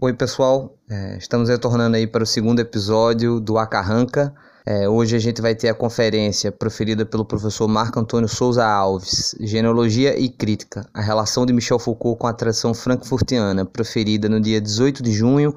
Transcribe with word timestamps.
Oi, 0.00 0.12
pessoal. 0.12 0.76
É, 0.90 1.16
estamos 1.16 1.48
retornando 1.48 1.96
aí 1.96 2.04
para 2.04 2.24
o 2.24 2.26
segundo 2.26 2.58
episódio 2.58 3.38
do 3.38 3.56
Acarranca. 3.56 4.34
É, 4.66 4.88
hoje 4.88 5.14
a 5.14 5.20
gente 5.20 5.40
vai 5.40 5.54
ter 5.54 5.68
a 5.68 5.74
conferência 5.74 6.50
proferida 6.50 7.06
pelo 7.06 7.24
professor 7.24 7.68
Marco 7.68 8.00
Antônio 8.00 8.28
Souza 8.28 8.66
Alves, 8.66 9.36
Genealogia 9.40 10.18
e 10.18 10.28
Crítica, 10.28 10.84
a 10.92 11.00
relação 11.00 11.46
de 11.46 11.52
Michel 11.52 11.78
Foucault 11.78 12.18
com 12.18 12.26
a 12.26 12.32
tradição 12.32 12.74
frankfurtiana, 12.74 13.64
proferida 13.64 14.28
no 14.28 14.40
dia 14.40 14.60
18 14.60 15.00
de 15.00 15.12
junho, 15.12 15.54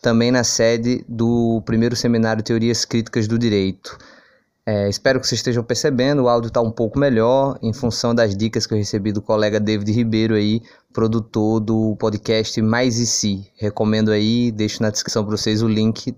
também 0.00 0.30
na 0.30 0.44
sede 0.44 1.04
do 1.06 1.62
primeiro 1.66 1.94
seminário 1.94 2.42
Teorias 2.42 2.86
Críticas 2.86 3.28
do 3.28 3.38
Direito. 3.38 3.98
É, 4.66 4.88
espero 4.88 5.20
que 5.20 5.26
vocês 5.26 5.40
estejam 5.40 5.62
percebendo, 5.62 6.22
o 6.22 6.28
áudio 6.28 6.48
está 6.48 6.62
um 6.62 6.70
pouco 6.70 6.98
melhor 6.98 7.58
em 7.60 7.74
função 7.74 8.14
das 8.14 8.34
dicas 8.34 8.66
que 8.66 8.72
eu 8.72 8.78
recebi 8.78 9.12
do 9.12 9.20
colega 9.20 9.60
David 9.60 9.92
Ribeiro 9.92 10.34
aí, 10.34 10.62
produtor 10.90 11.60
do 11.60 11.94
podcast 11.96 12.62
Mais 12.62 12.98
e 12.98 13.06
Si. 13.06 13.46
Recomendo 13.56 14.10
aí, 14.10 14.50
deixo 14.50 14.82
na 14.82 14.88
descrição 14.88 15.22
para 15.22 15.36
vocês 15.36 15.60
o 15.60 15.68
link. 15.68 16.16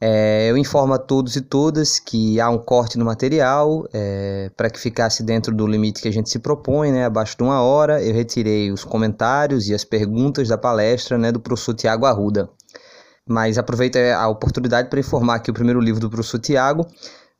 É, 0.00 0.50
eu 0.50 0.56
informo 0.56 0.94
a 0.94 0.98
todos 0.98 1.36
e 1.36 1.42
todas 1.42 1.98
que 1.98 2.40
há 2.40 2.48
um 2.48 2.56
corte 2.56 2.98
no 2.98 3.04
material 3.04 3.86
é, 3.92 4.50
para 4.56 4.70
que 4.70 4.80
ficasse 4.80 5.22
dentro 5.22 5.54
do 5.54 5.66
limite 5.66 6.00
que 6.00 6.08
a 6.08 6.12
gente 6.12 6.30
se 6.30 6.38
propõe, 6.38 6.90
né, 6.90 7.04
abaixo 7.04 7.36
de 7.36 7.42
uma 7.42 7.60
hora. 7.60 8.02
Eu 8.02 8.14
retirei 8.14 8.72
os 8.72 8.82
comentários 8.82 9.68
e 9.68 9.74
as 9.74 9.84
perguntas 9.84 10.48
da 10.48 10.56
palestra 10.56 11.18
né, 11.18 11.30
do 11.30 11.38
professor 11.38 11.74
Tiago 11.74 12.06
Arruda. 12.06 12.48
Mas 13.28 13.58
aproveito 13.58 13.96
a 13.96 14.26
oportunidade 14.26 14.88
para 14.88 14.98
informar 14.98 15.38
que 15.40 15.50
o 15.50 15.54
primeiro 15.54 15.80
livro 15.80 16.00
do 16.00 16.08
professor 16.08 16.40
Tiago 16.40 16.86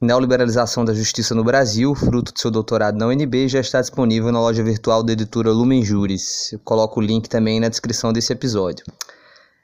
Neoliberalização 0.03 0.85
da 0.85 0.93
Justiça 0.93 1.33
no 1.33 1.45
Brasil, 1.45 1.95
fruto 1.95 2.35
de 2.35 2.41
seu 2.41 2.51
doutorado 2.51 2.99
na 2.99 3.07
UNB, 3.07 3.47
já 3.47 3.61
está 3.61 3.81
disponível 3.81 4.33
na 4.33 4.41
loja 4.41 4.61
virtual 4.61 5.01
da 5.01 5.13
editora 5.13 5.53
Lumen 5.53 5.85
Juris. 5.85 6.53
Eu 6.53 6.59
coloco 6.59 6.99
o 6.99 7.03
link 7.03 7.29
também 7.29 7.61
na 7.61 7.69
descrição 7.69 8.13
desse 8.13 8.33
episódio. 8.33 8.85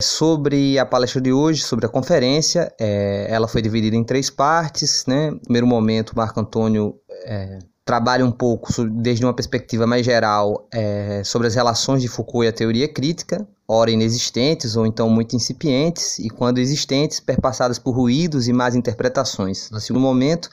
Sobre 0.01 0.79
a 0.79 0.87
palestra 0.87 1.21
de 1.21 1.33
hoje, 1.33 1.63
sobre 1.63 1.87
a 1.87 1.89
conferência, 1.89 2.73
é, 2.79 3.27
ela 3.29 3.49
foi 3.49 3.61
dividida 3.61 3.97
em 3.97 4.05
três 4.05 4.31
partes. 4.31 5.05
Né? 5.09 5.33
Primeiro 5.43 5.67
momento, 5.67 6.13
Marco 6.15 6.39
Antônio 6.39 6.95
é, 7.25 7.59
trabalha 7.89 8.23
um 8.23 8.31
pouco, 8.31 8.71
desde 8.85 9.25
uma 9.25 9.33
perspectiva 9.33 9.87
mais 9.87 10.05
geral, 10.05 10.69
é, 10.71 11.23
sobre 11.25 11.47
as 11.47 11.55
relações 11.55 12.03
de 12.03 12.09
Foucault 12.09 12.45
e 12.45 12.49
a 12.49 12.53
teoria 12.53 12.87
crítica 12.87 13.49
ora 13.67 13.91
inexistentes 13.91 14.77
ou 14.77 14.87
então 14.87 15.09
muito 15.09 15.35
incipientes, 15.35 16.19
e 16.19 16.29
quando 16.29 16.59
existentes, 16.59 17.21
perpassadas 17.21 17.79
por 17.79 17.93
ruídos 17.93 18.47
e 18.47 18.53
más 18.53 18.75
interpretações. 18.75 19.71
No 19.71 19.81
segundo 19.81 20.03
momento, 20.03 20.49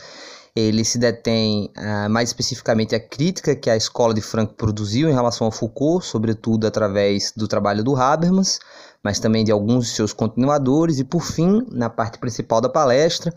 ele 0.56 0.86
se 0.86 0.98
detém 0.98 1.70
uh, 1.78 2.10
mais 2.10 2.30
especificamente 2.30 2.94
a 2.94 3.00
crítica 3.00 3.56
que 3.56 3.70
a 3.70 3.76
escola 3.76 4.14
de 4.14 4.22
Franco 4.22 4.54
produziu 4.54 5.10
em 5.10 5.14
relação 5.14 5.48
a 5.48 5.52
Foucault, 5.52 6.06
sobretudo 6.06 6.68
através 6.68 7.34
do 7.36 7.48
trabalho 7.48 7.84
do 7.84 7.96
Habermas, 7.96 8.60
mas 9.02 9.20
também 9.20 9.44
de 9.44 9.52
alguns 9.52 9.86
de 9.86 9.92
seus 9.92 10.12
continuadores, 10.12 11.00
e 11.00 11.04
por 11.04 11.22
fim, 11.22 11.66
na 11.72 11.90
parte 11.90 12.18
principal 12.18 12.60
da 12.60 12.68
palestra, 12.68 13.34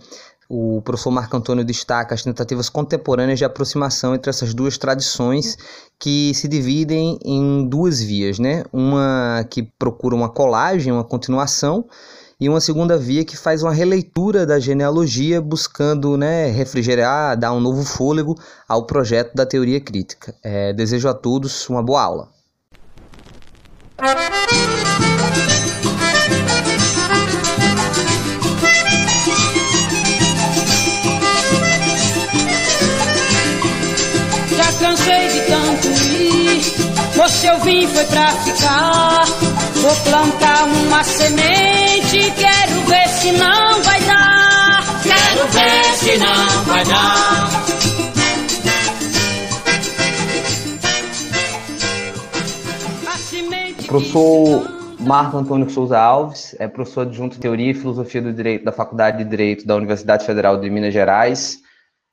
o 0.48 0.80
professor 0.82 1.10
Marco 1.10 1.36
Antônio 1.36 1.64
destaca 1.64 2.14
as 2.14 2.22
tentativas 2.22 2.70
contemporâneas 2.70 3.38
de 3.38 3.44
aproximação 3.44 4.14
entre 4.14 4.30
essas 4.30 4.54
duas 4.54 4.78
tradições 4.78 5.58
que 5.98 6.32
se 6.34 6.48
dividem 6.48 7.18
em 7.22 7.68
duas 7.68 8.00
vias, 8.00 8.38
né? 8.38 8.64
Uma 8.72 9.44
que 9.50 9.62
procura 9.78 10.14
uma 10.14 10.28
colagem, 10.28 10.92
uma 10.92 11.04
continuação, 11.04 11.84
e 12.40 12.48
uma 12.48 12.60
segunda 12.60 12.96
via 12.96 13.24
que 13.24 13.36
faz 13.36 13.62
uma 13.62 13.72
releitura 13.72 14.46
da 14.46 14.60
genealogia, 14.60 15.42
buscando 15.42 16.16
né, 16.16 16.46
refrigerar, 16.46 17.36
dar 17.36 17.52
um 17.52 17.60
novo 17.60 17.84
fôlego 17.84 18.36
ao 18.68 18.86
projeto 18.86 19.34
da 19.34 19.44
teoria 19.44 19.80
crítica. 19.80 20.34
É, 20.42 20.72
desejo 20.72 21.08
a 21.08 21.14
todos 21.14 21.68
uma 21.68 21.82
boa 21.82 22.00
aula. 22.00 22.28
Eu 37.48 37.58
vim 37.60 37.86
foi 37.86 38.04
pra 38.04 38.30
ficar. 38.32 39.24
Vou 39.76 39.96
plantar 40.10 40.64
uma 40.64 41.02
semente, 41.02 42.32
quero 42.32 42.80
ver 42.86 43.08
se 43.08 43.32
não 43.32 43.82
vai 43.82 44.00
dar. 44.02 44.84
Quero 45.02 45.48
ver 45.48 45.84
se 45.96 46.18
não 46.18 46.64
vai 46.64 46.84
dar. 46.84 47.48
Professor 53.86 54.68
Marco 55.00 55.38
Antônio 55.38 55.70
Souza 55.70 55.98
Alves 55.98 56.54
é 56.58 56.68
professor 56.68 57.02
adjunto 57.02 57.36
de 57.36 57.40
Teoria 57.40 57.70
e 57.70 57.74
Filosofia 57.74 58.20
do 58.20 58.34
Direito 58.34 58.64
da 58.64 58.72
Faculdade 58.72 59.18
de 59.18 59.24
Direito 59.24 59.66
da 59.66 59.76
Universidade 59.76 60.26
Federal 60.26 60.60
de 60.60 60.68
Minas 60.68 60.92
Gerais. 60.92 61.58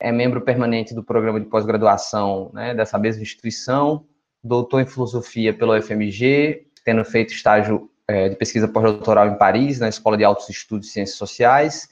É 0.00 0.10
membro 0.10 0.40
permanente 0.40 0.94
do 0.94 1.04
programa 1.04 1.38
de 1.38 1.46
pós-graduação 1.46 2.50
né, 2.54 2.74
dessa 2.74 2.98
mesma 2.98 3.22
instituição 3.22 4.06
doutor 4.42 4.80
em 4.80 4.86
filosofia 4.86 5.52
pela 5.52 5.78
UFMG, 5.78 6.66
tendo 6.84 7.04
feito 7.04 7.32
estágio 7.32 7.90
é, 8.08 8.28
de 8.28 8.36
pesquisa 8.36 8.68
pós-doutoral 8.68 9.28
em 9.28 9.38
Paris, 9.38 9.80
na 9.80 9.88
Escola 9.88 10.16
de 10.16 10.24
Altos 10.24 10.48
Estudos 10.48 10.86
de 10.86 10.92
Ciências 10.92 11.18
Sociais. 11.18 11.88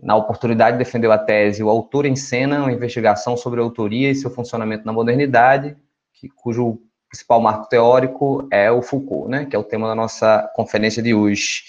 Na 0.00 0.14
oportunidade, 0.14 0.78
defendeu 0.78 1.10
a 1.10 1.18
tese 1.18 1.62
O 1.62 1.68
Autor 1.68 2.06
em 2.06 2.14
Cena, 2.14 2.60
uma 2.60 2.72
investigação 2.72 3.36
sobre 3.36 3.60
a 3.60 3.62
autoria 3.62 4.10
e 4.10 4.14
seu 4.14 4.30
funcionamento 4.30 4.86
na 4.86 4.92
modernidade, 4.92 5.76
que, 6.12 6.28
cujo 6.28 6.78
principal 7.08 7.40
marco 7.40 7.68
teórico 7.68 8.46
é 8.52 8.70
o 8.70 8.82
Foucault, 8.82 9.30
né, 9.30 9.46
que 9.46 9.56
é 9.56 9.58
o 9.58 9.64
tema 9.64 9.88
da 9.88 9.94
nossa 9.94 10.50
conferência 10.54 11.02
de 11.02 11.14
hoje. 11.14 11.64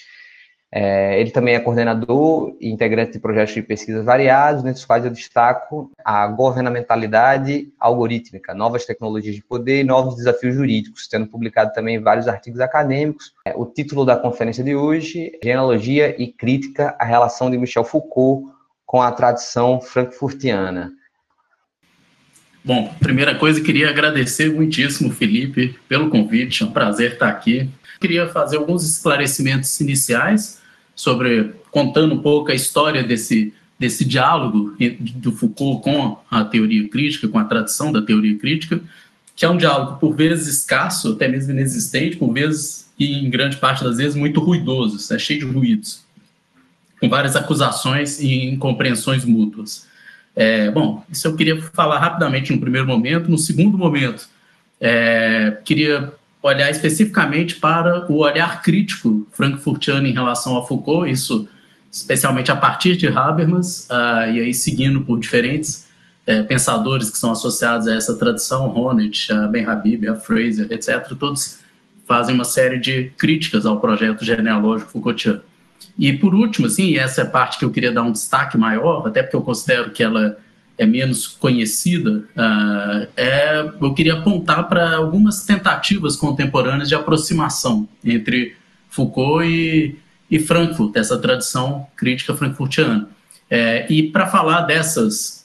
É, 0.72 1.20
ele 1.20 1.32
também 1.32 1.54
é 1.54 1.58
coordenador 1.58 2.56
e 2.60 2.70
integrante 2.70 3.12
de 3.12 3.18
projetos 3.18 3.54
de 3.54 3.62
pesquisa 3.62 4.04
variados, 4.04 4.62
dentre 4.62 4.78
os 4.78 4.84
quais 4.84 5.04
eu 5.04 5.10
destaco 5.10 5.90
a 6.04 6.28
governamentalidade 6.28 7.72
algorítmica, 7.78 8.54
novas 8.54 8.84
tecnologias 8.84 9.34
de 9.34 9.42
poder 9.42 9.80
e 9.80 9.84
novos 9.84 10.14
desafios 10.14 10.54
jurídicos, 10.54 11.08
tendo 11.08 11.26
publicado 11.26 11.72
também 11.72 12.00
vários 12.00 12.28
artigos 12.28 12.60
acadêmicos. 12.60 13.32
É, 13.44 13.52
o 13.56 13.66
título 13.66 14.04
da 14.04 14.16
conferência 14.16 14.62
de 14.62 14.76
hoje 14.76 15.32
Genealogia 15.42 16.14
e 16.22 16.28
Crítica 16.28 16.94
à 17.00 17.04
Relação 17.04 17.50
de 17.50 17.58
Michel 17.58 17.84
Foucault 17.84 18.52
com 18.86 19.02
a 19.02 19.10
tradição 19.10 19.80
frankfurtiana. 19.80 20.92
Bom, 22.64 22.92
primeira 23.00 23.34
coisa, 23.34 23.60
queria 23.60 23.88
agradecer 23.88 24.52
muitíssimo, 24.52 25.10
Felipe, 25.10 25.78
pelo 25.88 26.10
convite, 26.10 26.62
é 26.62 26.66
um 26.66 26.72
prazer 26.72 27.14
estar 27.14 27.28
aqui. 27.28 27.68
Queria 28.00 28.28
fazer 28.28 28.58
alguns 28.58 28.84
esclarecimentos 28.84 29.80
iniciais 29.80 30.59
sobre 31.00 31.54
contando 31.70 32.14
um 32.14 32.18
pouco 32.18 32.50
a 32.50 32.54
história 32.54 33.02
desse 33.02 33.54
desse 33.78 34.04
diálogo 34.04 34.76
do 35.16 35.32
Foucault 35.32 35.82
com 35.82 36.18
a 36.30 36.44
teoria 36.44 36.86
crítica, 36.86 37.26
com 37.26 37.38
a 37.38 37.44
tradição 37.44 37.90
da 37.90 38.02
teoria 38.02 38.36
crítica, 38.38 38.78
que 39.34 39.42
é 39.42 39.48
um 39.48 39.56
diálogo 39.56 39.98
por 39.98 40.14
vezes 40.14 40.58
escasso, 40.58 41.12
até 41.12 41.26
mesmo 41.26 41.52
inexistente, 41.52 42.18
por 42.18 42.30
vezes 42.30 42.90
e 42.98 43.14
em 43.14 43.30
grande 43.30 43.56
parte 43.56 43.82
das 43.82 43.96
vezes 43.96 44.14
muito 44.14 44.38
ruidoso, 44.38 45.14
é 45.14 45.18
cheio 45.18 45.40
de 45.40 45.46
ruídos, 45.46 46.04
com 47.00 47.08
várias 47.08 47.34
acusações 47.34 48.20
e 48.20 48.44
incompreensões 48.44 49.24
mútuas. 49.24 49.88
É, 50.36 50.70
bom, 50.70 51.02
isso 51.10 51.26
eu 51.26 51.34
queria 51.34 51.62
falar 51.72 51.98
rapidamente 51.98 52.52
no 52.52 52.60
primeiro 52.60 52.86
momento. 52.86 53.30
No 53.30 53.38
segundo 53.38 53.78
momento, 53.78 54.28
é, 54.78 55.56
queria 55.64 56.12
olhar 56.42 56.70
especificamente 56.70 57.56
para 57.56 58.10
o 58.10 58.18
olhar 58.18 58.62
crítico 58.62 59.26
frankfurtiano 59.32 60.06
em 60.06 60.12
relação 60.12 60.56
a 60.56 60.66
Foucault, 60.66 61.10
isso 61.10 61.48
especialmente 61.92 62.50
a 62.50 62.56
partir 62.56 62.96
de 62.96 63.08
Habermas, 63.08 63.88
uh, 63.90 64.30
e 64.30 64.40
aí 64.40 64.54
seguindo 64.54 65.02
por 65.02 65.18
diferentes 65.18 65.86
uh, 66.26 66.44
pensadores 66.44 67.10
que 67.10 67.18
são 67.18 67.32
associados 67.32 67.88
a 67.88 67.94
essa 67.94 68.16
tradição, 68.16 68.74
Honneth, 68.74 69.30
a 69.30 69.46
Ben 69.48 69.66
Habib, 69.66 70.08
a 70.08 70.14
Fraser, 70.14 70.68
etc., 70.70 71.14
todos 71.18 71.58
fazem 72.06 72.34
uma 72.34 72.44
série 72.44 72.78
de 72.78 73.12
críticas 73.16 73.66
ao 73.66 73.80
projeto 73.80 74.24
genealógico 74.24 74.90
Foucaultiano. 74.90 75.42
E 75.98 76.12
por 76.12 76.34
último, 76.34 76.66
assim, 76.66 76.96
essa 76.96 77.20
é 77.20 77.24
a 77.24 77.28
parte 77.28 77.58
que 77.58 77.64
eu 77.64 77.70
queria 77.70 77.92
dar 77.92 78.02
um 78.02 78.12
destaque 78.12 78.56
maior, 78.56 79.06
até 79.06 79.22
porque 79.22 79.36
eu 79.36 79.42
considero 79.42 79.90
que 79.90 80.02
ela 80.02 80.38
é 80.80 80.86
menos 80.86 81.26
conhecida, 81.26 82.24
uh, 82.34 83.06
é, 83.14 83.70
eu 83.82 83.92
queria 83.92 84.14
apontar 84.14 84.66
para 84.66 84.96
algumas 84.96 85.44
tentativas 85.44 86.16
contemporâneas 86.16 86.88
de 86.88 86.94
aproximação 86.94 87.86
entre 88.02 88.56
Foucault 88.88 89.46
e, 89.46 89.96
e 90.30 90.38
Frankfurt, 90.38 90.96
essa 90.96 91.18
tradição 91.18 91.86
crítica 91.94 92.34
frankfurtiana. 92.34 93.10
É, 93.50 93.92
e 93.92 94.04
para 94.04 94.26
falar 94.26 94.62
dessas 94.62 95.44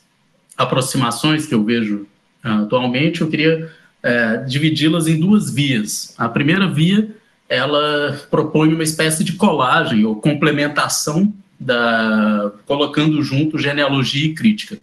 aproximações 0.58 1.46
que 1.46 1.54
eu 1.54 1.66
vejo 1.66 2.08
uh, 2.46 2.64
atualmente, 2.64 3.20
eu 3.20 3.30
queria 3.30 3.70
uh, 4.06 4.48
dividi-las 4.48 5.06
em 5.06 5.20
duas 5.20 5.54
vias. 5.54 6.16
A 6.18 6.30
primeira 6.30 6.66
via, 6.66 7.14
ela 7.50 8.26
propõe 8.32 8.74
uma 8.74 8.84
espécie 8.84 9.22
de 9.22 9.34
colagem 9.34 10.06
ou 10.06 10.16
complementação 10.16 11.34
da 11.60 12.54
colocando 12.66 13.22
junto 13.22 13.60
genealogia 13.60 14.28
e 14.28 14.34
crítica. 14.34 14.80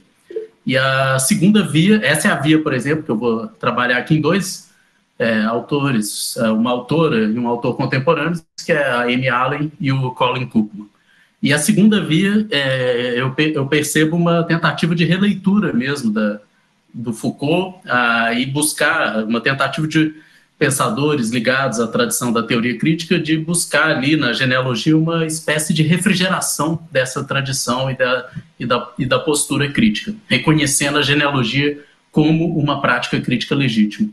E 0.64 0.76
a 0.76 1.18
segunda 1.18 1.66
via, 1.66 2.00
essa 2.04 2.28
é 2.28 2.30
a 2.30 2.36
via, 2.36 2.62
por 2.62 2.72
exemplo, 2.72 3.02
que 3.02 3.10
eu 3.10 3.16
vou 3.16 3.48
trabalhar 3.48 3.98
aqui 3.98 4.14
em 4.14 4.20
dois 4.20 4.70
é, 5.18 5.42
autores, 5.42 6.36
é, 6.36 6.48
uma 6.50 6.70
autora 6.70 7.24
e 7.24 7.38
um 7.38 7.48
autor 7.48 7.76
contemporâneo, 7.76 8.40
que 8.64 8.72
é 8.72 8.84
a 8.84 9.02
Amy 9.02 9.28
Allen 9.28 9.72
e 9.80 9.92
o 9.92 10.10
Colin 10.12 10.46
Cookman. 10.46 10.88
E 11.42 11.52
a 11.52 11.58
segunda 11.58 12.04
via, 12.04 12.46
é, 12.50 13.14
eu, 13.20 13.34
eu, 13.36 13.66
percebo 13.66 14.16
uma 14.16 14.44
tentativa 14.44 14.94
de 14.94 15.04
releitura 15.04 15.72
mesmo 15.72 16.12
da, 16.12 16.38
do 16.94 17.12
Foucault 17.12 17.80
ah, 17.88 18.32
e 18.32 18.46
buscar 18.46 19.24
uma 19.24 19.40
tentativa 19.40 19.88
de 19.88 20.14
pensadores 20.62 21.30
ligados 21.30 21.80
à 21.80 21.88
tradição 21.88 22.32
da 22.32 22.40
teoria 22.40 22.78
crítica 22.78 23.18
de 23.18 23.36
buscar 23.36 23.90
ali 23.90 24.16
na 24.16 24.32
genealogia 24.32 24.96
uma 24.96 25.26
espécie 25.26 25.74
de 25.74 25.82
refrigeração 25.82 26.78
dessa 26.88 27.24
tradição 27.24 27.90
e 27.90 27.96
da, 27.96 28.30
e 28.60 28.64
da, 28.64 28.88
e 28.96 29.04
da 29.04 29.18
postura 29.18 29.68
crítica, 29.72 30.14
reconhecendo 30.28 30.98
a 30.98 31.02
genealogia 31.02 31.82
como 32.12 32.56
uma 32.56 32.80
prática 32.80 33.20
crítica 33.20 33.56
legítima. 33.56 34.08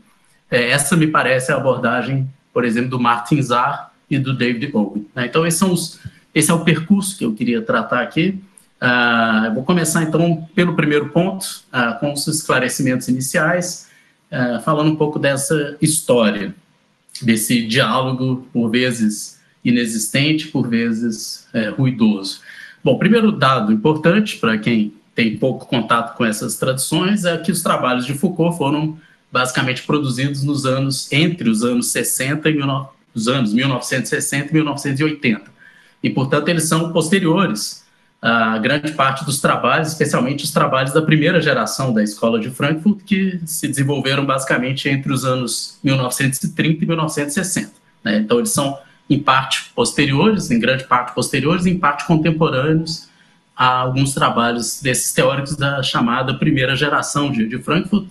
É, 0.50 0.70
essa 0.70 0.96
me 0.96 1.06
parece 1.06 1.52
a 1.52 1.56
abordagem, 1.56 2.28
por 2.52 2.64
exemplo, 2.64 2.90
do 2.90 2.98
Martin 2.98 3.40
Zarr 3.40 3.92
e 4.10 4.18
do 4.18 4.36
David 4.36 4.66
Bowie. 4.72 5.06
Né? 5.14 5.26
Então, 5.26 5.46
esses 5.46 5.60
são 5.60 5.72
os, 5.72 6.00
esse 6.34 6.50
é 6.50 6.54
o 6.54 6.64
percurso 6.64 7.16
que 7.16 7.24
eu 7.24 7.32
queria 7.32 7.62
tratar 7.62 8.00
aqui. 8.00 8.42
Uh, 8.82 9.54
vou 9.54 9.62
começar, 9.62 10.02
então, 10.02 10.48
pelo 10.52 10.74
primeiro 10.74 11.10
ponto, 11.10 11.44
uh, 11.72 11.96
com 12.00 12.12
os 12.12 12.26
esclarecimentos 12.26 13.06
iniciais, 13.06 13.88
uh, 14.30 14.60
falando 14.62 14.90
um 14.90 14.96
pouco 14.96 15.18
dessa 15.18 15.76
história, 15.80 16.54
desse 17.20 17.66
diálogo, 17.66 18.48
por 18.52 18.70
vezes 18.70 19.40
inexistente, 19.64 20.48
por 20.48 20.68
vezes 20.68 21.46
é, 21.52 21.68
ruidoso. 21.68 22.40
Bom, 22.82 22.98
primeiro 22.98 23.30
dado 23.30 23.70
importante 23.72 24.38
para 24.38 24.56
quem 24.56 24.94
tem 25.14 25.36
pouco 25.36 25.66
contato 25.66 26.16
com 26.16 26.24
essas 26.24 26.56
tradições 26.56 27.26
é 27.26 27.36
que 27.36 27.52
os 27.52 27.62
trabalhos 27.62 28.06
de 28.06 28.14
Foucault 28.14 28.56
foram 28.56 28.98
basicamente 29.30 29.82
produzidos 29.82 30.42
nos 30.42 30.64
anos 30.64 31.12
entre 31.12 31.50
os 31.50 31.62
anos 31.62 31.88
60 31.88 32.48
e 32.48 32.58
os 33.14 33.28
anos 33.28 33.52
1960 33.52 34.48
e 34.48 34.54
1980 34.54 35.50
e, 36.02 36.10
portanto, 36.10 36.48
eles 36.48 36.64
são 36.64 36.92
posteriores 36.92 37.84
a 38.22 38.58
grande 38.58 38.92
parte 38.92 39.24
dos 39.24 39.40
trabalhos, 39.40 39.88
especialmente 39.88 40.44
os 40.44 40.50
trabalhos 40.50 40.92
da 40.92 41.00
primeira 41.00 41.40
geração 41.40 41.92
da 41.92 42.02
Escola 42.02 42.38
de 42.38 42.50
Frankfurt, 42.50 43.02
que 43.04 43.40
se 43.46 43.66
desenvolveram 43.66 44.26
basicamente 44.26 44.88
entre 44.88 45.10
os 45.12 45.24
anos 45.24 45.78
1930 45.82 46.84
e 46.84 46.86
1960. 46.86 47.72
Né? 48.04 48.18
Então, 48.18 48.38
eles 48.38 48.50
são, 48.50 48.78
em 49.08 49.18
parte, 49.18 49.70
posteriores, 49.74 50.50
em 50.50 50.58
grande 50.58 50.84
parte 50.84 51.14
posteriores, 51.14 51.64
em 51.64 51.78
parte 51.78 52.06
contemporâneos 52.06 53.08
a 53.56 53.80
alguns 53.80 54.12
trabalhos 54.12 54.80
desses 54.82 55.12
teóricos 55.12 55.56
da 55.56 55.82
chamada 55.82 56.34
primeira 56.34 56.76
geração 56.76 57.30
de, 57.30 57.46
de 57.46 57.58
Frankfurt, 57.58 58.06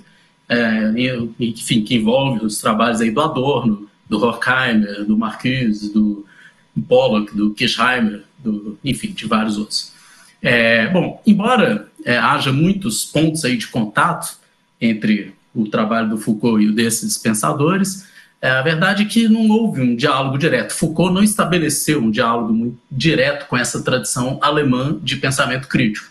é, 0.48 0.92
enfim, 1.40 1.84
que 1.84 1.96
envolve 1.96 2.46
os 2.46 2.60
trabalhos 2.60 3.02
aí 3.02 3.12
do 3.12 3.22
Adorno, 3.22 3.88
do 4.08 4.24
Horkheimer, 4.24 5.06
do 5.06 5.16
Marquise, 5.16 5.94
do 5.94 6.26
Pollock, 6.88 7.36
do 7.36 7.52
Kirchheimer, 7.52 8.24
do, 8.40 8.78
enfim, 8.84 9.12
de 9.12 9.28
vários 9.28 9.58
outros. 9.58 9.99
É, 10.42 10.88
bom, 10.88 11.22
embora 11.26 11.88
é, 12.06 12.18
haja 12.18 12.52
muitos 12.52 13.06
pontos 13.06 13.44
aí 13.44 13.58
de 13.58 13.68
contato 13.68 14.38
entre 14.80 15.34
o 15.54 15.68
trabalho 15.68 16.10
do 16.10 16.18
Foucault 16.18 16.64
e 16.64 16.70
o 16.70 16.74
desses 16.74 17.18
pensadores, 17.18 18.08
é, 18.42 18.50
a 18.50 18.62
verdade 18.62 19.04
é 19.04 19.06
que 19.06 19.28
não 19.28 19.50
houve 19.50 19.82
um 19.82 19.96
diálogo 19.96 20.38
direto. 20.38 20.74
Foucault 20.74 21.14
não 21.14 21.24
estabeleceu 21.24 22.02
um 22.02 22.10
diálogo 22.10 22.54
muito 22.54 22.78
direto 22.90 23.48
com 23.48 23.58
essa 23.58 23.82
tradição 23.84 24.40
alemã 24.42 24.98
de 25.02 25.18
pensamento 25.18 25.68
crítico. 25.68 26.08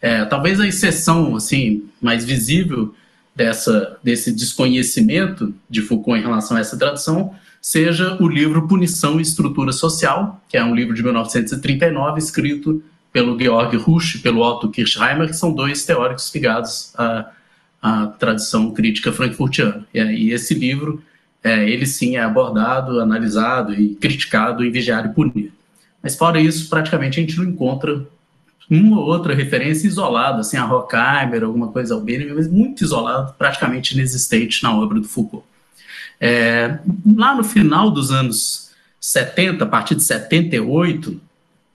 É, 0.00 0.24
talvez 0.24 0.60
a 0.60 0.66
exceção 0.66 1.34
assim 1.34 1.84
mais 2.00 2.24
visível 2.24 2.94
dessa, 3.34 3.98
desse 4.02 4.32
desconhecimento 4.32 5.54
de 5.68 5.82
Foucault 5.82 6.20
em 6.20 6.22
relação 6.22 6.56
a 6.56 6.60
essa 6.60 6.76
tradição 6.76 7.34
seja 7.60 8.16
o 8.20 8.28
livro 8.28 8.66
Punição 8.66 9.18
e 9.18 9.22
Estrutura 9.22 9.72
Social, 9.72 10.42
que 10.48 10.56
é 10.56 10.64
um 10.64 10.74
livro 10.74 10.94
de 10.94 11.02
1939 11.02 12.18
escrito 12.18 12.82
pelo 13.12 13.38
Georg 13.38 13.76
Rusch 13.76 14.16
e 14.16 14.18
pelo 14.18 14.40
Otto 14.40 14.70
Kirchheimer, 14.70 15.28
que 15.28 15.36
são 15.36 15.52
dois 15.52 15.84
teóricos 15.84 16.32
ligados 16.34 16.92
à, 16.96 17.30
à 17.80 18.06
tradição 18.06 18.70
crítica 18.70 19.12
frankfurtiana. 19.12 19.86
E, 19.92 20.00
e 20.00 20.32
esse 20.32 20.54
livro, 20.54 21.02
é, 21.44 21.68
ele 21.68 21.84
sim 21.84 22.16
é 22.16 22.22
abordado, 22.22 23.00
analisado 23.00 23.74
e 23.74 23.94
criticado 23.94 24.64
em 24.64 24.70
Vigiar 24.70 25.04
e 25.04 25.10
Punir. 25.10 25.52
Mas 26.02 26.16
fora 26.16 26.40
isso, 26.40 26.68
praticamente 26.68 27.20
a 27.20 27.22
gente 27.22 27.36
não 27.36 27.44
encontra 27.44 28.06
uma 28.70 28.98
ou 28.98 29.06
outra 29.06 29.34
referência 29.34 29.86
isolada, 29.86 30.40
assim, 30.40 30.56
a 30.56 30.64
Horkheimer, 30.64 31.44
alguma 31.44 31.68
coisa 31.68 31.94
ao 31.94 32.00
Benjamin, 32.00 32.34
mas 32.34 32.48
muito 32.48 32.82
isolado, 32.82 33.34
praticamente 33.36 33.92
inexistente 33.92 34.62
na 34.62 34.74
obra 34.74 34.98
do 34.98 35.06
Foucault. 35.06 35.44
É, 36.18 36.78
lá 37.14 37.34
no 37.34 37.44
final 37.44 37.90
dos 37.90 38.10
anos 38.10 38.70
70, 39.00 39.64
a 39.64 39.66
partir 39.66 39.96
de 39.96 40.02
78, 40.02 41.20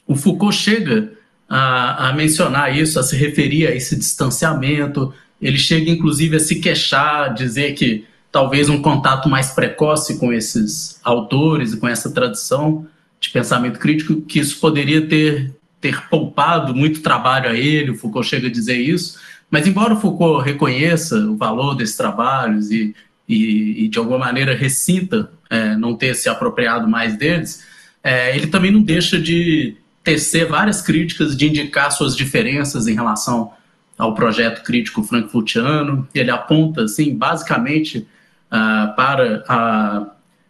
o 0.07 0.15
Foucault 0.15 0.55
chega 0.55 1.16
a, 1.49 2.09
a, 2.09 2.13
mencionar 2.13 2.75
isso, 2.75 2.99
a 2.99 3.03
se 3.03 3.15
referir 3.15 3.67
a 3.67 3.75
esse 3.75 3.95
distanciamento. 3.95 5.13
Ele 5.41 5.57
chega, 5.57 5.89
inclusive, 5.89 6.35
a 6.35 6.39
se 6.39 6.59
queixar, 6.59 7.33
dizer 7.33 7.73
que 7.73 8.05
talvez 8.31 8.69
um 8.69 8.81
contato 8.81 9.29
mais 9.29 9.51
precoce 9.51 10.19
com 10.19 10.33
esses 10.33 10.99
autores 11.03 11.73
e 11.73 11.77
com 11.77 11.87
essa 11.87 12.11
tradição 12.11 12.85
de 13.19 13.29
pensamento 13.29 13.79
crítico, 13.79 14.21
que 14.21 14.39
isso 14.39 14.59
poderia 14.59 15.07
ter, 15.07 15.55
ter 15.79 16.07
poupado 16.09 16.75
muito 16.75 17.01
trabalho 17.01 17.49
a 17.49 17.53
ele. 17.53 17.91
O 17.91 17.95
Foucault 17.95 18.27
chega 18.27 18.47
a 18.47 18.51
dizer 18.51 18.77
isso. 18.77 19.19
Mas, 19.49 19.65
embora 19.65 19.93
o 19.93 19.99
Foucault 19.99 20.43
reconheça 20.45 21.15
o 21.17 21.37
valor 21.37 21.75
desses 21.75 21.95
trabalhos 21.95 22.69
e 22.69 22.93
e, 23.27 23.85
e 23.85 23.87
de 23.87 23.99
alguma 23.99 24.17
maneira 24.17 24.55
recinta 24.55 25.29
é, 25.49 25.75
não 25.75 25.95
ter 25.95 26.15
se 26.15 26.29
apropriado 26.29 26.87
mais 26.87 27.17
deles, 27.17 27.65
é, 28.03 28.35
ele 28.35 28.47
também 28.47 28.71
não 28.71 28.81
deixa 28.81 29.19
de 29.19 29.75
tecer 30.07 30.47
várias 30.47 30.81
críticas, 30.81 31.35
de 31.35 31.49
indicar 31.49 31.91
suas 31.91 32.15
diferenças 32.15 32.87
em 32.87 32.95
relação 32.95 33.51
ao 33.97 34.15
projeto 34.15 34.63
crítico 34.63 35.03
frankfurtiano. 35.03 36.07
Ele 36.15 36.31
aponta, 36.31 36.83
assim, 36.83 37.13
basicamente 37.13 38.07
uh, 38.47 38.95
para 38.95 39.43
a, 39.49 40.07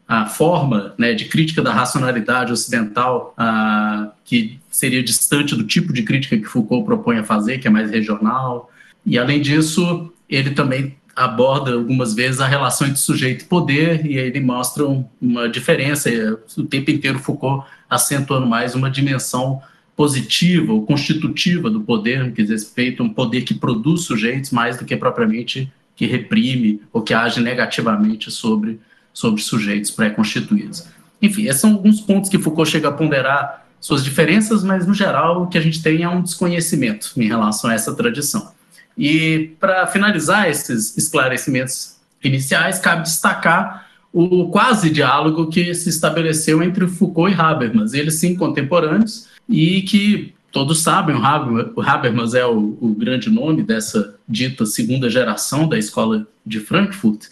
a 0.08 0.26
forma 0.28 0.94
né, 0.96 1.16
de 1.16 1.26
crítica 1.26 1.64
da 1.64 1.74
racionalidade 1.74 2.54
ocidental, 2.54 3.34
uh, 3.36 4.12
que 4.24 4.60
seria 4.70 5.02
distante 5.02 5.56
do 5.56 5.64
tipo 5.64 5.92
de 5.92 6.04
crítica 6.04 6.38
que 6.38 6.46
Foucault 6.46 6.86
propõe 6.86 7.18
a 7.18 7.24
fazer, 7.24 7.58
que 7.58 7.68
é 7.68 7.72
mais 7.72 7.90
regional. 7.90 8.72
E, 9.04 9.18
além 9.18 9.42
disso, 9.42 10.14
ele 10.30 10.52
também 10.52 10.96
aborda 11.18 11.74
algumas 11.74 12.14
vezes 12.14 12.40
a 12.40 12.48
relação 12.48 12.86
entre 12.86 13.00
sujeito 13.00 13.42
e 13.42 13.48
poder, 13.48 14.06
e 14.06 14.20
aí 14.20 14.28
ele 14.28 14.40
mostra 14.40 14.86
uma 15.20 15.50
diferença, 15.50 16.12
o 16.56 16.64
tempo 16.64 16.92
inteiro 16.92 17.18
Foucault 17.18 17.66
acentuando 17.90 18.46
mais 18.46 18.76
uma 18.76 18.92
dimensão 18.92 19.60
positiva 19.96 20.72
ou 20.72 20.86
constitutiva 20.86 21.72
do 21.72 21.82
poder, 21.82 22.32
que 22.34 22.44
diz 22.44 22.52
respeito 22.52 23.02
a 23.02 23.06
um 23.08 23.10
poder 23.10 23.42
que 23.42 23.56
produz 23.56 24.02
sujeitos 24.02 24.52
mais 24.52 24.78
do 24.78 24.86
que 24.86 24.96
propriamente 24.96 25.74
que 25.96 26.06
reprime 26.06 26.84
ou 26.94 27.02
que 27.02 27.16
age 27.16 27.42
negativamente 27.42 28.30
sobre, 28.30 28.80
sobre 29.12 29.42
sujeitos 29.42 29.90
pré-constituídos. 29.90 30.86
Enfim, 31.20 31.48
esses 31.48 31.62
são 31.62 31.74
alguns 31.74 32.00
pontos 32.00 32.30
que 32.30 32.38
Foucault 32.38 32.70
chega 32.70 32.90
a 32.90 32.92
ponderar 32.92 33.66
suas 33.82 34.04
diferenças, 34.04 34.64
mas 34.64 34.86
no 34.86 34.94
geral 34.94 35.42
o 35.42 35.48
que 35.48 35.58
a 35.58 35.62
gente 35.62 35.82
tem 35.82 36.04
é 36.04 36.10
um 36.10 36.22
desconhecimento 36.22 37.14
em 37.18 37.28
relação 37.28 37.72
a 37.72 37.74
essa 37.74 37.96
tradição. 37.96 38.56
E 38.98 39.56
para 39.60 39.86
finalizar 39.88 40.50
esses 40.50 40.98
esclarecimentos 40.98 41.98
iniciais, 42.24 42.80
cabe 42.80 43.04
destacar 43.04 43.88
o 44.12 44.50
quase 44.50 44.90
diálogo 44.90 45.48
que 45.48 45.74
se 45.76 45.90
estabeleceu 45.90 46.64
entre 46.64 46.88
Foucault 46.88 47.32
e 47.32 47.40
Habermas, 47.40 47.94
eles 47.94 48.16
sim 48.16 48.36
contemporâneos, 48.36 49.28
e 49.48 49.84
que 49.84 50.34
todos 50.52 50.82
sabem, 50.82 51.16
o 51.16 51.82
Habermas 51.82 52.34
é 52.34 52.46
o, 52.46 52.78
o 52.82 52.96
grande 52.98 53.30
nome 53.30 53.62
dessa 53.62 54.16
dita 54.28 54.66
segunda 54.66 55.08
geração 55.10 55.70
da 55.70 55.78
escola 55.78 56.26
de 56.44 56.60
Frankfurt, 56.60 57.26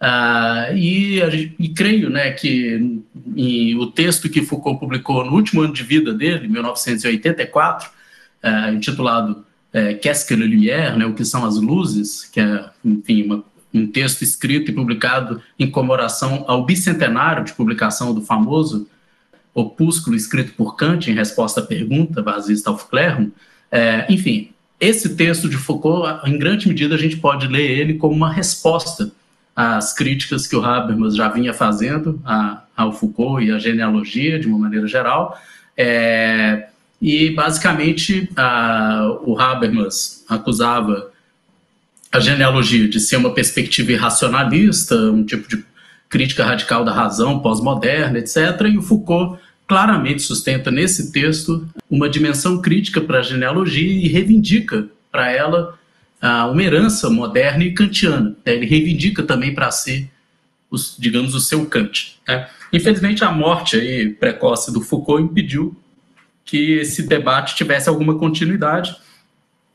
uh, 0.00 0.76
e, 0.76 1.18
e, 1.58 1.68
creio 1.70 2.08
né, 2.08 2.30
que 2.30 3.02
o 3.76 3.86
texto 3.86 4.28
que 4.28 4.42
Foucault 4.42 4.78
publicou 4.78 5.24
no 5.24 5.32
último 5.32 5.62
ano 5.62 5.72
de 5.72 5.82
vida 5.82 6.14
dele, 6.14 6.46
1984, 6.46 7.90
uh, 8.44 8.74
intitulado 8.74 9.44
é, 9.72 9.94
Qu'est-ce 9.94 10.26
que 10.26 10.34
lumière, 10.34 10.96
né, 10.96 11.04
o 11.06 11.14
que 11.14 11.24
são 11.24 11.44
as 11.44 11.56
luzes, 11.56 12.24
que 12.24 12.40
é, 12.40 12.70
enfim, 12.84 13.22
uma, 13.22 13.44
um 13.72 13.86
texto 13.86 14.22
escrito 14.22 14.70
e 14.70 14.74
publicado 14.74 15.42
em 15.58 15.70
comemoração 15.70 16.44
ao 16.46 16.64
bicentenário 16.64 17.44
de 17.44 17.52
publicação 17.52 18.14
do 18.14 18.22
famoso 18.22 18.88
opúsculo 19.54 20.16
escrito 20.16 20.52
por 20.54 20.76
Kant 20.76 21.10
em 21.10 21.14
resposta 21.14 21.60
à 21.60 21.64
pergunta, 21.64 22.22
Vasis 22.22 22.62
Taufklerum. 22.62 23.30
É, 23.70 24.06
enfim, 24.08 24.50
esse 24.80 25.16
texto 25.16 25.48
de 25.48 25.56
Foucault, 25.56 26.26
em 26.28 26.38
grande 26.38 26.68
medida, 26.68 26.94
a 26.94 26.98
gente 26.98 27.16
pode 27.16 27.48
ler 27.48 27.70
ele 27.70 27.94
como 27.94 28.14
uma 28.14 28.32
resposta 28.32 29.10
às 29.54 29.92
críticas 29.92 30.46
que 30.46 30.54
o 30.54 30.64
Habermas 30.64 31.16
já 31.16 31.28
vinha 31.28 31.52
fazendo 31.52 32.20
a, 32.24 32.62
ao 32.76 32.92
Foucault 32.92 33.44
e 33.44 33.50
à 33.50 33.58
genealogia, 33.58 34.38
de 34.38 34.46
uma 34.46 34.58
maneira 34.58 34.86
geral. 34.86 35.36
É, 35.76 36.68
e, 37.00 37.30
basicamente, 37.30 38.28
a, 38.36 39.18
o 39.22 39.38
Habermas 39.38 40.24
acusava 40.28 41.10
a 42.10 42.18
genealogia 42.18 42.88
de 42.88 42.98
ser 42.98 43.16
uma 43.16 43.32
perspectiva 43.32 43.92
irracionalista, 43.92 44.96
um 44.96 45.24
tipo 45.24 45.48
de 45.48 45.64
crítica 46.08 46.44
radical 46.44 46.84
da 46.84 46.92
razão 46.92 47.38
pós-moderna, 47.38 48.18
etc. 48.18 48.36
E 48.72 48.78
o 48.78 48.82
Foucault 48.82 49.38
claramente 49.66 50.22
sustenta 50.22 50.70
nesse 50.70 51.12
texto 51.12 51.68
uma 51.90 52.08
dimensão 52.08 52.60
crítica 52.60 53.00
para 53.00 53.18
a 53.18 53.22
genealogia 53.22 53.92
e 53.92 54.08
reivindica 54.08 54.88
para 55.12 55.30
ela 55.30 55.78
uma 56.50 56.62
herança 56.62 57.08
moderna 57.08 57.62
e 57.62 57.72
kantiana. 57.72 58.34
Ele 58.44 58.66
reivindica 58.66 59.22
também 59.22 59.54
para 59.54 59.70
si, 59.70 60.10
os, 60.70 60.96
digamos, 60.98 61.34
o 61.34 61.40
seu 61.40 61.64
Kant. 61.66 62.18
Né? 62.26 62.48
Infelizmente, 62.72 63.22
a 63.22 63.30
morte 63.30 63.76
aí 63.76 64.08
precoce 64.08 64.72
do 64.72 64.80
Foucault 64.80 65.22
impediu 65.22 65.76
que 66.48 66.78
esse 66.78 67.02
debate 67.02 67.54
tivesse 67.54 67.90
alguma 67.90 68.14
continuidade. 68.14 68.96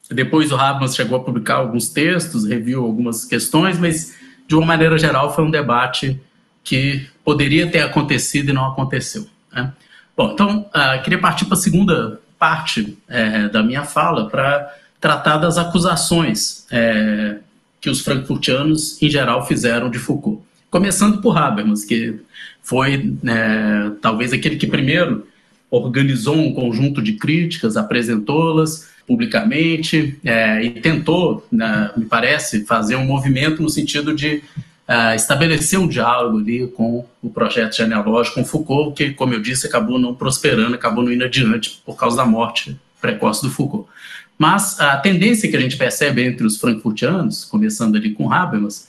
Depois 0.09 0.51
o 0.51 0.55
Habermas 0.55 0.95
chegou 0.95 1.19
a 1.19 1.23
publicar 1.23 1.57
alguns 1.57 1.87
textos, 1.89 2.45
reviu 2.45 2.83
algumas 2.83 3.23
questões, 3.25 3.77
mas 3.77 4.15
de 4.47 4.55
uma 4.55 4.65
maneira 4.65 4.97
geral 4.97 5.35
foi 5.35 5.43
um 5.43 5.51
debate 5.51 6.19
que 6.63 7.07
poderia 7.23 7.69
ter 7.69 7.81
acontecido 7.81 8.49
e 8.49 8.53
não 8.53 8.65
aconteceu. 8.65 9.27
Né? 9.53 9.71
Bom, 10.17 10.31
então 10.33 10.65
uh, 10.69 11.03
queria 11.03 11.19
partir 11.19 11.45
para 11.45 11.53
a 11.53 11.61
segunda 11.61 12.19
parte 12.39 12.97
é, 13.07 13.47
da 13.49 13.61
minha 13.61 13.83
fala 13.83 14.27
para 14.27 14.75
tratar 14.99 15.37
das 15.37 15.59
acusações 15.59 16.65
é, 16.71 17.37
que 17.79 17.89
os 17.89 18.01
frankfurtianos 18.01 18.99
em 18.99 19.11
geral 19.11 19.45
fizeram 19.45 19.91
de 19.91 19.99
Foucault. 19.99 20.41
Começando 20.71 21.21
por 21.21 21.37
Habermas, 21.37 21.85
que 21.85 22.19
foi 22.63 23.15
é, 23.25 23.91
talvez 24.01 24.33
aquele 24.33 24.55
que 24.55 24.65
primeiro 24.65 25.27
organizou 25.73 26.35
um 26.35 26.53
conjunto 26.53 27.01
de 27.01 27.13
críticas, 27.13 27.75
apresentou-las 27.75 28.91
publicamente 29.07 30.19
é, 30.23 30.63
e 30.63 30.69
tentou, 30.69 31.45
né, 31.51 31.91
me 31.97 32.05
parece, 32.05 32.63
fazer 32.63 32.95
um 32.95 33.05
movimento 33.05 33.61
no 33.61 33.69
sentido 33.69 34.13
de 34.13 34.43
uh, 34.87 35.15
estabelecer 35.15 35.79
um 35.79 35.87
diálogo 35.87 36.37
ali 36.37 36.67
com 36.67 37.05
o 37.21 37.29
projeto 37.29 37.75
genealógico, 37.75 38.35
com 38.35 38.45
Foucault, 38.45 38.95
que, 38.95 39.13
como 39.13 39.33
eu 39.33 39.41
disse, 39.41 39.65
acabou 39.65 39.97
não 39.97 40.13
prosperando, 40.13 40.75
acabou 40.75 41.03
não 41.03 41.11
indo 41.11 41.25
adiante 41.25 41.81
por 41.83 41.97
causa 41.97 42.15
da 42.15 42.25
morte 42.25 42.79
precoce 43.01 43.41
do 43.41 43.49
Foucault. 43.49 43.89
Mas 44.37 44.79
a 44.79 44.95
tendência 44.97 45.49
que 45.49 45.57
a 45.57 45.59
gente 45.59 45.75
percebe 45.75 46.23
entre 46.23 46.45
os 46.45 46.57
frankfurtianos, 46.57 47.45
começando 47.45 47.95
ali 47.95 48.11
com 48.11 48.31
Habermas, 48.31 48.87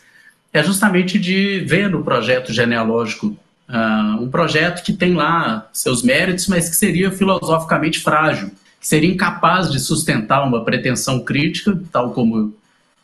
é 0.53 0.63
justamente 0.63 1.19
de 1.19 1.61
ver 1.61 1.89
no 1.89 2.05
projeto 2.05 2.53
genealógico 2.53 3.37
uh, 3.69 4.23
um 4.23 4.29
projeto 4.29 4.83
que 4.83 4.93
tem 4.93 5.15
lá 5.15 5.69
seus 5.73 6.03
méritos, 6.03 6.49
mas 6.49 6.69
que 6.69 6.77
seria 6.77 7.11
filosoficamente 7.11 8.01
frágil, 8.01 8.51
que 8.81 8.87
seria 8.87 9.11
incapaz 9.11 9.71
de 9.71 9.79
sustentar 9.79 10.47
uma 10.47 10.65
pretensão 10.65 11.21
crítica, 11.21 11.79
tal 11.91 12.13
como 12.13 12.55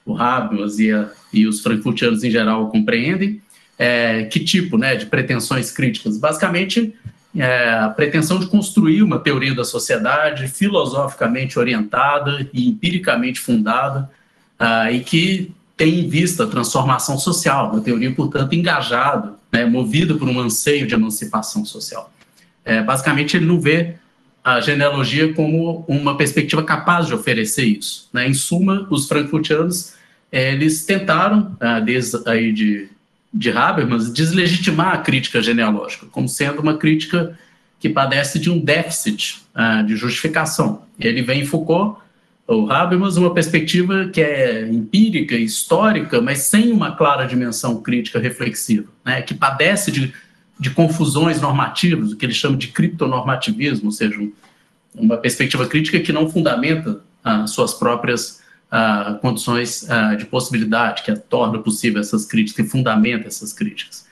o 0.05 0.17
Habermas 0.17 0.79
e, 0.79 0.93
a, 0.93 1.09
e 1.33 1.47
os 1.47 1.61
frankfurtianos 1.61 2.25
em 2.25 2.31
geral 2.31 2.69
compreendem. 2.69 3.40
É, 3.79 4.25
que 4.25 4.40
tipo 4.40 4.76
né, 4.76 4.95
de 4.95 5.07
pretensões 5.07 5.71
críticas? 5.71 6.19
Basicamente, 6.19 6.95
é, 7.35 7.71
a 7.75 7.88
pretensão 7.88 8.38
de 8.38 8.47
construir 8.47 9.02
uma 9.02 9.19
teoria 9.19 9.55
da 9.55 9.64
sociedade 9.64 10.49
filosoficamente 10.49 11.59
orientada 11.59 12.47
e 12.52 12.69
empiricamente 12.69 13.40
fundada, 13.40 14.11
uh, 14.61 14.93
e 14.93 15.00
que 15.00 15.52
tem 15.76 16.00
em 16.00 16.09
vista 16.09 16.45
a 16.45 16.47
transformação 16.47 17.19
social, 17.19 17.71
uma 17.71 17.81
teoria, 17.81 18.12
portanto, 18.12 18.52
engajada, 18.52 19.35
né, 19.52 19.64
movida 19.64 20.14
por 20.14 20.28
um 20.28 20.38
anseio 20.38 20.87
de 20.87 20.95
emancipação 20.95 21.64
social. 21.64 22.12
É, 22.64 22.83
basicamente, 22.83 23.37
ele 23.37 23.47
não 23.47 23.61
vê 23.61 23.97
a 24.42 24.61
genealogia 24.61 25.33
como 25.35 25.85
uma 25.87 26.16
perspectiva 26.16 26.62
capaz 26.62 27.07
de 27.07 27.14
oferecer 27.14 27.64
isso. 27.64 28.09
Né? 28.12 28.28
Em 28.28 28.35
suma, 28.35 28.87
os 28.90 29.07
frankfurtianos 29.07 29.95
eles 30.33 30.85
tentaram, 30.85 31.57
ah, 31.61 31.80
desde 31.80 32.16
aí 32.28 32.52
de, 32.52 32.88
de 33.35 33.50
Habermas, 33.50 34.12
deslegitimar 34.12 34.95
a 34.95 34.99
crítica 34.99 35.42
genealógica, 35.42 36.07
como 36.07 36.28
sendo 36.28 36.62
uma 36.62 36.76
crítica 36.76 37.37
que 37.80 37.88
padece 37.88 38.38
de 38.38 38.50
um 38.50 38.59
déficit 38.59 39.42
uh, 39.54 39.85
de 39.85 39.97
justificação. 39.97 40.83
Ele 40.99 41.23
vem 41.23 41.40
em 41.40 41.47
Foucault, 41.47 41.99
ou 42.50 42.69
Habermas, 42.69 43.16
uma 43.16 43.33
perspectiva 43.33 44.09
que 44.09 44.21
é 44.21 44.69
empírica, 44.69 45.37
histórica, 45.37 46.21
mas 46.21 46.38
sem 46.40 46.73
uma 46.73 46.97
clara 46.97 47.25
dimensão 47.25 47.80
crítica 47.80 48.19
reflexiva, 48.19 48.88
né, 49.04 49.23
que 49.23 49.35
padece 49.35 49.92
de, 49.92 50.12
de 50.59 50.71
confusões 50.71 51.40
normativas, 51.40 52.11
o 52.11 52.16
que 52.16 52.26
ele 52.26 52.35
chama 52.35 52.57
de 52.57 52.66
criptonormativismo, 52.66 53.87
ou 53.87 53.92
seja, 53.92 54.19
uma 54.97 55.16
perspectiva 55.16 55.64
crítica 55.64 56.00
que 56.00 56.12
não 56.12 56.28
fundamenta 56.28 57.00
uh, 57.25 57.47
suas 57.47 57.73
próprias 57.73 58.42
uh, 58.73 59.16
condições 59.21 59.85
uh, 59.85 60.16
de 60.16 60.26
possibilidade, 60.26 61.04
que 61.04 61.14
torna 61.14 61.61
possível 61.61 62.00
essas 62.00 62.26
críticas, 62.26 62.64
que 62.64 62.69
fundamenta 62.69 63.28
essas 63.28 63.52
críticas. 63.52 64.09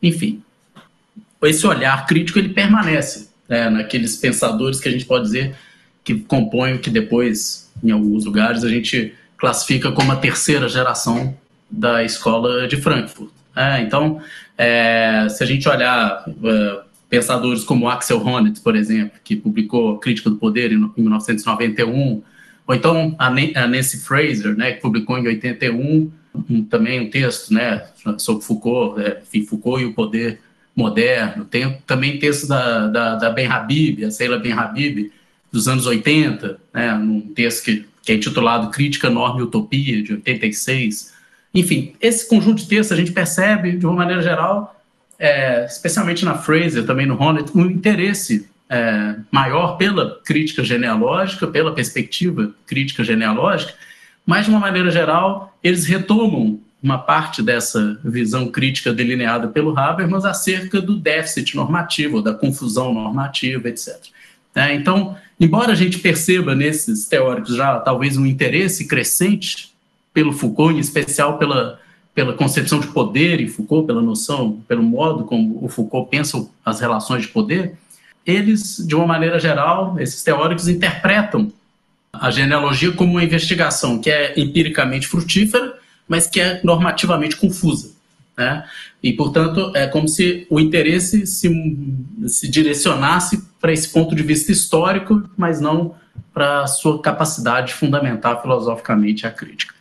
Enfim, 0.00 0.40
esse 1.42 1.66
olhar 1.66 2.06
crítico 2.06 2.38
ele 2.38 2.50
permanece 2.50 3.30
né, 3.48 3.68
naqueles 3.68 4.14
pensadores 4.14 4.78
que 4.78 4.88
a 4.88 4.92
gente 4.92 5.06
pode 5.06 5.24
dizer 5.24 5.56
que 6.04 6.14
compõem 6.20 6.74
o 6.74 6.78
que 6.78 6.90
depois, 6.90 7.69
em 7.82 7.90
alguns 7.90 8.24
lugares, 8.24 8.64
a 8.64 8.68
gente 8.68 9.14
classifica 9.36 9.90
como 9.92 10.12
a 10.12 10.16
terceira 10.16 10.68
geração 10.68 11.34
da 11.70 12.04
escola 12.04 12.66
de 12.68 12.76
Frankfurt. 12.76 13.30
É, 13.56 13.80
então, 13.80 14.20
é, 14.56 15.26
se 15.28 15.42
a 15.42 15.46
gente 15.46 15.68
olhar 15.68 16.24
uh, 16.28 16.82
pensadores 17.08 17.64
como 17.64 17.88
Axel 17.88 18.24
Honneth, 18.24 18.60
por 18.62 18.76
exemplo, 18.76 19.18
que 19.24 19.34
publicou 19.36 19.98
Crítica 19.98 20.30
do 20.30 20.36
Poder 20.36 20.72
em, 20.72 20.76
em 20.76 21.02
1991, 21.02 22.22
ou 22.66 22.74
então 22.74 23.16
a 23.18 23.30
Nancy 23.30 23.98
Fraser, 23.98 24.54
né, 24.56 24.72
que 24.72 24.80
publicou 24.80 25.18
em 25.18 25.26
81 25.26 26.10
um, 26.48 26.64
também 26.64 27.00
um 27.00 27.10
texto 27.10 27.52
né, 27.52 27.84
sobre 28.18 28.44
Foucault, 28.44 29.00
é, 29.00 29.20
enfim, 29.22 29.44
Foucault 29.44 29.82
e 29.82 29.86
o 29.86 29.94
poder 29.94 30.40
moderno. 30.74 31.44
Tem 31.44 31.78
também 31.86 32.18
texto 32.18 32.46
da, 32.46 32.86
da, 32.86 33.14
da 33.16 33.30
Ben 33.30 33.46
Habib, 33.46 34.04
a 34.04 34.10
Sheila 34.10 34.38
Ben 34.38 34.52
Habib, 34.52 35.10
dos 35.50 35.68
anos 35.68 35.86
80, 35.86 36.58
né, 36.72 36.94
um 36.94 37.20
texto 37.20 37.64
que, 37.64 37.86
que 38.02 38.12
é 38.12 38.14
intitulado 38.14 38.70
Crítica, 38.70 39.10
Norma 39.10 39.40
e 39.40 39.42
Utopia, 39.42 40.02
de 40.02 40.12
86. 40.14 41.12
Enfim, 41.52 41.94
esse 42.00 42.28
conjunto 42.28 42.62
de 42.62 42.68
textos 42.68 42.92
a 42.92 42.96
gente 42.96 43.12
percebe, 43.12 43.72
de 43.76 43.84
uma 43.86 43.94
maneira 43.94 44.22
geral, 44.22 44.80
é, 45.18 45.64
especialmente 45.66 46.24
na 46.24 46.36
Fraser, 46.36 46.86
também 46.86 47.06
no 47.06 47.20
Honneth, 47.20 47.50
um 47.54 47.66
interesse 47.66 48.48
é, 48.68 49.16
maior 49.30 49.76
pela 49.76 50.20
crítica 50.24 50.62
genealógica, 50.62 51.46
pela 51.46 51.74
perspectiva 51.74 52.52
crítica 52.66 53.02
genealógica, 53.02 53.74
mas, 54.24 54.44
de 54.44 54.50
uma 54.50 54.60
maneira 54.60 54.90
geral, 54.90 55.56
eles 55.62 55.86
retomam 55.86 56.60
uma 56.82 56.98
parte 56.98 57.42
dessa 57.42 57.98
visão 58.04 58.48
crítica 58.48 58.92
delineada 58.92 59.48
pelo 59.48 59.76
Habermas 59.78 60.24
acerca 60.24 60.80
do 60.80 60.96
déficit 60.96 61.56
normativo, 61.56 62.22
da 62.22 62.32
confusão 62.32 62.94
normativa, 62.94 63.68
etc. 63.68 63.96
É, 64.54 64.74
então, 64.74 65.16
embora 65.40 65.72
a 65.72 65.74
gente 65.74 65.98
perceba 65.98 66.54
nesses 66.54 67.06
teóricos 67.06 67.56
já 67.56 67.80
talvez 67.80 68.16
um 68.16 68.26
interesse 68.26 68.86
crescente 68.86 69.72
pelo 70.12 70.32
Foucault, 70.32 70.76
em 70.76 70.80
especial 70.80 71.38
pela, 71.38 71.80
pela 72.14 72.34
concepção 72.34 72.78
de 72.78 72.88
poder 72.88 73.40
em 73.40 73.48
Foucault, 73.48 73.86
pela 73.86 74.02
noção, 74.02 74.60
pelo 74.68 74.82
modo 74.82 75.24
como 75.24 75.64
o 75.64 75.68
Foucault 75.68 76.10
pensa 76.10 76.46
as 76.64 76.80
relações 76.80 77.22
de 77.22 77.28
poder, 77.28 77.74
eles, 78.26 78.84
de 78.86 78.94
uma 78.94 79.06
maneira 79.06 79.40
geral, 79.40 79.98
esses 79.98 80.22
teóricos 80.22 80.68
interpretam 80.68 81.50
a 82.12 82.30
genealogia 82.30 82.92
como 82.92 83.12
uma 83.12 83.24
investigação 83.24 83.98
que 83.98 84.10
é 84.10 84.38
empiricamente 84.38 85.06
frutífera, 85.06 85.74
mas 86.08 86.26
que 86.26 86.40
é 86.40 86.60
normativamente 86.62 87.36
confusa. 87.36 87.92
Né? 88.36 88.64
E, 89.02 89.12
portanto, 89.12 89.72
é 89.74 89.86
como 89.86 90.08
se 90.08 90.46
o 90.50 90.58
interesse 90.58 91.26
se, 91.26 91.50
se 92.26 92.48
direcionasse 92.48 93.42
para 93.60 93.72
esse 93.72 93.88
ponto 93.88 94.14
de 94.14 94.22
vista 94.22 94.50
histórico, 94.50 95.22
mas 95.36 95.60
não 95.60 95.94
para 96.32 96.62
a 96.62 96.66
sua 96.66 97.00
capacidade 97.00 97.68
de 97.68 97.74
fundamentar 97.74 98.40
filosoficamente 98.40 99.26
a 99.26 99.30
crítica. 99.30 99.74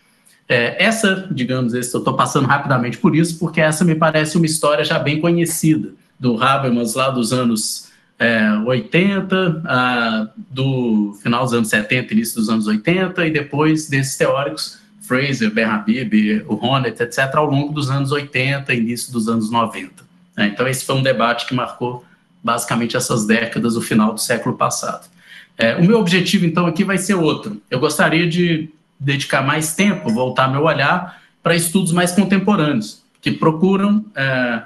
É, 0.48 0.84
essa, 0.84 1.27
digamos, 1.29 1.74
esse, 1.74 1.94
eu 1.94 2.00
estou 2.00 2.15
passando 2.15 2.48
rapidamente 2.48 2.98
por 2.98 3.15
isso, 3.15 3.38
porque 3.38 3.62
essa 3.62 3.86
me 3.86 3.94
parece 3.94 4.36
uma 4.36 4.48
história 4.48 4.84
já 4.84 4.98
bem 4.98 5.22
conhecida 5.22 5.94
do 6.20 6.41
Habermas 6.41 6.96
lá 6.96 7.12
dos 7.12 7.32
anos 7.32 7.89
é, 8.18 8.51
80, 8.65 9.62
ah, 9.65 10.27
do 10.36 11.18
final 11.22 11.46
dos 11.46 11.53
anos 11.53 11.70
70, 11.70 12.13
início 12.13 12.36
dos 12.36 12.50
anos 12.50 12.68
80, 12.68 13.25
e 13.27 13.32
depois 13.32 13.88
desses 13.88 14.18
teóricos, 14.18 14.79
Fraser, 15.10 15.51
Ben 15.51 15.66
Habib, 15.66 16.46
o 16.48 16.63
Honneth, 16.63 17.01
etc., 17.01 17.34
ao 17.34 17.48
longo 17.48 17.74
dos 17.74 17.89
anos 17.89 18.12
80, 18.12 18.72
início 18.75 19.12
dos 19.12 19.28
anos 19.28 19.50
90. 19.50 20.08
É, 20.38 20.46
então, 20.46 20.68
esse 20.68 20.86
foi 20.86 20.96
um 20.96 21.01
debate 21.01 21.48
que 21.48 21.56
marcou 21.56 22.06
basicamente 22.44 22.96
essas 22.96 23.25
décadas, 23.25 23.75
o 23.75 23.82
final 23.82 24.13
do 24.13 24.20
século 24.20 24.56
passado. 24.56 25.10
É, 25.58 25.75
o 25.75 25.84
meu 25.84 26.00
objetivo, 26.00 26.46
então, 26.46 26.68
aqui 26.68 26.84
vai 26.84 27.00
ser 27.00 27.16
outro. 27.16 27.60
Eu 27.72 27.80
gostaria 27.80 28.30
de 28.30 28.70
dedicar 29.00 29.42
mais 29.42 29.74
tempo, 29.74 30.13
voltar 30.13 30.48
meu 30.48 30.63
olhar 30.63 31.20
para 31.42 31.56
estudos 31.56 31.92
mais 31.92 32.12
contemporâneos, 32.12 33.01
que 33.20 33.32
procuram 33.32 34.06
é, 34.16 34.62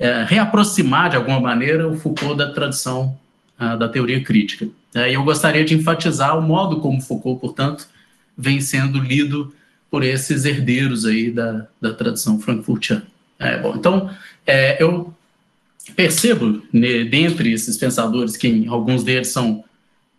é, 0.00 0.24
reaproximar, 0.24 1.10
de 1.10 1.16
alguma 1.16 1.38
maneira, 1.38 1.86
o 1.86 1.96
Foucault 1.96 2.36
da 2.36 2.50
tradição 2.50 3.16
uh, 3.60 3.78
da 3.78 3.88
teoria 3.88 4.20
crítica. 4.24 4.66
É, 4.92 5.12
e 5.12 5.14
eu 5.14 5.22
gostaria 5.22 5.64
de 5.64 5.74
enfatizar 5.74 6.36
o 6.36 6.42
modo 6.42 6.80
como 6.80 7.00
Foucault, 7.00 7.40
portanto, 7.40 7.86
vem 8.36 8.60
sendo 8.60 8.98
lido 8.98 9.54
por 9.94 10.02
esses 10.02 10.44
herdeiros 10.44 11.06
aí 11.06 11.30
da, 11.30 11.68
da 11.80 11.94
tradição 11.94 12.40
frankfurtiana. 12.40 13.04
É, 13.38 13.58
bom, 13.58 13.76
então, 13.76 14.10
é, 14.44 14.82
eu 14.82 15.14
percebo, 15.94 16.60
né, 16.72 17.04
dentre 17.04 17.52
esses 17.52 17.76
pensadores, 17.76 18.36
que 18.36 18.66
alguns 18.66 19.04
deles 19.04 19.28
são 19.28 19.62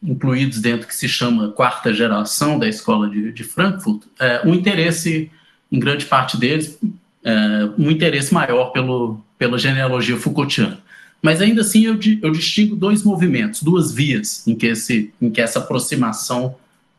incluídos 0.02 0.62
dentro 0.62 0.88
que 0.88 0.96
se 0.96 1.10
chama 1.10 1.50
quarta 1.50 1.94
geração 1.94 2.58
da 2.58 2.70
escola 2.70 3.10
de, 3.10 3.34
de 3.34 3.44
Frankfurt, 3.44 4.04
é, 4.18 4.48
um 4.48 4.54
interesse, 4.54 5.30
em 5.70 5.78
grande 5.78 6.06
parte 6.06 6.38
deles, 6.38 6.80
é, 7.22 7.70
um 7.78 7.92
interesse 7.92 8.34
maior 8.34 8.68
pelo, 8.68 9.20
pela 9.38 9.58
genealogia 9.58 10.16
Foucaultiana. 10.16 10.80
Mas 11.22 11.42
ainda 11.42 11.60
assim 11.60 11.86
eu, 11.86 12.00
eu 12.22 12.32
distingo 12.32 12.78
dois 12.78 13.04
movimentos, 13.04 13.62
duas 13.62 13.92
vias 13.92 14.48
em 14.48 14.56
que, 14.56 14.68
esse, 14.68 15.14
em 15.22 15.30
que 15.30 15.42
essa 15.42 15.60
aproximação 15.60 16.56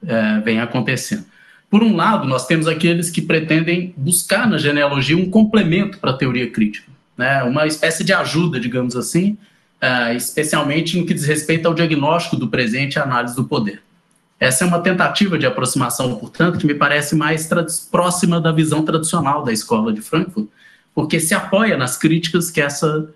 é, 0.07 0.41
vem 0.41 0.61
acontecendo. 0.61 1.25
Por 1.77 1.83
um 1.83 1.95
lado, 1.95 2.27
nós 2.27 2.47
temos 2.47 2.67
aqueles 2.67 3.11
que 3.11 3.21
pretendem 3.21 3.93
buscar 3.99 4.49
na 4.49 4.57
genealogia 4.57 5.15
um 5.15 5.29
complemento 5.29 5.99
para 5.99 6.13
a 6.13 6.17
teoria 6.17 6.51
crítica, 6.51 6.91
né? 7.19 7.43
uma 7.43 7.67
espécie 7.67 8.03
de 8.03 8.15
ajuda, 8.15 8.59
digamos 8.59 8.97
assim, 8.97 9.37
uh, 9.83 10.17
especialmente 10.17 10.99
no 10.99 11.05
que 11.05 11.13
diz 11.13 11.27
respeito 11.27 11.69
ao 11.69 11.75
diagnóstico 11.75 12.35
do 12.35 12.49
presente 12.49 12.95
e 12.95 12.99
análise 12.99 13.37
do 13.37 13.45
poder. 13.45 13.83
Essa 14.41 14.65
é 14.65 14.67
uma 14.67 14.81
tentativa 14.81 15.39
de 15.39 15.45
aproximação, 15.45 16.15
portanto, 16.17 16.59
que 16.59 16.67
me 16.67 16.73
parece 16.73 17.15
mais 17.15 17.47
próxima 17.91 18.41
da 18.41 18.53
visão 18.53 18.83
tradicional 18.83 19.45
da 19.45 19.53
escola 19.53 19.93
de 19.93 20.01
Frankfurt, 20.01 20.49
porque 20.95 21.21
se 21.21 21.35
apoia 21.35 21.77
nas 21.77 21.99
críticas 21.99 22.51
que 22.51 22.63
essa 22.63 23.07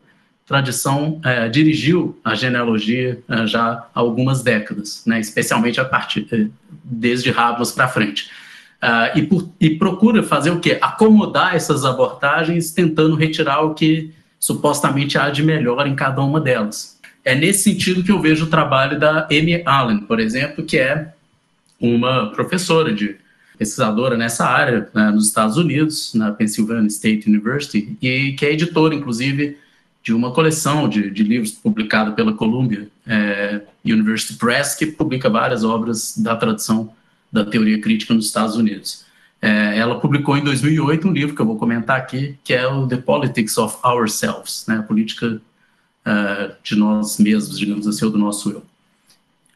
tradição 0.45 1.19
uh, 1.25 1.49
dirigiu 1.49 2.21
à 2.23 2.35
genealogia 2.35 3.23
uh, 3.27 3.47
já 3.47 3.71
há 3.73 3.89
algumas 3.95 4.43
décadas, 4.43 5.03
né, 5.07 5.19
especialmente 5.19 5.81
a 5.81 5.85
partir 5.87 6.51
desde 6.85 7.31
Habermas 7.31 7.73
para 7.73 7.89
frente. 7.89 8.29
E, 9.15 9.23
por, 9.23 9.49
e 9.61 9.71
procura 9.71 10.23
fazer 10.23 10.51
o 10.51 10.61
quê? 10.61 10.79
Acomodar 10.81 11.55
essas 11.55 11.85
abordagens, 11.85 12.73
tentando 12.73 13.15
retirar 13.15 13.61
o 13.61 13.75
que 13.75 14.13
supostamente 14.39 15.19
há 15.19 15.29
de 15.29 15.43
melhor 15.43 15.87
em 15.87 15.95
cada 15.95 16.23
uma 16.23 16.41
delas. 16.41 16.99
É 17.23 17.35
nesse 17.35 17.65
sentido 17.65 18.03
que 18.03 18.11
eu 18.11 18.21
vejo 18.21 18.47
o 18.47 18.51
trabalho 18.51 18.99
da 18.99 19.27
Amy 19.27 19.63
Allen, 19.67 19.99
por 20.01 20.19
exemplo, 20.19 20.65
que 20.65 20.79
é 20.79 21.13
uma 21.79 22.31
professora 22.31 22.93
de 22.93 23.17
pesquisadora 23.59 24.17
nessa 24.17 24.47
área 24.47 24.89
né, 24.95 25.11
nos 25.11 25.27
Estados 25.27 25.59
Unidos, 25.59 26.15
na 26.15 26.33
Pennsylvania 26.33 26.87
State 26.87 27.29
University, 27.29 27.95
e 28.01 28.33
que 28.33 28.47
é 28.47 28.53
editora, 28.53 28.95
inclusive, 28.95 29.59
de 30.03 30.15
uma 30.15 30.31
coleção 30.33 30.89
de, 30.89 31.11
de 31.11 31.23
livros 31.23 31.53
publicada 31.53 32.13
pela 32.13 32.33
Columbia 32.33 32.89
é, 33.07 33.61
University 33.85 34.39
Press, 34.39 34.75
que 34.75 34.87
publica 34.87 35.29
várias 35.29 35.63
obras 35.63 36.17
da 36.17 36.35
tradução 36.35 36.91
da 37.33 37.45
teoria 37.45 37.81
crítica 37.81 38.15
nos 38.15 38.27
Estados 38.27 38.57
Unidos. 38.57 39.05
É, 39.43 39.79
ela 39.79 39.99
publicou 39.99 40.37
em 40.37 40.45
2008 40.45 41.09
um 41.09 41.13
livro 41.13 41.35
que 41.35 41.41
eu 41.41 41.47
vou 41.47 41.57
comentar 41.57 41.97
aqui, 41.97 42.37
que 42.45 42.53
é 42.53 42.67
o 42.67 42.87
The 42.87 42.99
Politics 42.99 43.57
of 43.57 43.77
Ourselves, 43.83 44.65
né, 44.69 44.79
a 44.79 44.83
política 44.83 45.41
uh, 46.07 46.53
de 46.63 46.77
nós 46.77 47.19
mesmos, 47.19 47.59
digamos 47.59 47.87
assim, 47.87 48.05
ou 48.05 48.11
do 48.11 48.19
nosso 48.19 48.51
eu. 48.51 48.63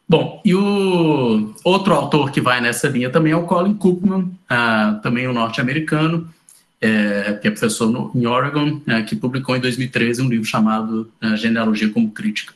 Bom, 0.09 0.40
e 0.45 0.54
o 0.54 1.54
outro 1.64 1.95
autor 1.95 2.31
que 2.31 2.40
vai 2.40 2.61
nessa 2.61 2.88
linha 2.88 3.11
também 3.11 3.33
é 3.33 3.37
o 3.37 3.45
Colin 3.45 3.75
Cookman, 3.75 4.23
uh, 4.23 5.00
também 5.02 5.28
um 5.28 5.33
norte-americano, 5.33 6.28
é, 6.81 7.38
que 7.40 7.49
é 7.49 7.50
professor 7.50 7.90
no, 7.90 8.11
em 8.14 8.26
Oregon, 8.26 8.81
é, 8.87 9.00
que 9.02 9.16
publicou 9.16 9.57
em 9.57 9.61
2013 9.61 10.21
um 10.21 10.28
livro 10.28 10.45
chamado 10.45 11.11
uh, 11.23 11.35
Genealogia 11.35 11.88
como 11.88 12.11
Crítica. 12.11 12.52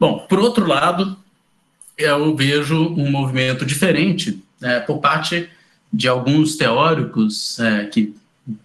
Bom, 0.00 0.26
por 0.26 0.38
outro 0.38 0.66
lado, 0.66 1.14
eu 1.96 2.34
vejo 2.34 2.88
um 2.88 3.10
movimento 3.10 3.64
diferente 3.64 4.42
é, 4.62 4.80
por 4.80 4.98
parte 4.98 5.48
de 5.92 6.08
alguns 6.08 6.56
teóricos 6.56 7.58
é, 7.60 7.84
que 7.84 8.14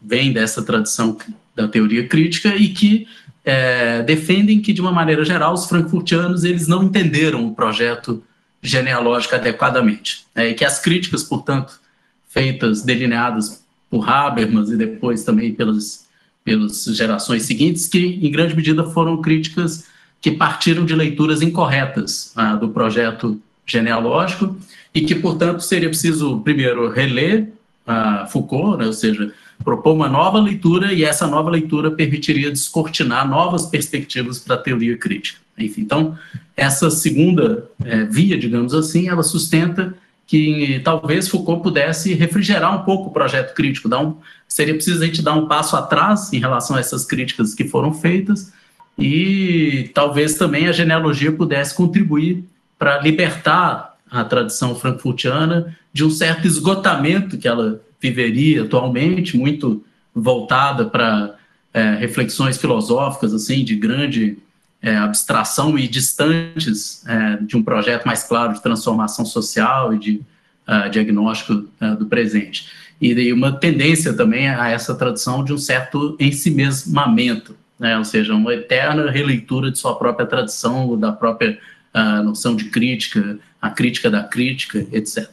vêm 0.01 0.33
dessa 0.33 0.63
tradição 0.63 1.17
da 1.55 1.67
teoria 1.67 2.07
crítica 2.07 2.55
e 2.55 2.69
que 2.69 3.07
é, 3.45 4.01
defendem 4.03 4.61
que, 4.61 4.73
de 4.73 4.81
uma 4.81 4.91
maneira 4.91 5.23
geral, 5.23 5.53
os 5.53 5.67
frankfurtianos 5.67 6.43
eles 6.43 6.67
não 6.67 6.83
entenderam 6.83 7.47
o 7.47 7.55
projeto 7.55 8.23
genealógico 8.61 9.35
adequadamente. 9.35 10.25
É, 10.35 10.49
e 10.49 10.53
que 10.53 10.65
as 10.65 10.79
críticas, 10.79 11.23
portanto, 11.23 11.79
feitas, 12.27 12.83
delineadas 12.83 13.63
por 13.89 14.07
Habermas 14.07 14.69
e 14.69 14.77
depois 14.77 15.23
também 15.23 15.53
pelas, 15.53 16.07
pelas 16.43 16.83
gerações 16.85 17.43
seguintes, 17.43 17.87
que 17.87 17.99
em 17.99 18.31
grande 18.31 18.55
medida 18.55 18.83
foram 18.85 19.21
críticas 19.21 19.85
que 20.21 20.31
partiram 20.31 20.85
de 20.85 20.95
leituras 20.95 21.41
incorretas 21.41 22.33
ah, 22.35 22.55
do 22.55 22.69
projeto 22.69 23.41
genealógico 23.65 24.57
e 24.93 25.01
que, 25.01 25.15
portanto, 25.15 25.61
seria 25.61 25.89
preciso, 25.89 26.39
primeiro, 26.39 26.89
reler 26.89 27.49
a 27.85 28.25
Foucault, 28.27 28.77
né, 28.77 28.85
ou 28.85 28.93
seja, 28.93 29.33
propor 29.63 29.93
uma 29.93 30.09
nova 30.09 30.39
leitura 30.39 30.93
e 30.93 31.03
essa 31.03 31.27
nova 31.27 31.49
leitura 31.49 31.91
permitiria 31.91 32.51
descortinar 32.51 33.27
novas 33.27 33.65
perspectivas 33.65 34.39
para 34.39 34.55
a 34.55 34.59
teoria 34.59 34.97
crítica. 34.97 35.39
Enfim, 35.57 35.81
então, 35.81 36.17
essa 36.55 36.89
segunda 36.89 37.67
é, 37.83 38.03
via, 38.05 38.37
digamos 38.37 38.73
assim, 38.73 39.09
ela 39.09 39.23
sustenta 39.23 39.93
que 40.25 40.79
talvez 40.83 41.27
Foucault 41.27 41.63
pudesse 41.63 42.13
refrigerar 42.13 42.79
um 42.79 42.85
pouco 42.85 43.09
o 43.09 43.11
projeto 43.11 43.53
crítico, 43.53 43.89
dar 43.89 43.99
um, 43.99 44.15
seria 44.47 44.75
preciso 44.75 45.01
a 45.01 45.05
gente 45.05 45.21
dar 45.21 45.33
um 45.33 45.47
passo 45.47 45.75
atrás 45.75 46.31
em 46.31 46.39
relação 46.39 46.75
a 46.75 46.79
essas 46.79 47.03
críticas 47.03 47.55
que 47.55 47.67
foram 47.67 47.93
feitas 47.93 48.53
e 48.99 49.89
talvez 49.93 50.35
também 50.35 50.67
a 50.67 50.71
genealogia 50.71 51.31
pudesse 51.31 51.73
contribuir 51.73 52.43
para 52.77 52.99
libertar 52.99 53.97
a 54.09 54.23
tradição 54.23 54.75
frankfurtiana 54.75 55.77
de 55.93 56.03
um 56.03 56.09
certo 56.09 56.47
esgotamento 56.47 57.37
que 57.37 57.47
ela 57.47 57.81
viveria 57.99 58.63
atualmente, 58.63 59.37
muito 59.37 59.83
voltada 60.13 60.85
para 60.85 61.35
é, 61.73 61.95
reflexões 61.95 62.57
filosóficas 62.57 63.33
assim 63.33 63.63
de 63.63 63.75
grande 63.75 64.37
é, 64.81 64.95
abstração 64.95 65.77
e 65.77 65.87
distantes 65.87 67.05
é, 67.05 67.37
de 67.37 67.57
um 67.57 67.63
projeto 67.63 68.05
mais 68.05 68.23
claro 68.23 68.53
de 68.53 68.61
transformação 68.61 69.25
social 69.25 69.93
e 69.93 69.99
de 69.99 70.21
uh, 70.69 70.89
diagnóstico 70.89 71.53
uh, 71.81 71.95
do 71.97 72.05
presente. 72.05 72.67
E 73.01 73.15
daí 73.15 73.33
uma 73.33 73.51
tendência 73.51 74.13
também 74.13 74.47
a 74.49 74.69
essa 74.69 74.93
tradição 74.93 75.43
de 75.43 75.53
um 75.53 75.57
certo 75.57 76.15
ensimesmamento, 76.19 77.55
né? 77.79 77.97
ou 77.97 78.03
seja, 78.03 78.33
uma 78.33 78.53
eterna 78.53 79.09
releitura 79.09 79.71
de 79.71 79.79
sua 79.79 79.95
própria 79.95 80.25
tradição, 80.25 80.99
da 80.99 81.11
própria 81.11 81.57
a 81.93 82.21
noção 82.21 82.55
de 82.55 82.65
crítica, 82.65 83.39
a 83.61 83.69
crítica 83.69 84.09
da 84.09 84.23
crítica, 84.23 84.85
etc. 84.91 85.27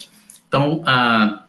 Então, 0.49 0.83
a, 0.87 1.45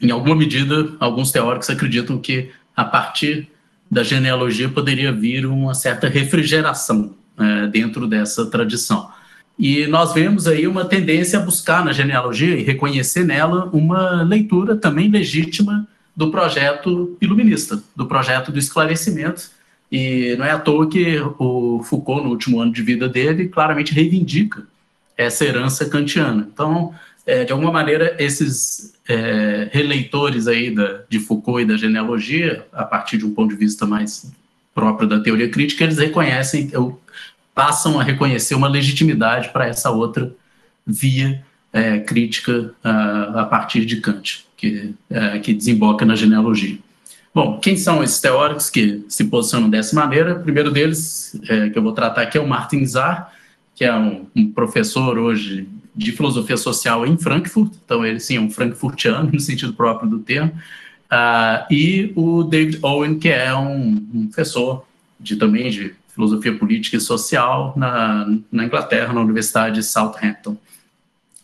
em 0.00 0.10
alguma 0.10 0.34
medida, 0.34 0.92
alguns 0.98 1.30
teóricos 1.30 1.70
acreditam 1.70 2.18
que 2.18 2.50
a 2.76 2.84
partir 2.84 3.48
da 3.90 4.02
genealogia 4.02 4.68
poderia 4.68 5.12
vir 5.12 5.46
uma 5.46 5.74
certa 5.74 6.08
refrigeração 6.08 7.14
é, 7.38 7.66
dentro 7.68 8.06
dessa 8.06 8.46
tradição. 8.46 9.10
E 9.58 9.86
nós 9.86 10.12
vemos 10.12 10.46
aí 10.46 10.66
uma 10.68 10.84
tendência 10.84 11.38
a 11.38 11.42
buscar 11.42 11.84
na 11.84 11.92
genealogia 11.92 12.56
e 12.56 12.62
reconhecer 12.62 13.24
nela 13.24 13.68
uma 13.72 14.22
leitura 14.22 14.76
também 14.76 15.10
legítima 15.10 15.86
do 16.16 16.30
projeto 16.30 17.16
iluminista, 17.20 17.82
do 17.94 18.06
projeto 18.06 18.52
do 18.52 18.58
esclarecimento, 18.58 19.50
e 19.90 20.36
não 20.36 20.44
é 20.44 20.50
à 20.50 20.58
toa 20.58 20.88
que 20.88 21.18
o 21.38 21.82
Foucault, 21.82 22.22
no 22.22 22.30
último 22.30 22.60
ano 22.60 22.72
de 22.72 22.82
vida 22.82 23.08
dele, 23.08 23.48
claramente 23.48 23.92
reivindica 23.92 24.62
essa 25.16 25.44
herança 25.44 25.88
kantiana. 25.88 26.48
Então, 26.52 26.94
é, 27.26 27.44
de 27.44 27.52
alguma 27.52 27.72
maneira, 27.72 28.16
esses 28.18 28.94
é, 29.08 29.68
releitores 29.72 30.46
aí 30.46 30.74
da, 30.74 31.00
de 31.08 31.18
Foucault 31.18 31.62
e 31.62 31.66
da 31.66 31.76
genealogia, 31.76 32.66
a 32.72 32.84
partir 32.84 33.18
de 33.18 33.26
um 33.26 33.34
ponto 33.34 33.50
de 33.50 33.56
vista 33.56 33.86
mais 33.86 34.30
próprio 34.74 35.08
da 35.08 35.20
teoria 35.20 35.48
crítica, 35.48 35.84
eles 35.84 35.98
reconhecem, 35.98 36.70
passam 37.54 37.98
a 37.98 38.02
reconhecer 38.02 38.54
uma 38.54 38.68
legitimidade 38.68 39.48
para 39.48 39.66
essa 39.66 39.90
outra 39.90 40.32
via 40.86 41.42
é, 41.72 41.98
crítica 41.98 42.72
a, 42.82 43.42
a, 43.42 43.44
partir 43.44 43.84
de 43.84 44.00
Kant, 44.00 44.46
que, 44.56 44.94
é, 45.10 45.38
que 45.38 45.52
desemboca 45.52 46.04
na 46.04 46.14
genealogia. 46.14 46.78
Bom, 47.38 47.60
quem 47.60 47.76
são 47.76 48.02
esses 48.02 48.20
teóricos 48.20 48.68
que 48.68 49.04
se 49.08 49.22
posicionam 49.22 49.70
dessa 49.70 49.94
maneira? 49.94 50.34
O 50.34 50.42
primeiro 50.42 50.72
deles, 50.72 51.40
é, 51.48 51.70
que 51.70 51.78
eu 51.78 51.82
vou 51.84 51.92
tratar 51.92 52.22
aqui, 52.22 52.36
é 52.36 52.40
o 52.40 52.48
Martin 52.48 52.84
Zar, 52.84 53.32
que 53.76 53.84
é 53.84 53.94
um, 53.94 54.26
um, 54.34 54.50
professor 54.50 55.16
hoje 55.16 55.68
de 55.94 56.10
filosofia 56.10 56.56
social 56.56 57.06
em 57.06 57.16
Frankfurt, 57.16 57.74
então 57.84 58.04
ele 58.04 58.18
sim 58.18 58.38
é 58.38 58.40
um 58.40 58.50
frankfurtiano, 58.50 59.30
no 59.32 59.38
sentido 59.38 59.72
próprio 59.72 60.10
do 60.10 60.18
termo, 60.18 60.50
uh, 61.12 61.64
e 61.72 62.12
o 62.16 62.42
David 62.42 62.80
Owen, 62.82 63.20
que 63.20 63.28
é 63.28 63.54
um, 63.54 64.04
um, 64.12 64.26
professor 64.26 64.84
de, 65.20 65.36
também 65.36 65.70
de 65.70 65.94
filosofia 66.12 66.58
política 66.58 66.96
e 66.96 67.00
social 67.00 67.72
na, 67.76 68.28
na 68.50 68.64
Inglaterra, 68.64 69.12
na 69.12 69.20
Universidade 69.20 69.76
de 69.76 69.84
Southampton. 69.84 70.56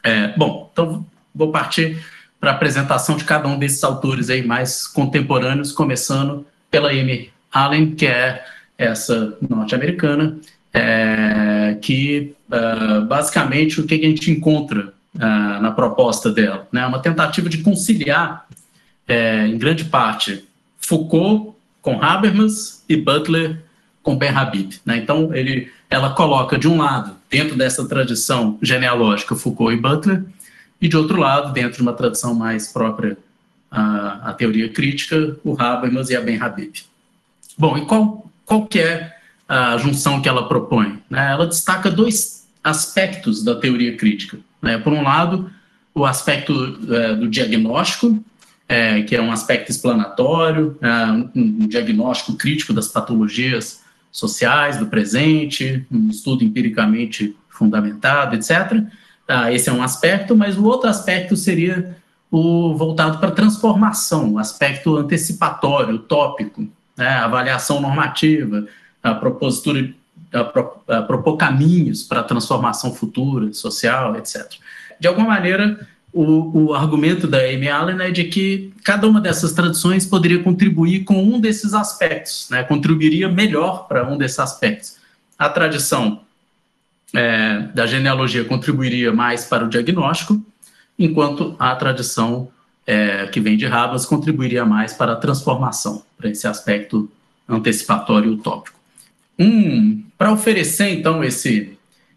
É, 0.02 0.36
bom, 0.36 0.68
então 0.72 1.06
vou 1.32 1.52
partir 1.52 2.02
para 2.44 2.52
a 2.52 2.54
apresentação 2.56 3.16
de 3.16 3.24
cada 3.24 3.48
um 3.48 3.58
desses 3.58 3.82
autores 3.82 4.28
aí 4.28 4.46
mais 4.46 4.86
contemporâneos, 4.86 5.72
começando 5.72 6.46
pela 6.70 6.90
Amy 6.90 7.30
Allen, 7.50 7.94
que 7.94 8.04
é 8.04 8.44
essa 8.76 9.34
norte-americana, 9.48 10.36
é, 10.70 11.78
que 11.80 12.34
uh, 12.50 13.02
basicamente 13.06 13.80
o 13.80 13.86
que 13.86 13.94
a 13.94 13.98
gente 13.98 14.30
encontra 14.30 14.92
uh, 15.14 15.62
na 15.62 15.70
proposta 15.70 16.30
dela, 16.30 16.68
né, 16.70 16.84
uma 16.84 16.98
tentativa 16.98 17.48
de 17.48 17.62
conciliar, 17.62 18.46
é, 19.08 19.46
em 19.46 19.56
grande 19.56 19.86
parte, 19.86 20.44
Foucault 20.78 21.56
com 21.80 22.02
Habermas 22.02 22.84
e 22.86 22.94
Butler 22.94 23.62
com 24.02 24.18
Ben 24.18 24.28
Habib. 24.28 24.74
Né? 24.84 24.98
Então, 24.98 25.34
ele, 25.34 25.72
ela 25.88 26.10
coloca, 26.10 26.58
de 26.58 26.68
um 26.68 26.76
lado, 26.76 27.16
dentro 27.30 27.56
dessa 27.56 27.88
tradição 27.88 28.58
genealógica, 28.60 29.34
Foucault 29.34 29.74
e 29.74 29.80
Butler, 29.80 30.24
e, 30.80 30.88
de 30.88 30.96
outro 30.96 31.18
lado, 31.18 31.52
dentro 31.52 31.76
de 31.76 31.82
uma 31.82 31.92
tradição 31.92 32.34
mais 32.34 32.72
própria 32.72 33.16
à, 33.70 34.30
à 34.30 34.32
teoria 34.32 34.68
crítica, 34.68 35.36
o 35.44 35.60
Habermas 35.60 36.10
e 36.10 36.16
a 36.16 36.20
Ben 36.20 36.40
Habib. 36.40 36.74
Bom, 37.56 37.78
e 37.78 37.86
qual, 37.86 38.30
qual 38.44 38.66
que 38.66 38.80
é 38.80 39.14
a 39.48 39.76
junção 39.78 40.20
que 40.20 40.28
ela 40.28 40.48
propõe? 40.48 41.02
Né? 41.08 41.30
Ela 41.30 41.46
destaca 41.46 41.90
dois 41.90 42.46
aspectos 42.62 43.42
da 43.42 43.54
teoria 43.54 43.96
crítica. 43.96 44.38
Né? 44.60 44.78
Por 44.78 44.92
um 44.92 45.02
lado, 45.02 45.50
o 45.94 46.04
aspecto 46.04 46.78
é, 46.92 47.14
do 47.14 47.28
diagnóstico, 47.28 48.22
é, 48.68 49.02
que 49.02 49.14
é 49.14 49.20
um 49.20 49.30
aspecto 49.30 49.70
explanatório, 49.70 50.76
é, 50.80 50.88
um 51.38 51.68
diagnóstico 51.68 52.36
crítico 52.36 52.72
das 52.72 52.88
patologias 52.88 53.82
sociais 54.10 54.78
do 54.78 54.86
presente, 54.86 55.84
um 55.90 56.08
estudo 56.08 56.42
empiricamente 56.44 57.36
fundamentado, 57.48 58.34
etc. 58.34 58.82
Ah, 59.26 59.52
esse 59.52 59.68
é 59.68 59.72
um 59.72 59.82
aspecto, 59.82 60.36
mas 60.36 60.58
o 60.58 60.64
outro 60.64 60.88
aspecto 60.88 61.36
seria 61.36 61.96
o 62.30 62.74
voltado 62.76 63.18
para 63.18 63.30
transformação, 63.30 64.34
o 64.34 64.38
aspecto 64.38 64.96
antecipatório, 64.96 65.94
utópico, 65.94 66.66
né, 66.96 67.08
avaliação 67.08 67.80
normativa, 67.80 68.66
a 69.02 69.14
propositura, 69.14 69.94
a, 70.32 70.44
pro, 70.44 70.82
a 70.88 71.02
propor 71.02 71.36
caminhos 71.36 72.02
para 72.02 72.22
transformação 72.22 72.92
futura, 72.92 73.52
social, 73.52 74.16
etc. 74.16 74.52
De 74.98 75.06
alguma 75.06 75.28
maneira, 75.28 75.86
o, 76.12 76.66
o, 76.66 76.74
argumento 76.74 77.26
da 77.26 77.38
Amy 77.38 77.68
Allen 77.68 78.00
é 78.00 78.10
de 78.10 78.24
que 78.24 78.72
cada 78.84 79.06
uma 79.06 79.20
dessas 79.20 79.52
tradições 79.52 80.06
poderia 80.06 80.42
contribuir 80.42 81.04
com 81.04 81.22
um 81.22 81.40
desses 81.40 81.72
aspectos, 81.72 82.48
né, 82.50 82.62
contribuiria 82.62 83.28
melhor 83.28 83.86
para 83.88 84.08
um 84.08 84.18
desses 84.18 84.38
aspectos. 84.38 84.96
A 85.38 85.48
tradição 85.48 86.20
é, 87.14 87.68
da 87.74 87.86
genealogia 87.86 88.44
contribuiria 88.44 89.12
mais 89.12 89.44
para 89.44 89.64
o 89.64 89.68
diagnóstico, 89.68 90.44
enquanto 90.98 91.54
a 91.58 91.74
tradição 91.76 92.48
é, 92.86 93.26
que 93.26 93.40
vem 93.40 93.56
de 93.56 93.66
Rabas 93.66 94.04
contribuiria 94.04 94.64
mais 94.64 94.92
para 94.92 95.12
a 95.12 95.16
transformação, 95.16 96.02
para 96.18 96.28
esse 96.28 96.46
aspecto 96.46 97.10
antecipatório 97.48 98.32
utópico. 98.32 98.78
Um, 99.38 100.04
para 100.18 100.32
oferecer, 100.32 100.90
então, 100.90 101.22
esse, 101.22 101.76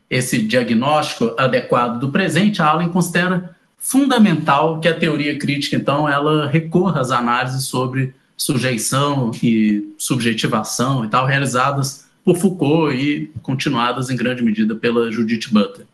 esse 0.10 0.40
diagnóstico 0.40 1.34
adequado 1.38 2.00
do 2.00 2.12
presente, 2.12 2.62
Allen 2.62 2.90
considera 2.90 3.56
fundamental 3.78 4.80
que 4.80 4.88
a 4.88 4.94
teoria 4.94 5.38
crítica, 5.38 5.76
então, 5.76 6.08
ela 6.08 6.48
recorra 6.48 7.02
às 7.02 7.12
análises 7.12 7.66
sobre 7.66 8.14
sujeição 8.36 9.32
e 9.42 9.94
subjetivação 9.98 11.04
e 11.04 11.08
tal, 11.08 11.26
realizadas 11.26 12.07
por 12.28 12.36
Foucault 12.36 12.94
e 12.94 13.32
continuadas 13.42 14.10
em 14.10 14.16
grande 14.18 14.44
medida 14.44 14.76
pela 14.76 15.10
Judith 15.10 15.48
Butler. 15.50 15.88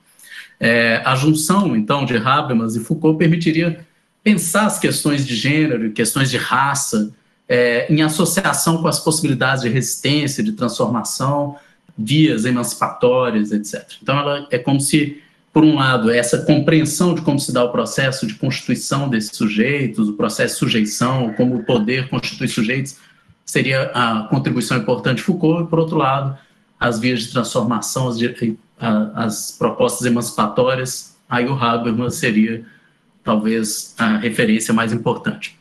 É, 0.59 0.99
a 1.05 1.13
junção, 1.13 1.75
então, 1.75 2.05
de 2.05 2.17
Habermas 2.17 2.75
e 2.75 2.79
Foucault 2.79 3.19
permitiria 3.19 3.85
pensar 4.23 4.65
as 4.65 4.79
questões 4.79 5.27
de 5.27 5.35
gênero, 5.35 5.91
questões 5.91 6.31
de 6.31 6.37
raça, 6.37 7.13
é, 7.47 7.85
em 7.87 8.01
associação 8.01 8.81
com 8.81 8.87
as 8.87 8.99
possibilidades 8.99 9.61
de 9.61 9.69
resistência, 9.69 10.43
de 10.43 10.53
transformação, 10.53 11.55
vias 11.95 12.45
emancipatórias, 12.45 13.51
etc. 13.51 13.83
Então, 14.01 14.17
ela 14.17 14.47
é 14.49 14.57
como 14.57 14.81
se 14.81 15.21
por 15.53 15.63
um 15.63 15.75
lado, 15.75 16.09
essa 16.09 16.39
compreensão 16.39 17.13
de 17.13 17.21
como 17.21 17.39
se 17.39 17.53
dá 17.53 17.63
o 17.63 17.71
processo 17.71 18.25
de 18.25 18.33
constituição 18.33 19.07
desses 19.07 19.37
sujeitos, 19.37 20.09
o 20.09 20.13
processo 20.13 20.55
de 20.55 20.59
sujeição, 20.61 21.31
como 21.37 21.57
o 21.57 21.63
poder 21.63 22.09
constitui 22.09 22.47
sujeitos, 22.47 22.97
seria 23.45 23.91
a 23.93 24.27
contribuição 24.29 24.77
importante 24.77 25.17
de 25.17 25.23
Foucault, 25.23 25.63
e, 25.63 25.67
por 25.67 25.79
outro 25.79 25.97
lado, 25.97 26.37
as 26.79 26.99
vias 26.99 27.21
de 27.21 27.31
transformação, 27.31 28.07
as, 28.07 28.19
as 29.15 29.55
propostas 29.57 30.05
emancipatórias, 30.05 31.15
aí 31.29 31.45
o 31.47 31.53
Habermas 31.53 32.15
seria 32.15 32.65
talvez 33.23 33.95
a 33.97 34.17
referência 34.17 34.73
mais 34.73 34.91
importante. 34.91 35.57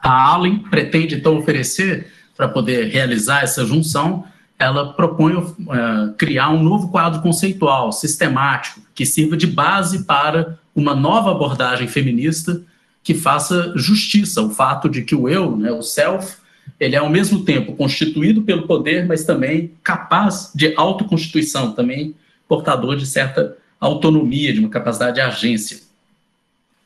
A 0.00 0.30
Allen 0.30 0.58
pretende, 0.58 1.16
então, 1.16 1.36
oferecer, 1.36 2.10
para 2.36 2.48
poder 2.48 2.88
realizar 2.88 3.42
essa 3.42 3.64
junção, 3.64 4.24
ela 4.58 4.92
propõe 4.92 5.34
uh, 5.34 6.14
criar 6.16 6.50
um 6.50 6.62
novo 6.62 6.88
quadro 6.88 7.20
conceitual, 7.20 7.92
sistemático, 7.92 8.80
que 8.94 9.04
sirva 9.04 9.36
de 9.36 9.46
base 9.46 10.04
para 10.04 10.58
uma 10.74 10.94
nova 10.94 11.30
abordagem 11.30 11.88
feminista 11.88 12.62
que 13.02 13.14
faça 13.14 13.72
justiça 13.76 14.40
ao 14.40 14.50
fato 14.50 14.88
de 14.88 15.02
que 15.02 15.14
o 15.14 15.28
eu, 15.28 15.56
né, 15.56 15.70
o 15.70 15.82
self, 15.82 16.36
ele 16.78 16.94
é 16.94 16.98
ao 16.98 17.08
mesmo 17.08 17.44
tempo 17.44 17.74
constituído 17.74 18.42
pelo 18.42 18.66
poder, 18.66 19.06
mas 19.06 19.24
também 19.24 19.72
capaz 19.82 20.50
de 20.54 20.74
autoconstituição, 20.76 21.72
também 21.72 22.14
portador 22.48 22.96
de 22.96 23.06
certa 23.06 23.56
autonomia, 23.80 24.52
de 24.52 24.60
uma 24.60 24.68
capacidade 24.68 25.16
de 25.16 25.20
agência. 25.20 25.80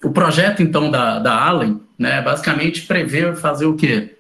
O 0.03 0.11
projeto, 0.11 0.63
então, 0.63 0.91
da, 0.91 1.19
da 1.19 1.35
Allen, 1.35 1.81
né, 1.99 2.23
basicamente 2.23 2.83
prevê 2.83 3.35
fazer 3.35 3.67
o 3.67 3.75
quê? 3.75 4.17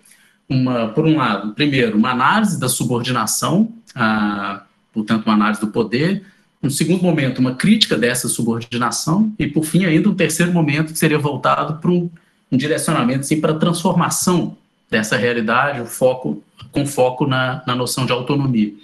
uma, 0.50 0.88
por 0.88 1.06
um 1.06 1.16
lado, 1.16 1.54
primeiro, 1.54 1.96
uma 1.96 2.10
análise 2.10 2.58
da 2.58 2.68
subordinação, 2.68 3.72
a, 3.94 4.64
portanto, 4.92 5.24
uma 5.24 5.34
análise 5.34 5.60
do 5.60 5.68
poder, 5.68 6.24
um 6.60 6.68
segundo 6.68 7.02
momento, 7.02 7.38
uma 7.38 7.54
crítica 7.54 7.96
dessa 7.96 8.28
subordinação, 8.28 9.32
e, 9.38 9.46
por 9.46 9.64
fim, 9.64 9.84
ainda 9.84 10.10
um 10.10 10.14
terceiro 10.14 10.52
momento 10.52 10.92
que 10.92 10.98
seria 10.98 11.18
voltado 11.18 11.80
para 11.80 11.90
um, 11.90 12.10
um 12.50 12.56
direcionamento 12.56 13.20
assim, 13.20 13.40
para 13.40 13.52
a 13.52 13.58
transformação 13.58 14.56
dessa 14.90 15.16
realidade, 15.16 15.80
o 15.80 15.86
foco, 15.86 16.42
com 16.72 16.84
foco 16.84 17.26
na, 17.26 17.62
na 17.66 17.74
noção 17.74 18.04
de 18.04 18.12
autonomia. 18.12 18.74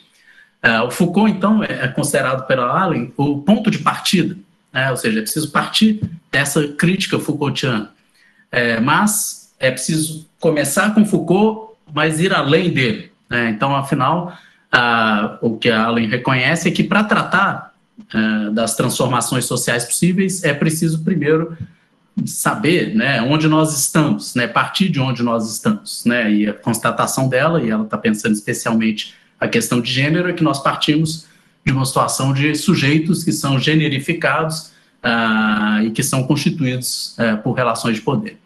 Uh, 0.65 0.87
o 0.87 0.91
Foucault, 0.91 1.31
então, 1.31 1.63
é, 1.63 1.85
é 1.85 1.89
considerado 1.89 2.47
pela 2.47 2.67
Allen 2.67 3.13
o 3.17 3.39
ponto 3.39 3.71
de 3.71 3.79
partida, 3.79 4.37
né? 4.73 4.91
ou 4.91 4.97
seja, 4.97 5.19
é 5.19 5.23
preciso 5.23 5.51
partir 5.51 6.01
dessa 6.31 6.67
crítica 6.69 7.19
Foucaultiana. 7.19 7.91
É, 8.51 8.81
mas 8.81 9.53
é 9.59 9.71
preciso 9.71 10.27
começar 10.41 10.95
com 10.95 11.05
Foucault, 11.05 11.75
mas 11.93 12.21
ir 12.21 12.33
além 12.33 12.71
dele. 12.71 13.13
Né? 13.29 13.51
Então, 13.51 13.75
afinal, 13.75 14.37
o 15.41 15.57
que 15.57 15.71
a 15.71 15.85
Allen 15.85 16.09
reconhece 16.09 16.69
é 16.69 16.73
que 16.73 16.85
para 16.85 17.05
tratar 17.05 17.73
é, 18.13 18.51
das 18.51 18.77
transformações 18.77 19.45
sociais 19.45 19.85
possíveis 19.85 20.45
é 20.45 20.53
preciso 20.53 21.03
primeiro 21.03 21.57
saber 22.25 22.95
né, 22.95 23.21
onde 23.21 23.47
nós 23.47 23.79
estamos, 23.79 24.35
né, 24.35 24.47
partir 24.47 24.89
de 24.89 24.99
onde 25.01 25.23
nós 25.23 25.51
estamos. 25.51 26.05
Né, 26.05 26.33
e 26.33 26.49
a 26.49 26.55
constatação 26.55 27.29
dela, 27.29 27.63
e 27.63 27.71
ela 27.71 27.85
está 27.85 27.99
pensando 27.99 28.33
especialmente 28.33 29.15
a 29.39 29.47
questão 29.47 29.81
de 29.81 29.93
gênero, 29.93 30.29
é 30.29 30.33
que 30.33 30.43
nós 30.43 30.63
partimos 30.63 31.27
de 31.65 31.73
uma 31.73 31.85
situação 31.85 32.33
de 32.33 32.55
sujeitos 32.55 33.23
que 33.23 33.33
são 33.33 33.59
generificados 33.59 34.73
uh, 35.05 35.83
e 35.85 35.91
que 35.91 36.03
são 36.03 36.23
constituídos 36.25 37.17
uh, 37.19 37.43
por 37.43 37.53
relações 37.53 37.97
de 37.97 38.03
poder. 38.03 38.39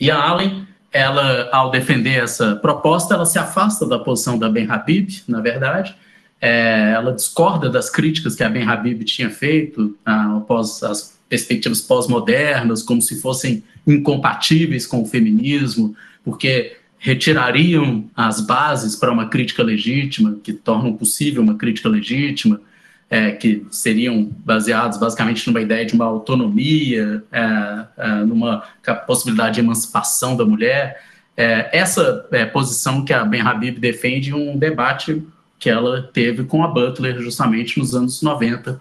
E 0.00 0.10
a 0.10 0.18
Allen, 0.18 0.66
ela, 0.92 1.48
ao 1.52 1.70
defender 1.70 2.22
essa 2.24 2.56
proposta, 2.56 3.14
ela 3.14 3.26
se 3.26 3.38
afasta 3.38 3.86
da 3.86 3.98
posição 3.98 4.38
da 4.38 4.48
Ben 4.48 4.68
Habib, 4.68 5.10
na 5.28 5.40
verdade, 5.40 5.94
é, 6.40 6.92
ela 6.94 7.12
discorda 7.12 7.68
das 7.68 7.90
críticas 7.90 8.34
que 8.34 8.42
a 8.42 8.48
Ben 8.48 8.66
Habib 8.66 9.04
tinha 9.04 9.28
feito 9.28 9.96
ah, 10.06 10.38
após 10.38 10.82
as 10.82 11.19
perspectivas 11.30 11.80
pós-modernas, 11.80 12.82
como 12.82 13.00
se 13.00 13.20
fossem 13.20 13.62
incompatíveis 13.86 14.84
com 14.84 15.00
o 15.00 15.06
feminismo, 15.06 15.94
porque 16.24 16.76
retirariam 16.98 18.04
as 18.14 18.40
bases 18.40 18.96
para 18.96 19.12
uma 19.12 19.28
crítica 19.28 19.62
legítima, 19.62 20.36
que 20.42 20.52
tornam 20.52 20.92
possível 20.92 21.40
uma 21.40 21.54
crítica 21.54 21.88
legítima, 21.88 22.60
é, 23.08 23.30
que 23.30 23.64
seriam 23.70 24.30
baseados 24.44 24.98
basicamente 24.98 25.46
numa 25.46 25.60
ideia 25.60 25.86
de 25.86 25.94
uma 25.94 26.04
autonomia, 26.04 27.22
é, 27.32 27.86
é, 27.96 28.24
numa 28.24 28.64
possibilidade 29.06 29.54
de 29.54 29.60
emancipação 29.60 30.36
da 30.36 30.44
mulher. 30.44 31.00
É, 31.36 31.70
essa 31.72 32.26
é, 32.32 32.44
posição 32.44 33.04
que 33.04 33.12
a 33.12 33.24
Ben 33.24 33.40
Habib 33.40 33.78
defende 33.78 34.34
um 34.34 34.58
debate 34.58 35.22
que 35.60 35.70
ela 35.70 36.02
teve 36.12 36.44
com 36.44 36.64
a 36.64 36.68
Butler 36.68 37.20
justamente 37.20 37.78
nos 37.78 37.94
anos 37.94 38.20
90, 38.20 38.80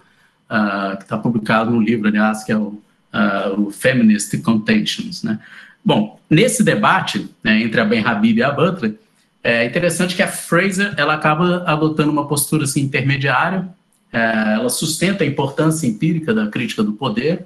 uh, 0.49 0.97
que 0.97 1.03
está 1.03 1.17
publicado 1.17 1.71
no 1.71 1.81
livro, 1.81 2.07
aliás, 2.07 2.43
que 2.43 2.51
é 2.51 2.57
o, 2.57 2.81
uh, 3.13 3.61
o 3.67 3.71
Feminist 3.71 4.37
Contentions. 4.41 5.23
Né? 5.23 5.39
Bom, 5.83 6.19
nesse 6.29 6.63
debate 6.63 7.29
né, 7.43 7.61
entre 7.61 7.79
a 7.79 7.85
Ben 7.85 8.03
Habib 8.03 8.37
e 8.37 8.43
a 8.43 8.51
Butler, 8.51 8.95
é 9.43 9.65
interessante 9.65 10.15
que 10.15 10.21
a 10.21 10.27
Fraser 10.27 10.93
ela 10.97 11.13
acaba 11.13 11.63
adotando 11.65 12.11
uma 12.11 12.27
postura 12.27 12.65
assim, 12.65 12.81
intermediária, 12.81 13.67
é, 14.11 14.53
ela 14.55 14.69
sustenta 14.69 15.23
a 15.23 15.27
importância 15.27 15.87
empírica 15.87 16.33
da 16.33 16.47
crítica 16.47 16.83
do 16.83 16.93
poder, 16.93 17.45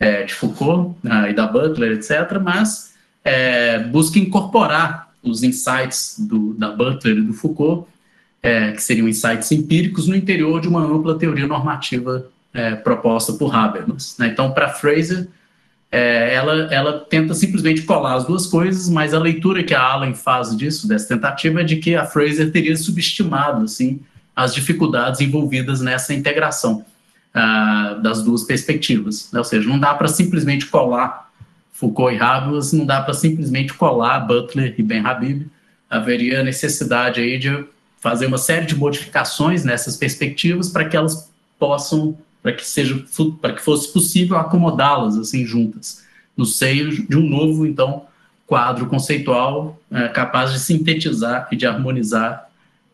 é, 0.00 0.24
de 0.24 0.34
Foucault 0.34 0.96
né, 1.02 1.30
e 1.30 1.34
da 1.34 1.46
Butler, 1.46 1.92
etc., 1.92 2.38
mas 2.42 2.94
é, 3.24 3.78
busca 3.78 4.18
incorporar 4.18 5.12
os 5.22 5.42
insights 5.42 6.16
do, 6.18 6.54
da 6.54 6.70
Butler 6.70 7.18
e 7.18 7.22
do 7.22 7.32
Foucault, 7.32 7.86
é, 8.42 8.72
que 8.72 8.82
seriam 8.82 9.08
insights 9.08 9.50
empíricos, 9.52 10.06
no 10.06 10.14
interior 10.14 10.60
de 10.60 10.68
uma 10.68 10.80
ampla 10.80 11.18
teoria 11.18 11.46
normativa 11.46 12.26
é, 12.58 12.74
proposta 12.74 13.32
por 13.34 13.54
Habermas. 13.54 14.16
Né? 14.18 14.26
Então, 14.26 14.50
para 14.50 14.68
Fraser, 14.68 15.28
é, 15.92 16.34
ela, 16.34 16.74
ela 16.74 16.98
tenta 16.98 17.32
simplesmente 17.32 17.82
colar 17.82 18.14
as 18.14 18.24
duas 18.24 18.46
coisas, 18.46 18.88
mas 18.88 19.14
a 19.14 19.18
leitura 19.20 19.62
que 19.62 19.72
a 19.72 19.80
Allen 19.80 20.12
faz 20.12 20.56
disso, 20.56 20.88
dessa 20.88 21.06
tentativa, 21.08 21.60
é 21.60 21.64
de 21.64 21.76
que 21.76 21.94
a 21.94 22.04
Fraser 22.04 22.50
teria 22.50 22.76
subestimado 22.76 23.64
assim, 23.64 24.00
as 24.34 24.52
dificuldades 24.52 25.20
envolvidas 25.20 25.80
nessa 25.80 26.12
integração 26.12 26.84
uh, 27.32 28.02
das 28.02 28.24
duas 28.24 28.42
perspectivas. 28.42 29.30
Né? 29.32 29.38
Ou 29.38 29.44
seja, 29.44 29.68
não 29.68 29.78
dá 29.78 29.94
para 29.94 30.08
simplesmente 30.08 30.66
colar 30.66 31.30
Foucault 31.72 32.16
e 32.16 32.20
Habermas, 32.20 32.72
não 32.72 32.84
dá 32.84 33.00
para 33.00 33.14
simplesmente 33.14 33.72
colar 33.72 34.18
Butler 34.20 34.74
e 34.76 34.82
Ben 34.82 35.06
Habib. 35.06 35.46
Haveria 35.88 36.42
necessidade 36.42 37.20
aí 37.20 37.38
de 37.38 37.64
fazer 38.00 38.26
uma 38.26 38.36
série 38.36 38.66
de 38.66 38.74
modificações 38.74 39.64
nessas 39.64 39.96
perspectivas 39.96 40.68
para 40.68 40.84
que 40.84 40.96
elas 40.96 41.30
possam 41.58 42.16
para 42.42 42.52
que 42.52 42.64
seja 42.64 43.04
para 43.40 43.52
que 43.52 43.62
fosse 43.62 43.92
possível 43.92 44.36
acomodá-las 44.36 45.16
assim 45.16 45.44
juntas 45.44 46.04
no 46.36 46.46
seio 46.46 47.06
de 47.06 47.16
um 47.16 47.28
novo 47.28 47.66
então 47.66 48.06
quadro 48.46 48.86
conceitual 48.86 49.80
é, 49.90 50.08
capaz 50.08 50.52
de 50.52 50.60
sintetizar 50.60 51.48
e 51.50 51.56
de 51.56 51.66
harmonizar 51.66 52.48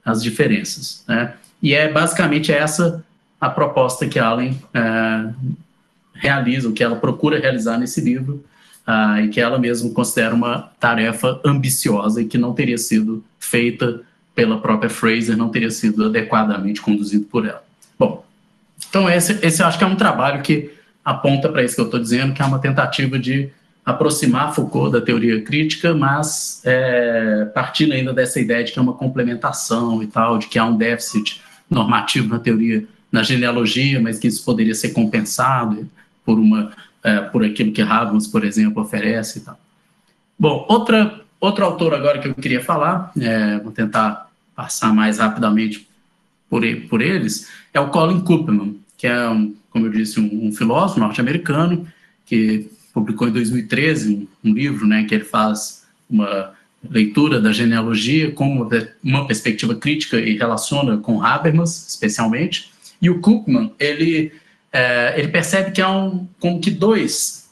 as 0.05 0.23
diferenças 0.23 1.05
né? 1.07 1.35
e 1.63 1.75
é 1.75 1.91
basicamente 1.91 2.53
essa 2.53 3.05
a 3.41 3.51
proposta 3.51 4.07
que 4.07 4.19
Allen 4.19 4.59
é, 4.73 5.31
realiza 6.15 6.69
o 6.69 6.73
que 6.73 6.83
ela 6.83 6.97
procura 6.97 7.39
realizar 7.39 7.79
nesse 7.79 8.01
livro 8.01 8.45
ah, 8.87 9.21
e 9.21 9.29
que 9.29 9.41
ela 9.41 9.59
mesma 9.59 9.91
considera 9.91 10.35
uma 10.35 10.71
tarefa 10.79 11.41
ambiciosa 11.45 12.21
e 12.21 12.27
que 12.27 12.39
não 12.39 12.53
teria 12.53 12.79
sido 12.79 13.25
feita 13.39 14.03
pela 14.35 14.61
própria 14.61 14.91
Fraser, 14.91 15.37
não 15.37 15.49
teria 15.49 15.71
sido 15.71 16.07
adequadamente 16.07 16.81
conduzido 16.81 17.25
por 17.27 17.47
ela. 17.47 17.65
Então, 18.95 19.11
esse, 19.11 19.45
esse 19.45 19.61
eu 19.61 19.67
acho 19.67 19.77
que 19.77 19.83
é 19.83 19.87
um 19.89 19.97
trabalho 19.97 20.41
que 20.41 20.71
aponta 21.05 21.49
para 21.49 21.65
isso 21.65 21.75
que 21.75 21.81
eu 21.81 21.87
estou 21.87 21.99
dizendo, 21.99 22.33
que 22.33 22.41
é 22.41 22.45
uma 22.45 22.61
tentativa 22.61 23.19
de 23.19 23.51
aproximar 23.85 24.55
Foucault 24.55 24.93
da 24.93 25.01
teoria 25.01 25.43
crítica, 25.43 25.93
mas 25.93 26.63
é, 26.65 27.45
partindo 27.53 27.93
ainda 27.93 28.13
dessa 28.13 28.39
ideia 28.39 28.63
de 28.63 28.71
que 28.71 28.79
é 28.79 28.83
uma 28.83 28.93
complementação 28.93 30.01
e 30.01 30.07
tal, 30.07 30.39
de 30.39 30.47
que 30.47 30.61
há 30.61 30.65
um 30.65 30.77
déficit 30.77 31.43
normativo 31.69 32.29
na 32.29 32.39
teoria, 32.39 32.85
na 33.11 33.25
genealogia, 33.25 34.01
mas 34.01 34.21
que 34.21 34.29
isso 34.29 34.45
poderia 34.45 34.77
ser 34.77 34.91
compensado 34.91 35.91
por 36.25 36.39
uma 36.39 36.71
é, 37.03 37.21
por 37.21 37.45
aquilo 37.45 37.73
que 37.73 37.83
Habermas, 37.83 38.29
por 38.29 38.45
exemplo, 38.45 38.81
oferece 38.81 39.41
e 39.41 39.43
tal. 39.43 39.59
Bom, 40.39 40.65
outra 40.69 41.21
outro 41.41 41.65
autor 41.65 41.95
agora 41.95 42.21
que 42.21 42.29
eu 42.29 42.35
queria 42.37 42.63
falar, 42.63 43.11
é, 43.21 43.59
vou 43.59 43.73
tentar 43.73 44.31
passar 44.55 44.95
mais 44.95 45.19
rapidamente 45.19 45.89
por, 46.49 46.63
por 46.89 47.03
eles, 47.03 47.51
é 47.73 47.81
o 47.81 47.89
Colin 47.89 48.21
Koopman, 48.21 48.84
que 49.05 49.09
é, 49.09 49.29
um, 49.29 49.55
como 49.69 49.85
eu 49.85 49.91
disse, 49.91 50.19
um, 50.19 50.47
um 50.47 50.51
filósofo 50.51 50.99
norte-americano 50.99 51.87
que 52.25 52.71
publicou 52.91 53.29
em 53.29 53.33
2013 53.33 54.27
um, 54.43 54.49
um, 54.49 54.55
livro, 54.55 54.87
né, 54.87 55.05
que 55.05 55.15
ele 55.15 55.25
faz 55.25 55.85
uma 56.09 56.55
leitura 56.89 57.39
da 57.39 57.53
genealogia 57.53 58.33
com 58.33 58.49
uma, 58.49 58.89
uma 59.03 59.27
perspectiva 59.27 59.75
crítica 59.75 60.19
e 60.19 60.39
relaciona 60.39 60.97
com 60.97 61.23
Habermas, 61.23 61.87
especialmente. 61.87 62.71
E 63.03 63.11
o 63.11 63.21
Koopman, 63.21 63.73
ele, 63.79 64.33
é, 64.73 65.13
ele 65.19 65.29
percebe 65.29 65.73
que 65.73 65.83
há 65.83 65.91
um, 65.91 66.27
como 66.41 66.59
que 66.59 66.71
dois 66.71 67.47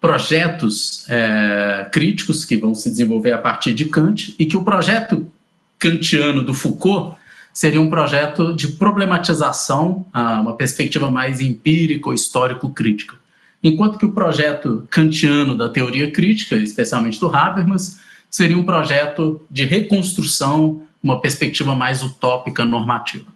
projetos 0.00 1.04
é, 1.10 1.86
críticos 1.92 2.46
que 2.46 2.56
vão 2.56 2.74
se 2.74 2.88
desenvolver 2.88 3.32
a 3.32 3.38
partir 3.38 3.74
de 3.74 3.84
Kant 3.84 4.34
e 4.38 4.46
que 4.46 4.56
o 4.56 4.64
projeto 4.64 5.30
kantiano 5.78 6.42
do 6.42 6.54
Foucault 6.54 7.18
seria 7.52 7.80
um 7.80 7.90
projeto 7.90 8.54
de 8.54 8.68
problematização, 8.68 10.06
ah, 10.12 10.40
uma 10.40 10.56
perspectiva 10.56 11.10
mais 11.10 11.40
empírica 11.40 12.08
ou 12.08 12.14
histórico-crítica. 12.14 13.16
Enquanto 13.62 13.98
que 13.98 14.06
o 14.06 14.12
projeto 14.12 14.86
kantiano 14.88 15.56
da 15.56 15.68
teoria 15.68 16.10
crítica, 16.10 16.56
especialmente 16.56 17.18
do 17.18 17.34
Habermas, 17.34 17.98
seria 18.30 18.56
um 18.56 18.64
projeto 18.64 19.40
de 19.50 19.64
reconstrução, 19.64 20.82
uma 21.02 21.20
perspectiva 21.20 21.74
mais 21.74 22.02
utópica 22.02 22.64
normativa. 22.64 23.26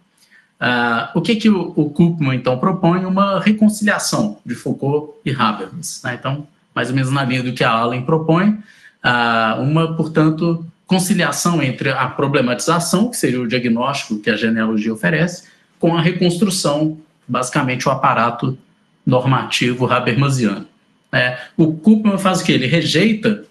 Uh, 0.61 1.19
o 1.19 1.21
que, 1.21 1.35
que 1.35 1.51
o, 1.51 1.73
o 1.75 2.33
então, 2.33 2.57
propõe? 2.57 3.05
Uma 3.05 3.41
reconciliação 3.41 4.39
de 4.47 4.55
Foucault 4.55 5.15
e 5.25 5.33
Habermas. 5.33 6.01
Né? 6.05 6.15
Então, 6.15 6.47
mais 6.73 6.89
ou 6.89 6.95
menos 6.95 7.11
na 7.11 7.25
linha 7.25 7.43
do 7.43 7.53
que 7.53 7.65
a 7.65 7.71
Allen 7.71 8.03
propõe, 8.03 8.51
uh, 8.51 9.61
uma, 9.61 9.97
portanto, 9.97 10.65
conciliação 10.93 11.63
entre 11.63 11.89
a 11.89 12.07
problematização, 12.07 13.09
que 13.09 13.17
seria 13.17 13.41
o 13.41 13.49
diagnóstico 13.49 14.19
que 14.19 14.29
a 14.29 14.37
genealogia 14.37 14.93
oferece, 14.93 15.45
com 15.81 15.97
a 15.97 16.03
reconstrução, 16.03 16.99
basicamente 17.27 17.89
o 17.89 17.91
aparato 17.91 18.59
normativo 19.07 19.91
habermasiano. 19.91 20.67
É, 21.11 21.39
o 21.57 21.73
Koopman 21.73 22.19
faz 22.19 22.43
o 22.43 22.45
que? 22.45 22.53
Ele 22.53 22.67
rejeita 22.67 23.43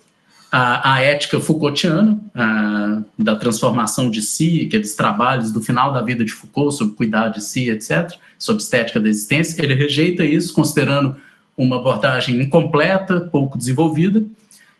a, 0.52 0.94
a 0.94 1.02
ética 1.02 1.40
Foucaultiana, 1.40 2.20
a, 2.36 3.02
da 3.18 3.36
transformação 3.36 4.12
de 4.12 4.22
si, 4.22 4.66
aqueles 4.68 4.94
trabalhos 4.94 5.52
do 5.52 5.62
final 5.62 5.92
da 5.92 6.02
vida 6.04 6.24
de 6.24 6.32
Foucault 6.32 6.78
sobre 6.78 6.94
cuidar 6.94 7.30
de 7.30 7.44
si, 7.44 7.72
etc., 7.72 8.12
sobre 8.38 8.62
estética 8.62 9.00
da 9.00 9.10
existência. 9.10 9.64
Ele 9.64 9.74
rejeita 9.74 10.24
isso, 10.24 10.54
considerando 10.54 11.16
uma 11.58 11.78
abordagem 11.78 12.40
incompleta, 12.40 13.20
pouco 13.20 13.58
desenvolvida, 13.58 14.24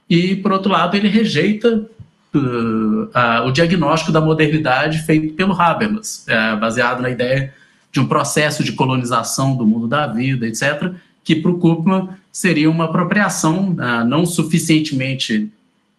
e, 0.08 0.36
por 0.36 0.52
outro 0.52 0.72
lado, 0.72 0.96
ele 0.96 1.08
rejeita 1.08 1.90
uh, 2.34 3.04
uh, 3.04 3.48
o 3.48 3.52
diagnóstico 3.52 4.12
da 4.12 4.22
modernidade 4.22 5.00
feito 5.00 5.34
pelo 5.34 5.60
Habermas, 5.60 6.26
uh, 6.28 6.60
baseado 6.60 7.02
na 7.02 7.10
ideia 7.10 7.54
de 7.92 8.00
um 8.00 8.08
processo 8.08 8.64
de 8.64 8.72
colonização 8.72 9.56
do 9.56 9.66
mundo 9.66 9.88
da 9.88 10.08
vida, 10.08 10.48
etc., 10.48 10.94
que 11.24 11.36
para 11.36 11.52
o 11.52 11.60
Koopman 11.60 12.10
seria 12.32 12.70
uma 12.70 12.86
apropriação 12.86 13.76
ah, 13.78 14.04
não 14.04 14.26
suficientemente 14.26 15.52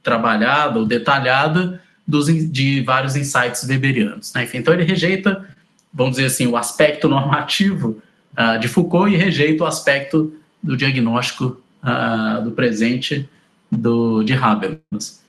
trabalhada 0.02 0.80
ou 0.80 0.86
detalhada 0.86 1.80
dos, 2.04 2.26
de 2.50 2.80
vários 2.80 3.14
insights 3.14 3.62
weberianos. 3.68 4.32
Né? 4.32 4.44
Enfim, 4.44 4.58
então 4.58 4.74
ele 4.74 4.82
rejeita, 4.82 5.46
vamos 5.94 6.16
dizer 6.16 6.26
assim, 6.26 6.46
o 6.48 6.56
aspecto 6.56 7.08
normativo 7.08 8.02
de 8.60 8.66
Foucault 8.66 9.14
e 9.14 9.16
rejeita 9.16 9.62
o 9.62 9.66
aspecto 9.66 10.32
do 10.60 10.76
diagnóstico 10.76 11.60
do 12.42 12.50
presente 12.50 13.28
do, 13.70 14.24
de 14.24 14.32
Habermas. 14.32 15.21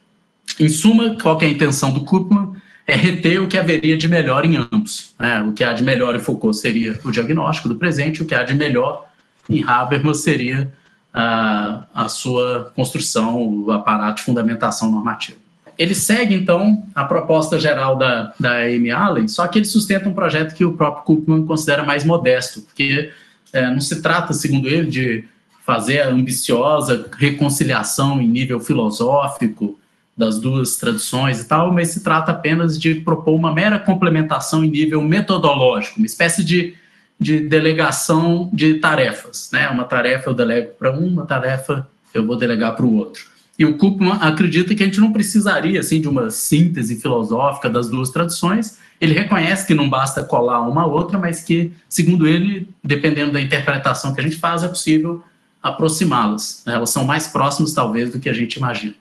Em 0.59 0.69
suma, 0.69 1.17
qual 1.21 1.39
é 1.41 1.45
a 1.45 1.49
intenção 1.49 1.91
do 1.91 2.01
Koopman? 2.01 2.53
É 2.85 2.95
reter 2.95 3.41
o 3.41 3.47
que 3.47 3.57
haveria 3.57 3.97
de 3.97 4.07
melhor 4.07 4.45
em 4.45 4.57
ambos. 4.57 5.15
Né? 5.17 5.41
O 5.41 5.53
que 5.53 5.63
há 5.63 5.73
de 5.73 5.83
melhor 5.83 6.15
em 6.15 6.19
Foucault 6.19 6.57
seria 6.57 6.99
o 7.03 7.11
diagnóstico 7.11 7.69
do 7.69 7.75
presente, 7.75 8.21
o 8.21 8.25
que 8.25 8.35
há 8.35 8.43
de 8.43 8.53
melhor 8.53 9.05
em 9.49 9.63
Habermas 9.63 10.17
seria 10.17 10.71
a, 11.13 11.85
a 11.93 12.09
sua 12.09 12.71
construção, 12.75 13.41
o 13.41 13.71
aparato 13.71 14.17
de 14.17 14.23
fundamentação 14.23 14.91
normativa. 14.91 15.37
Ele 15.77 15.95
segue, 15.95 16.35
então, 16.35 16.83
a 16.93 17.03
proposta 17.03 17.59
geral 17.59 17.95
da, 17.95 18.33
da 18.39 18.57
Amy 18.59 18.91
Allen, 18.91 19.27
só 19.27 19.47
que 19.47 19.59
ele 19.59 19.65
sustenta 19.65 20.07
um 20.07 20.13
projeto 20.13 20.53
que 20.53 20.65
o 20.65 20.73
próprio 20.73 21.03
Koopman 21.03 21.45
considera 21.45 21.83
mais 21.83 22.03
modesto, 22.03 22.61
porque 22.61 23.11
é, 23.51 23.69
não 23.69 23.81
se 23.81 24.01
trata, 24.01 24.33
segundo 24.33 24.67
ele, 24.67 24.89
de 24.89 25.23
fazer 25.65 26.01
a 26.01 26.09
ambiciosa 26.09 27.09
reconciliação 27.17 28.21
em 28.21 28.27
nível 28.27 28.59
filosófico, 28.59 29.79
das 30.15 30.39
duas 30.39 30.75
tradições 30.75 31.41
e 31.41 31.47
tal, 31.47 31.73
mas 31.73 31.89
se 31.89 32.03
trata 32.03 32.31
apenas 32.31 32.79
de 32.79 32.95
propor 32.95 33.33
uma 33.33 33.53
mera 33.53 33.79
complementação 33.79 34.63
em 34.63 34.69
nível 34.69 35.01
metodológico, 35.01 35.97
uma 35.97 36.05
espécie 36.05 36.43
de, 36.43 36.75
de 37.19 37.39
delegação 37.39 38.49
de 38.53 38.75
tarefas. 38.75 39.49
Né? 39.51 39.67
Uma 39.69 39.85
tarefa 39.85 40.29
eu 40.29 40.33
delego 40.33 40.71
para 40.77 40.91
um, 40.91 41.07
uma 41.07 41.25
tarefa 41.25 41.87
eu 42.13 42.25
vou 42.25 42.35
delegar 42.35 42.75
para 42.75 42.85
o 42.85 42.95
outro. 42.95 43.33
E 43.57 43.65
o 43.65 43.77
Koopman 43.77 44.17
acredita 44.19 44.73
que 44.73 44.81
a 44.83 44.85
gente 44.85 44.99
não 44.99 45.11
precisaria 45.11 45.79
assim 45.79 46.01
de 46.01 46.07
uma 46.07 46.29
síntese 46.29 46.99
filosófica 46.99 47.69
das 47.69 47.89
duas 47.89 48.09
tradições. 48.09 48.79
Ele 48.99 49.13
reconhece 49.13 49.65
que 49.65 49.73
não 49.73 49.89
basta 49.89 50.23
colar 50.23 50.61
uma 50.61 50.83
a 50.83 50.87
outra, 50.87 51.19
mas 51.19 51.41
que, 51.43 51.71
segundo 51.87 52.27
ele, 52.27 52.67
dependendo 52.83 53.31
da 53.31 53.41
interpretação 53.41 54.13
que 54.13 54.21
a 54.21 54.23
gente 54.23 54.37
faz, 54.37 54.63
é 54.63 54.67
possível 54.67 55.23
aproximá-las. 55.61 56.63
Elas 56.65 56.89
são 56.89 57.05
mais 57.05 57.27
próximas, 57.27 57.73
talvez, 57.73 58.11
do 58.11 58.19
que 58.19 58.29
a 58.29 58.33
gente 58.33 58.55
imagina. 58.55 58.95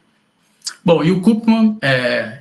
Bom, 0.84 1.02
e 1.04 1.10
o 1.10 1.20
Koopman, 1.20 1.76
é, 1.80 2.38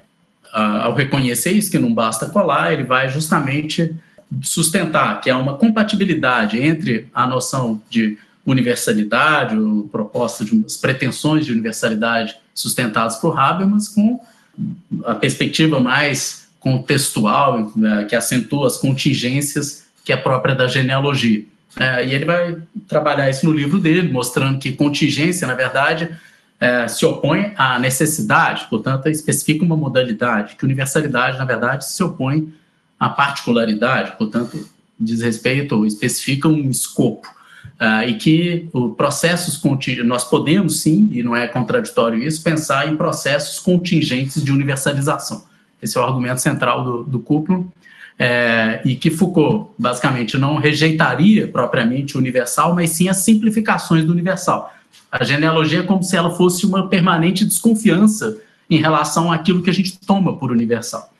ao 0.51 0.93
reconhecer 0.93 1.51
isso, 1.51 1.71
que 1.71 1.79
não 1.79 1.93
basta 1.93 2.27
colar, 2.27 2.73
ele 2.73 2.83
vai 2.83 3.09
justamente 3.09 3.95
sustentar 4.41 5.19
que 5.21 5.29
há 5.29 5.37
uma 5.37 5.57
compatibilidade 5.57 6.61
entre 6.61 7.07
a 7.13 7.27
noção 7.27 7.81
de 7.89 8.17
universalidade, 8.45 9.55
ou 9.55 9.87
proposta 9.89 10.43
de 10.43 10.53
umas 10.53 10.77
pretensões 10.77 11.45
de 11.45 11.51
universalidade 11.51 12.35
sustentadas 12.53 13.17
por 13.17 13.37
Habermas, 13.37 13.87
com 13.87 14.19
a 15.05 15.15
perspectiva 15.15 15.79
mais 15.79 16.47
contextual, 16.59 17.71
né, 17.75 18.05
que 18.05 18.15
acentua 18.15 18.67
as 18.67 18.77
contingências 18.77 19.85
que 20.03 20.11
é 20.11 20.17
própria 20.17 20.55
da 20.55 20.67
genealogia. 20.67 21.43
É, 21.79 22.05
e 22.05 22.13
ele 22.13 22.25
vai 22.25 22.57
trabalhar 22.87 23.29
isso 23.29 23.45
no 23.45 23.53
livro 23.53 23.79
dele, 23.79 24.11
mostrando 24.11 24.59
que 24.59 24.73
contingência, 24.73 25.47
na 25.47 25.53
verdade, 25.53 26.09
é, 26.61 26.87
se 26.87 27.03
opõe 27.03 27.53
à 27.57 27.79
necessidade, 27.79 28.67
portanto, 28.69 29.07
especifica 29.07 29.65
uma 29.65 29.75
modalidade, 29.75 30.55
que 30.55 30.63
universalidade, 30.63 31.39
na 31.39 31.43
verdade, 31.43 31.83
se 31.85 32.03
opõe 32.03 32.53
à 32.99 33.09
particularidade, 33.09 34.15
portanto, 34.15 34.63
diz 34.99 35.21
respeito 35.21 35.75
ou 35.75 35.87
especifica 35.87 36.47
um 36.47 36.69
escopo. 36.69 37.27
Uh, 37.79 38.07
e 38.07 38.13
que 38.13 38.69
o 38.73 38.89
processos 38.89 39.59
nós 40.05 40.23
podemos 40.23 40.81
sim, 40.81 41.09
e 41.11 41.23
não 41.23 41.35
é 41.35 41.47
contraditório 41.47 42.21
isso, 42.21 42.43
pensar 42.43 42.87
em 42.87 42.95
processos 42.95 43.57
contingentes 43.57 44.43
de 44.43 44.51
universalização. 44.51 45.45
Esse 45.81 45.97
é 45.97 46.01
o 46.01 46.03
argumento 46.03 46.41
central 46.41 46.83
do, 46.83 47.03
do 47.03 47.19
Kuplan, 47.19 47.65
é, 48.19 48.81
e 48.85 48.95
que 48.95 49.09
Foucault, 49.09 49.71
basicamente, 49.79 50.37
não 50.37 50.57
rejeitaria 50.57 51.47
propriamente 51.47 52.15
o 52.15 52.19
universal, 52.19 52.75
mas 52.75 52.91
sim 52.91 53.09
as 53.09 53.17
simplificações 53.17 54.05
do 54.05 54.11
universal. 54.11 54.71
A 55.11 55.23
genealogia 55.23 55.79
é 55.79 55.83
como 55.83 56.03
se 56.03 56.15
ela 56.15 56.31
fosse 56.31 56.65
uma 56.65 56.87
permanente 56.87 57.45
desconfiança 57.45 58.37
em 58.69 58.77
relação 58.77 59.31
àquilo 59.31 59.61
que 59.61 59.69
a 59.69 59.73
gente 59.73 59.99
toma 59.99 60.37
por 60.37 60.51
universal. 60.51 61.11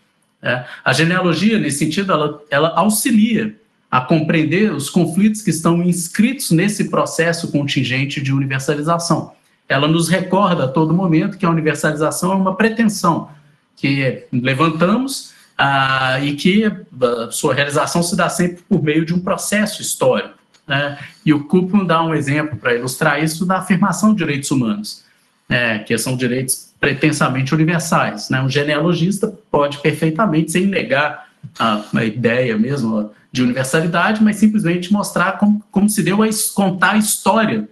É, 0.42 0.66
a 0.84 0.94
genealogia, 0.94 1.60
nesse 1.60 1.80
sentido, 1.80 2.12
ela, 2.12 2.42
ela 2.50 2.70
auxilia 2.76 3.56
a 3.92 4.00
compreender 4.00 4.74
os 4.74 4.90
conflitos 4.90 5.42
que 5.42 5.50
estão 5.50 5.84
inscritos 5.84 6.52
nesse 6.52 6.90
processo 6.90 7.52
contingente 7.52 8.22
de 8.22 8.34
universalização. 8.34 9.34
Ela 9.68 9.88
nos 9.88 10.08
recorda 10.08 10.64
a 10.64 10.68
todo 10.68 10.94
momento 10.94 11.38
que 11.38 11.46
a 11.46 11.50
universalização 11.50 12.32
é 12.32 12.36
uma 12.36 12.56
pretensão 12.56 13.30
que 13.76 14.24
levantamos 14.32 15.34
ah, 15.58 16.20
e 16.22 16.36
que 16.36 16.66
a 16.66 17.32
sua 17.32 17.54
realização 17.54 18.02
se 18.02 18.16
dá 18.16 18.30
sempre 18.30 18.64
por 18.68 18.82
meio 18.82 19.06
de 19.06 19.14
um 19.14 19.20
processo 19.20 19.82
histórico. 19.82 20.36
Né? 20.72 20.98
E 21.26 21.34
o 21.34 21.44
Kupman 21.44 21.84
dá 21.84 22.02
um 22.02 22.16
exemplo 22.16 22.58
para 22.58 22.74
ilustrar 22.74 23.22
isso 23.22 23.46
da 23.46 23.58
afirmação 23.58 24.12
de 24.14 24.20
direitos 24.20 24.50
humanos, 24.52 25.04
né? 25.50 25.80
que 25.80 25.98
são 25.98 26.16
direitos 26.16 26.72
pretensamente 26.80 27.54
universais. 27.54 28.30
Né? 28.30 28.42
Um 28.42 28.50
genealogista 28.50 29.38
pode 29.52 29.80
perfeitamente, 29.80 30.54
sem 30.54 30.66
negar 30.66 31.28
a, 31.60 31.84
a 31.94 32.06
ideia 32.06 32.58
mesmo 32.58 33.12
de 33.34 33.44
universalidade, 33.44 34.24
mas 34.24 34.38
simplesmente 34.38 34.94
mostrar 34.94 35.34
como, 35.34 35.62
como 35.70 35.90
se 35.90 36.02
deu 36.02 36.24
a 36.24 36.30
contar 36.56 36.92
a 36.92 36.98
história 36.98 37.68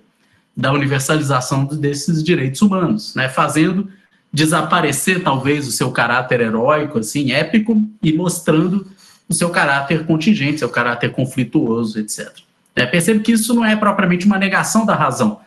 da 0.55 0.73
universalização 0.73 1.63
desses 1.63 2.21
direitos 2.21 2.61
humanos, 2.61 3.15
né? 3.15 3.29
fazendo 3.29 3.89
desaparecer 4.31 5.23
talvez 5.23 5.65
o 5.69 5.71
seu 5.71 5.89
caráter 5.89 6.41
heróico, 6.41 6.99
assim, 6.99 7.31
épico, 7.31 7.81
e 8.03 8.11
mostrando 8.11 8.85
o 9.29 9.33
seu 9.33 9.49
caráter 9.49 10.05
contingente, 10.05 10.59
seu 10.59 10.69
caráter 10.69 11.13
conflituoso, 11.13 11.97
etc. 11.97 12.48
É, 12.75 12.85
percebo 12.85 13.21
que 13.21 13.31
isso 13.31 13.53
não 13.53 13.65
é 13.65 13.75
propriamente 13.75 14.25
uma 14.25 14.37
negação 14.37 14.85
da 14.85 14.95
razão. 14.95 15.39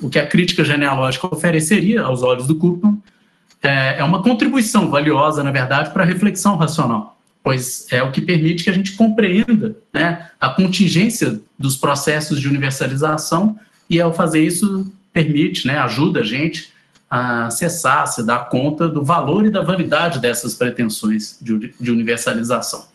o 0.00 0.08
que 0.08 0.18
a 0.18 0.26
crítica 0.26 0.64
genealógica 0.64 1.26
ofereceria 1.26 2.02
aos 2.02 2.22
olhos 2.22 2.46
do 2.46 2.56
Kupman 2.56 2.98
é, 3.62 3.98
é 3.98 4.04
uma 4.04 4.22
contribuição 4.22 4.90
valiosa, 4.90 5.42
na 5.42 5.50
verdade, 5.50 5.90
para 5.90 6.02
a 6.02 6.06
reflexão 6.06 6.56
racional 6.56 7.12
pois 7.42 7.86
é 7.90 8.02
o 8.02 8.12
que 8.12 8.20
permite 8.20 8.64
que 8.64 8.70
a 8.70 8.72
gente 8.72 8.92
compreenda 8.92 9.76
né, 9.92 10.30
a 10.40 10.48
contingência 10.48 11.40
dos 11.58 11.76
processos 11.76 12.40
de 12.40 12.48
universalização 12.48 13.58
e 13.90 14.00
ao 14.00 14.14
fazer 14.14 14.44
isso 14.44 14.90
permite, 15.12 15.66
né, 15.66 15.78
ajuda 15.78 16.20
a 16.20 16.24
gente 16.24 16.72
a 17.10 17.46
acessar, 17.46 18.06
se 18.06 18.24
dar 18.24 18.48
conta 18.48 18.88
do 18.88 19.04
valor 19.04 19.44
e 19.44 19.50
da 19.50 19.60
validade 19.60 20.18
dessas 20.18 20.54
pretensões 20.54 21.36
de, 21.42 21.74
de 21.78 21.90
universalização. 21.90 22.86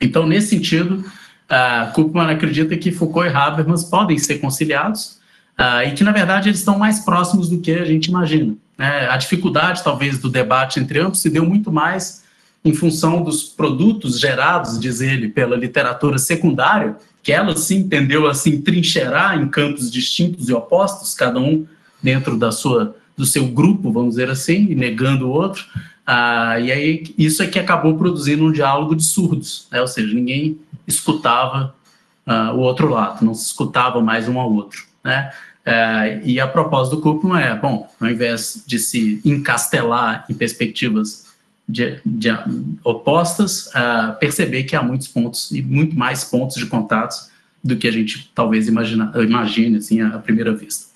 Então, 0.00 0.26
nesse 0.26 0.48
sentido, 0.48 1.04
uh, 1.50 2.20
acredita 2.30 2.76
que 2.76 2.92
Foucault 2.92 3.28
e 3.28 3.32
Habermas 3.34 3.84
podem 3.84 4.18
ser 4.18 4.38
conciliados 4.38 5.18
uh, 5.58 5.86
e 5.86 5.92
que, 5.92 6.04
na 6.04 6.12
verdade, 6.12 6.48
eles 6.48 6.60
estão 6.60 6.78
mais 6.78 7.00
próximos 7.00 7.48
do 7.48 7.58
que 7.58 7.72
a 7.72 7.84
gente 7.84 8.06
imagina. 8.06 8.54
Né? 8.76 9.08
A 9.08 9.16
dificuldade, 9.16 9.82
talvez, 9.82 10.18
do 10.18 10.28
debate 10.28 10.80
entre 10.80 10.98
ambos 10.98 11.20
se 11.20 11.30
deu 11.30 11.44
muito 11.44 11.70
mais 11.70 12.24
em 12.64 12.72
função 12.72 13.22
dos 13.22 13.42
produtos 13.42 14.18
gerados, 14.18 14.80
diz 14.80 15.00
ele, 15.00 15.28
pela 15.28 15.54
literatura 15.54 16.16
secundária, 16.16 16.96
que 17.22 17.32
ela 17.32 17.54
sim 17.56 17.76
entendeu 17.76 18.26
assim 18.26 18.60
trincheirar 18.60 19.38
em 19.38 19.48
campos 19.48 19.90
distintos 19.90 20.48
e 20.48 20.52
opostos, 20.52 21.14
cada 21.14 21.38
um 21.38 21.66
dentro 22.02 22.36
da 22.36 22.50
sua 22.50 22.96
do 23.16 23.24
seu 23.24 23.46
grupo, 23.46 23.92
vamos 23.92 24.10
dizer 24.10 24.28
assim, 24.28 24.74
negando 24.74 25.28
o 25.28 25.30
outro. 25.30 25.64
Ah, 26.06 26.58
e 26.60 26.70
aí 26.70 27.14
isso 27.16 27.42
é 27.42 27.46
que 27.46 27.58
acabou 27.58 27.96
produzindo 27.96 28.44
um 28.44 28.52
diálogo 28.52 28.94
de 28.94 29.04
surdos, 29.04 29.66
né? 29.70 29.80
ou 29.80 29.86
seja, 29.86 30.12
ninguém 30.14 30.58
escutava 30.86 31.74
ah, 32.26 32.52
o 32.52 32.58
outro 32.58 32.88
lado, 32.88 33.24
não 33.24 33.34
se 33.34 33.46
escutava 33.46 34.00
mais 34.00 34.28
um 34.28 34.38
ao 34.38 34.52
outro, 34.52 34.84
né? 35.02 35.30
É, 35.66 36.20
e 36.22 36.38
a 36.38 36.46
propósito 36.46 36.96
do 36.96 37.02
Kupman 37.02 37.40
é, 37.40 37.54
bom, 37.54 37.90
ao 37.98 38.08
invés 38.10 38.62
de 38.66 38.78
se 38.78 39.22
encastelar 39.24 40.26
em 40.28 40.34
perspectivas 40.34 41.24
de, 41.66 41.98
de 42.04 42.28
opostas, 42.84 43.68
uh, 43.68 44.18
perceber 44.20 44.64
que 44.64 44.76
há 44.76 44.82
muitos 44.82 45.08
pontos 45.08 45.50
e 45.50 45.62
muito 45.62 45.96
mais 45.96 46.22
pontos 46.22 46.56
de 46.56 46.66
contatos 46.66 47.30
do 47.62 47.76
que 47.76 47.88
a 47.88 47.90
gente 47.90 48.30
talvez 48.34 48.68
imagina, 48.68 49.10
imagine 49.16 49.78
assim, 49.78 50.02
à 50.02 50.18
primeira 50.18 50.54
vista. 50.54 50.86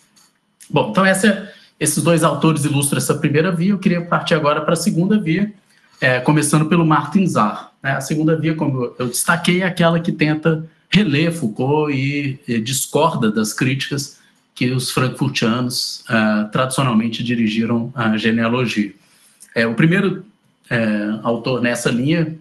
Bom, 0.68 0.90
então 0.90 1.07
essa, 1.07 1.51
esses 1.79 2.03
dois 2.03 2.25
autores 2.25 2.64
ilustram 2.64 2.99
essa 2.99 3.14
primeira 3.14 3.53
via, 3.53 3.71
eu 3.71 3.79
queria 3.79 4.01
partir 4.01 4.35
agora 4.35 4.61
para 4.61 4.73
a 4.73 4.77
segunda 4.77 5.19
via, 5.19 5.53
é, 6.01 6.21
começando 6.21 6.67
pelo 6.67 6.87
Martin 6.87 7.27
Zarr. 7.27 7.71
Né? 7.83 7.93
A 7.93 8.01
segunda 8.01 8.37
via, 8.37 8.55
como 8.55 8.95
eu 8.99 9.09
destaquei, 9.09 9.62
é 9.62 9.67
aquela 9.67 10.01
que 10.01 10.12
tenta 10.12 10.64
reler 10.91 11.33
Foucault 11.33 11.93
e, 11.93 12.38
e 12.49 12.61
discorda 12.61 13.31
das 13.31 13.53
críticas 13.53 14.19
que 14.55 14.71
os 14.73 14.91
frankfurtianos 14.91 16.05
uh, 16.09 16.51
tradicionalmente 16.51 17.23
dirigiram 17.23 17.93
à 17.95 18.17
genealogia. 18.17 18.93
É, 19.55 19.67
o 19.67 19.75
primeiro 19.75 20.25
é, 20.69 21.19
autor 21.23 21.61
nessa 21.61 21.91
linha 21.91 22.37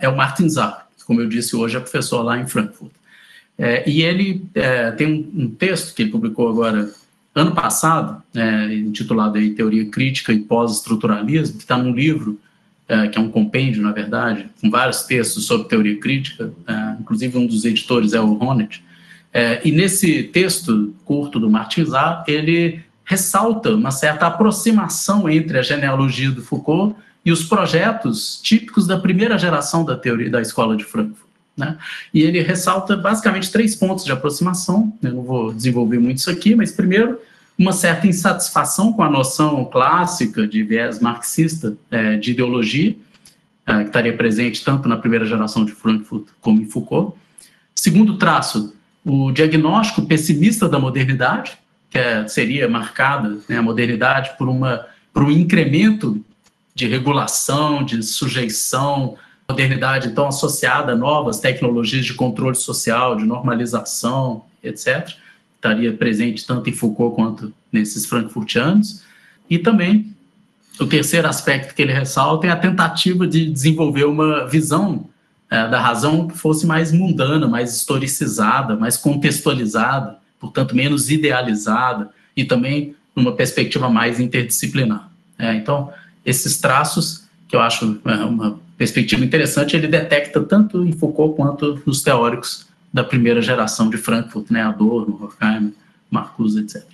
é, 0.00 0.06
é 0.06 0.08
o 0.08 0.16
Martin 0.16 0.48
Zapp, 0.48 0.82
que, 0.98 1.04
como 1.04 1.20
eu 1.20 1.28
disse 1.28 1.56
hoje, 1.56 1.76
é 1.76 1.80
professor 1.80 2.22
lá 2.22 2.38
em 2.38 2.46
Frankfurt. 2.46 2.92
É, 3.56 3.88
e 3.88 4.02
ele 4.02 4.44
é, 4.54 4.90
tem 4.92 5.06
um, 5.06 5.44
um, 5.44 5.50
texto 5.50 5.94
que 5.94 6.02
ele 6.02 6.10
publicou 6.10 6.48
agora 6.48 6.92
ano 7.40 7.54
passado, 7.54 8.22
é, 8.34 8.74
intitulado 8.74 9.38
aí 9.38 9.50
Teoria 9.50 9.86
Crítica 9.86 10.32
e 10.32 10.40
Pós-Estruturalismo, 10.40 11.56
que 11.56 11.62
está 11.62 11.76
num 11.76 11.92
livro 11.92 12.38
é, 12.88 13.08
que 13.08 13.18
é 13.18 13.20
um 13.20 13.30
compêndio, 13.30 13.82
na 13.82 13.92
verdade, 13.92 14.46
com 14.60 14.70
vários 14.70 15.02
textos 15.02 15.44
sobre 15.44 15.68
teoria 15.68 15.98
crítica, 16.00 16.50
inclusive 16.98 17.36
um 17.36 17.46
dos 17.46 17.66
editores 17.66 18.14
é 18.14 18.20
o 18.20 18.42
Honneth. 18.42 18.80
e 19.62 19.70
nesse 19.70 20.22
texto 20.22 20.94
curto 21.04 21.38
do 21.38 21.50
Martin 21.50 21.84
Zapp, 21.84 22.32
ele 22.32 22.80
ressalta 23.04 23.74
uma 23.74 23.90
certa 23.90 24.26
aproximação 24.26 25.28
entre 25.28 25.58
a 25.58 25.62
genealogia 25.62 26.30
do 26.30 26.42
Foucault 26.42 26.94
e 27.24 27.32
os 27.32 27.44
projetos 27.44 28.40
típicos 28.42 28.86
da 28.86 28.98
primeira 28.98 29.36
geração 29.38 29.84
da 29.84 29.96
teoria 29.96 30.30
da 30.30 30.40
escola 30.40 30.76
de 30.76 30.84
Frankfurt. 30.84 31.28
Né? 31.56 31.76
E 32.14 32.22
ele 32.22 32.40
ressalta 32.40 32.96
basicamente 32.96 33.50
três 33.50 33.74
pontos 33.74 34.04
de 34.04 34.12
aproximação. 34.12 34.92
Eu 35.02 35.12
não 35.12 35.22
vou 35.22 35.52
desenvolver 35.52 35.98
muito 35.98 36.18
isso 36.18 36.30
aqui, 36.30 36.54
mas 36.54 36.70
primeiro, 36.70 37.18
uma 37.58 37.72
certa 37.72 38.06
insatisfação 38.06 38.92
com 38.92 39.02
a 39.02 39.10
noção 39.10 39.64
clássica 39.64 40.46
de 40.46 40.62
viés 40.62 41.00
marxista 41.00 41.76
é, 41.90 42.16
de 42.16 42.30
ideologia, 42.30 42.96
é, 43.66 43.80
que 43.80 43.88
estaria 43.88 44.16
presente 44.16 44.64
tanto 44.64 44.88
na 44.88 44.96
primeira 44.96 45.26
geração 45.26 45.64
de 45.64 45.72
Frankfurt 45.72 46.28
como 46.40 46.62
em 46.62 46.66
Foucault. 46.66 47.18
Segundo 47.74 48.16
traço, 48.16 48.74
o 49.04 49.32
diagnóstico 49.32 50.06
pessimista 50.06 50.68
da 50.68 50.78
modernidade, 50.78 51.58
que 51.90 51.98
é, 51.98 52.28
seria 52.28 52.68
marcada 52.68 53.38
né, 53.48 53.58
a 53.58 53.62
modernidade 53.62 54.36
por, 54.38 54.48
uma, 54.48 54.86
por 55.12 55.24
um 55.24 55.30
incremento 55.30 56.24
de 56.74 56.86
regulação, 56.86 57.84
de 57.84 58.00
sujeição, 58.04 59.16
modernidade 59.48 60.08
então 60.08 60.28
associada 60.28 60.92
a 60.92 60.96
novas 60.96 61.40
tecnologias 61.40 62.04
de 62.04 62.14
controle 62.14 62.54
social, 62.54 63.16
de 63.16 63.24
normalização, 63.24 64.44
etc. 64.62 65.08
Estaria 65.58 65.92
presente 65.92 66.46
tanto 66.46 66.70
em 66.70 66.72
Foucault 66.72 67.16
quanto 67.16 67.52
nesses 67.72 68.06
frankfurtianos. 68.06 69.02
E 69.50 69.58
também 69.58 70.14
o 70.78 70.86
terceiro 70.86 71.26
aspecto 71.26 71.74
que 71.74 71.82
ele 71.82 71.92
ressalta 71.92 72.46
é 72.46 72.50
a 72.50 72.56
tentativa 72.56 73.26
de 73.26 73.50
desenvolver 73.50 74.04
uma 74.04 74.46
visão 74.46 75.06
é, 75.50 75.68
da 75.68 75.80
razão 75.80 76.28
que 76.28 76.38
fosse 76.38 76.66
mais 76.66 76.92
mundana, 76.92 77.48
mais 77.48 77.74
historicizada, 77.74 78.76
mais 78.76 78.96
contextualizada, 78.96 80.16
portanto 80.38 80.76
menos 80.76 81.10
idealizada 81.10 82.10
e 82.36 82.44
também 82.44 82.94
numa 83.16 83.32
perspectiva 83.32 83.90
mais 83.90 84.20
interdisciplinar. 84.20 85.10
É, 85.38 85.54
então, 85.54 85.92
esses 86.24 86.58
traços, 86.58 87.24
que 87.48 87.56
eu 87.56 87.60
acho 87.60 87.98
é, 88.04 88.14
uma 88.24 88.60
perspectiva 88.76 89.24
interessante, 89.24 89.74
ele 89.74 89.88
detecta 89.88 90.40
tanto 90.40 90.86
em 90.86 90.92
Foucault 90.92 91.34
quanto 91.34 91.82
nos 91.84 92.02
teóricos 92.02 92.66
da 92.92 93.04
primeira 93.04 93.40
geração 93.42 93.90
de 93.90 93.96
Frankfurt, 93.96 94.50
né, 94.50 94.62
Adorno, 94.62 95.18
Horkheimer, 95.22 95.72
Marcuse, 96.10 96.60
etc. 96.60 96.84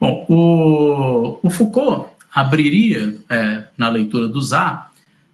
Bom, 0.00 0.24
o, 0.28 1.38
o 1.42 1.50
Foucault 1.50 2.10
abriria, 2.32 3.18
é, 3.28 3.64
na 3.76 3.88
leitura 3.88 4.28
do 4.28 4.40
Zá, 4.40 4.90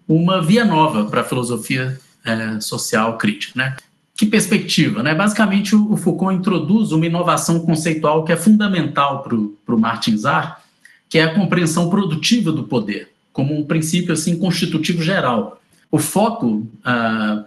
uma 0.08 0.42
via 0.42 0.64
nova 0.64 1.04
para 1.04 1.20
a 1.20 1.24
filosofia 1.24 1.98
é, 2.24 2.60
social 2.60 3.16
crítica, 3.18 3.52
né? 3.56 3.76
Que 4.16 4.26
perspectiva, 4.26 5.02
né? 5.02 5.14
Basicamente, 5.14 5.74
o, 5.74 5.92
o, 5.92 5.96
Foucault 5.96 6.34
introduz 6.34 6.92
uma 6.92 7.06
inovação 7.06 7.60
conceitual 7.60 8.24
que 8.24 8.32
é 8.32 8.36
fundamental 8.36 9.22
para 9.22 9.34
o 9.74 9.80
Martin 9.80 10.16
Zar, 10.16 10.62
que 11.08 11.18
é 11.18 11.24
a 11.24 11.34
compreensão 11.34 11.90
produtiva 11.90 12.50
do 12.52 12.64
poder 12.64 13.14
como 13.34 13.58
um 13.58 13.64
princípio 13.64 14.12
assim 14.12 14.38
constitutivo 14.38 15.02
geral. 15.02 15.60
O 15.90 15.98
foco 15.98 16.66
ah, 16.84 17.44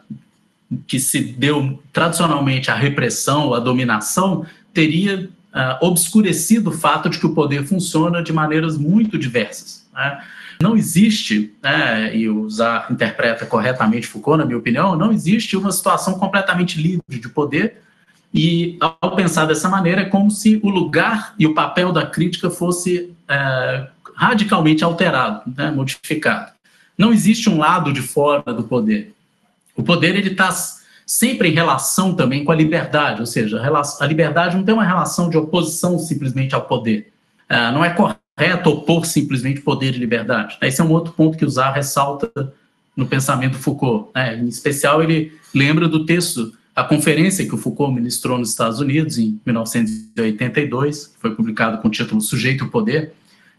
que 0.85 0.99
se 0.99 1.21
deu 1.21 1.81
tradicionalmente 1.93 2.69
à 2.69 2.75
repressão, 2.75 3.53
à 3.53 3.59
dominação, 3.59 4.45
teria 4.73 5.29
uh, 5.53 5.85
obscurecido 5.85 6.69
o 6.69 6.73
fato 6.73 7.09
de 7.09 7.19
que 7.19 7.25
o 7.25 7.33
poder 7.33 7.65
funciona 7.65 8.21
de 8.21 8.33
maneiras 8.33 8.77
muito 8.77 9.17
diversas. 9.17 9.87
Né? 9.93 10.21
Não 10.61 10.75
existe, 10.75 11.53
né, 11.61 12.15
e 12.15 12.27
o 12.27 12.49
Zar 12.49 12.87
interpreta 12.91 13.45
corretamente 13.45 14.07
Foucault, 14.07 14.39
na 14.39 14.45
minha 14.45 14.57
opinião, 14.57 14.95
não 14.95 15.11
existe 15.11 15.55
uma 15.55 15.71
situação 15.71 16.15
completamente 16.15 16.81
livre 16.81 17.19
de 17.19 17.29
poder, 17.29 17.81
e 18.33 18.77
ao 18.79 19.15
pensar 19.15 19.45
dessa 19.45 19.69
maneira, 19.69 20.01
é 20.01 20.05
como 20.05 20.29
se 20.29 20.59
o 20.61 20.69
lugar 20.69 21.33
e 21.39 21.47
o 21.47 21.53
papel 21.53 21.91
da 21.91 22.05
crítica 22.05 22.49
fosse 22.49 23.13
é, 23.27 23.87
radicalmente 24.15 24.83
alterado, 24.83 25.41
né, 25.55 25.71
modificado. 25.71 26.51
Não 26.97 27.13
existe 27.13 27.49
um 27.49 27.57
lado 27.57 27.93
de 27.93 28.01
fora 28.01 28.53
do 28.53 28.63
poder. 28.63 29.13
O 29.77 29.83
poder 29.83 30.15
ele 30.15 30.31
está 30.31 30.49
sempre 31.05 31.49
em 31.49 31.53
relação 31.53 32.13
também 32.13 32.43
com 32.43 32.51
a 32.51 32.55
liberdade, 32.55 33.21
ou 33.21 33.25
seja, 33.25 33.61
a 33.61 34.05
liberdade 34.05 34.57
não 34.57 34.63
tem 34.63 34.73
uma 34.73 34.83
relação 34.83 35.29
de 35.29 35.37
oposição 35.37 35.97
simplesmente 35.97 36.53
ao 36.53 36.63
poder. 36.63 37.13
É, 37.47 37.71
não 37.71 37.85
é 37.85 37.91
correto 37.91 38.69
opor 38.69 39.05
simplesmente 39.05 39.61
poder 39.61 39.95
e 39.95 39.99
liberdade. 39.99 40.57
Esse 40.61 40.81
é 40.81 40.83
um 40.83 40.91
outro 40.91 41.13
ponto 41.13 41.37
que 41.37 41.45
o 41.45 41.49
Zar 41.49 41.73
ressalta 41.73 42.29
no 42.95 43.05
pensamento 43.05 43.55
Foucault. 43.55 44.09
Né? 44.13 44.37
Em 44.37 44.47
especial, 44.47 45.01
ele 45.01 45.31
lembra 45.55 45.87
do 45.87 46.05
texto, 46.05 46.51
a 46.75 46.83
conferência 46.83 47.45
que 47.45 47.55
o 47.55 47.57
Foucault 47.57 47.93
ministrou 47.93 48.37
nos 48.37 48.49
Estados 48.49 48.79
Unidos 48.81 49.17
em 49.17 49.39
1982, 49.45 51.07
que 51.07 51.21
foi 51.21 51.33
publicado 51.35 51.77
com 51.77 51.87
o 51.87 51.91
título 51.91 52.19
Sujeito 52.19 52.65
e 52.65 52.69
Poder, 52.69 53.13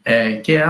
é, 0.04 0.36
que 0.36 0.52
é 0.52 0.66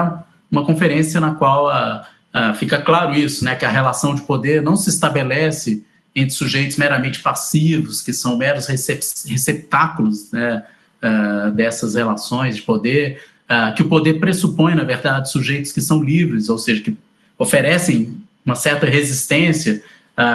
uma 0.51 0.65
conferência 0.65 1.21
na 1.21 1.35
qual 1.35 1.69
a, 1.69 2.07
a, 2.39 2.55
fica 2.55 2.79
claro 2.81 3.15
isso, 3.15 3.45
né, 3.45 3.57
que 3.57 3.65
a 3.65 3.71
relação 3.71 4.15
de 4.15 4.23
poder 4.23 4.63
não 4.63 4.77
se 4.77 4.89
estabelece 4.89 5.83
entre 6.15 6.31
sujeitos 6.31 6.77
meramente 6.77 7.21
passivos, 7.21 8.01
que 8.01 8.13
são 8.13 8.37
meros 8.37 8.67
receptáculos 8.67 10.31
né, 10.31 10.65
uh, 11.03 11.51
dessas 11.51 11.95
relações 11.97 12.57
de 12.57 12.63
poder, 12.63 13.21
uh, 13.51 13.75
que 13.75 13.83
o 13.83 13.89
poder 13.89 14.21
pressupõe, 14.21 14.75
na 14.75 14.85
verdade, 14.85 15.31
sujeitos 15.31 15.73
que 15.73 15.81
são 15.81 16.03
livres, 16.03 16.49
ou 16.49 16.59
seja, 16.59 16.81
que 16.81 16.97
oferecem 17.37 18.17
uma 18.47 18.55
certa 18.55 18.87
resistência, 18.87 19.83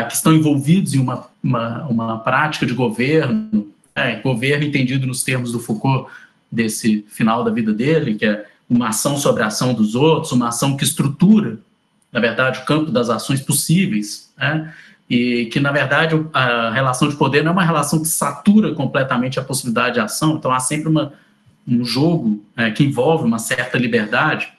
que 0.07 0.15
estão 0.15 0.33
envolvidos 0.33 0.93
em 0.93 0.99
uma, 0.99 1.27
uma, 1.43 1.85
uma 1.87 2.19
prática 2.19 2.65
de 2.65 2.73
governo, 2.73 3.67
é, 3.93 4.15
governo 4.15 4.63
entendido 4.63 5.05
nos 5.05 5.23
termos 5.23 5.51
do 5.51 5.59
Foucault, 5.59 6.09
desse 6.49 7.05
final 7.09 7.43
da 7.43 7.51
vida 7.51 7.73
dele, 7.73 8.15
que 8.15 8.25
é 8.25 8.45
uma 8.69 8.89
ação 8.89 9.17
sobre 9.17 9.43
a 9.43 9.47
ação 9.47 9.73
dos 9.73 9.93
outros, 9.93 10.31
uma 10.31 10.47
ação 10.47 10.77
que 10.77 10.85
estrutura, 10.85 11.59
na 12.13 12.19
verdade, 12.19 12.59
o 12.59 12.65
campo 12.65 12.91
das 12.91 13.09
ações 13.09 13.41
possíveis, 13.41 14.31
né? 14.37 14.71
e 15.09 15.47
que, 15.47 15.59
na 15.59 15.71
verdade, 15.71 16.15
a 16.31 16.69
relação 16.71 17.09
de 17.09 17.15
poder 17.15 17.43
não 17.43 17.49
é 17.49 17.53
uma 17.53 17.65
relação 17.65 17.99
que 17.99 18.07
satura 18.07 18.73
completamente 18.73 19.39
a 19.39 19.43
possibilidade 19.43 19.95
de 19.95 19.99
ação, 19.99 20.35
então 20.35 20.51
há 20.51 20.59
sempre 20.59 20.87
uma, 20.87 21.11
um 21.67 21.83
jogo 21.83 22.43
é, 22.55 22.71
que 22.71 22.83
envolve 22.83 23.25
uma 23.25 23.39
certa 23.39 23.77
liberdade. 23.77 24.53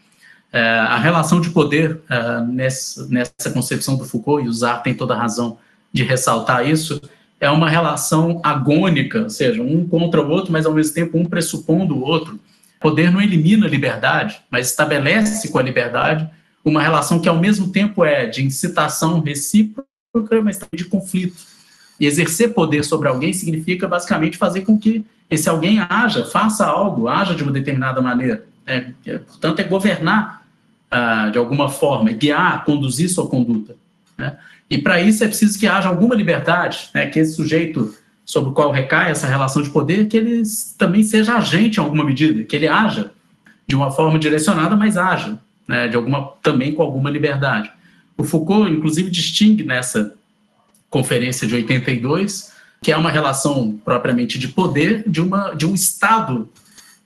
É, 0.52 0.60
a 0.60 0.98
relação 0.98 1.40
de 1.40 1.50
poder 1.50 2.00
é, 2.10 2.40
nessa, 2.40 3.06
nessa 3.08 3.50
concepção 3.52 3.96
do 3.96 4.04
Foucault, 4.04 4.44
e 4.44 4.48
o 4.48 4.52
Zar 4.52 4.82
tem 4.82 4.94
toda 4.94 5.14
a 5.14 5.18
razão 5.18 5.58
de 5.92 6.02
ressaltar 6.02 6.68
isso, 6.68 7.00
é 7.40 7.50
uma 7.50 7.68
relação 7.68 8.40
agônica, 8.42 9.22
ou 9.22 9.30
seja, 9.30 9.62
um 9.62 9.86
contra 9.86 10.20
o 10.20 10.28
outro, 10.28 10.52
mas 10.52 10.66
ao 10.66 10.72
mesmo 10.72 10.94
tempo 10.94 11.18
um 11.18 11.24
pressupondo 11.24 11.96
o 11.96 12.02
outro. 12.02 12.38
Poder 12.80 13.10
não 13.10 13.20
elimina 13.20 13.66
a 13.66 13.68
liberdade, 13.68 14.40
mas 14.50 14.68
estabelece 14.68 15.48
com 15.48 15.58
a 15.58 15.62
liberdade 15.62 16.28
uma 16.64 16.82
relação 16.82 17.20
que 17.20 17.28
ao 17.28 17.38
mesmo 17.38 17.68
tempo 17.68 18.04
é 18.04 18.26
de 18.26 18.42
incitação 18.42 19.20
recíproca 19.20 19.86
mas 20.42 20.58
também 20.58 20.76
de 20.76 20.84
conflito. 20.84 21.36
E 21.98 22.06
exercer 22.06 22.54
poder 22.54 22.84
sobre 22.84 23.08
alguém 23.08 23.32
significa 23.32 23.88
basicamente 23.88 24.36
fazer 24.36 24.62
com 24.62 24.78
que 24.78 25.04
esse 25.30 25.48
alguém 25.48 25.80
haja, 25.80 26.24
faça 26.24 26.66
algo, 26.66 27.08
haja 27.08 27.34
de 27.34 27.42
uma 27.42 27.52
determinada 27.52 28.00
maneira. 28.00 28.44
É, 28.66 28.86
é, 29.06 29.18
portanto, 29.18 29.60
é 29.60 29.64
governar 29.64 30.44
ah, 30.90 31.28
de 31.30 31.38
alguma 31.38 31.68
forma, 31.68 32.10
é 32.10 32.12
guiar, 32.12 32.64
conduzir 32.64 33.08
sua 33.08 33.26
conduta. 33.26 33.76
Né? 34.16 34.36
E 34.70 34.78
para 34.78 35.00
isso 35.00 35.24
é 35.24 35.26
preciso 35.26 35.58
que 35.58 35.66
haja 35.66 35.88
alguma 35.88 36.14
liberdade, 36.14 36.90
né? 36.94 37.06
que 37.06 37.18
esse 37.18 37.34
sujeito 37.34 37.94
sobre 38.24 38.50
o 38.50 38.52
qual 38.52 38.70
recai 38.70 39.10
essa 39.10 39.26
relação 39.26 39.60
de 39.60 39.70
poder, 39.70 40.06
que 40.06 40.16
ele 40.16 40.42
também 40.78 41.02
seja 41.02 41.36
agente 41.36 41.78
em 41.78 41.82
alguma 41.82 42.04
medida, 42.04 42.44
que 42.44 42.56
ele 42.56 42.68
haja 42.68 43.10
de 43.66 43.74
uma 43.74 43.90
forma 43.90 44.18
direcionada, 44.18 44.76
mas 44.76 44.96
haja, 44.96 45.38
né? 45.66 45.88
de 45.88 45.96
alguma 45.96 46.32
também 46.42 46.74
com 46.74 46.82
alguma 46.82 47.10
liberdade. 47.10 47.70
O 48.16 48.24
Foucault, 48.24 48.70
inclusive, 48.70 49.10
distingue 49.10 49.64
nessa 49.64 50.14
conferência 50.88 51.46
de 51.46 51.54
82 51.54 52.54
que 52.84 52.92
é 52.92 52.96
uma 52.98 53.10
relação 53.10 53.80
propriamente 53.82 54.38
de 54.38 54.46
poder 54.48 55.08
de, 55.08 55.22
uma, 55.22 55.54
de 55.54 55.64
um 55.64 55.74
estado 55.74 56.50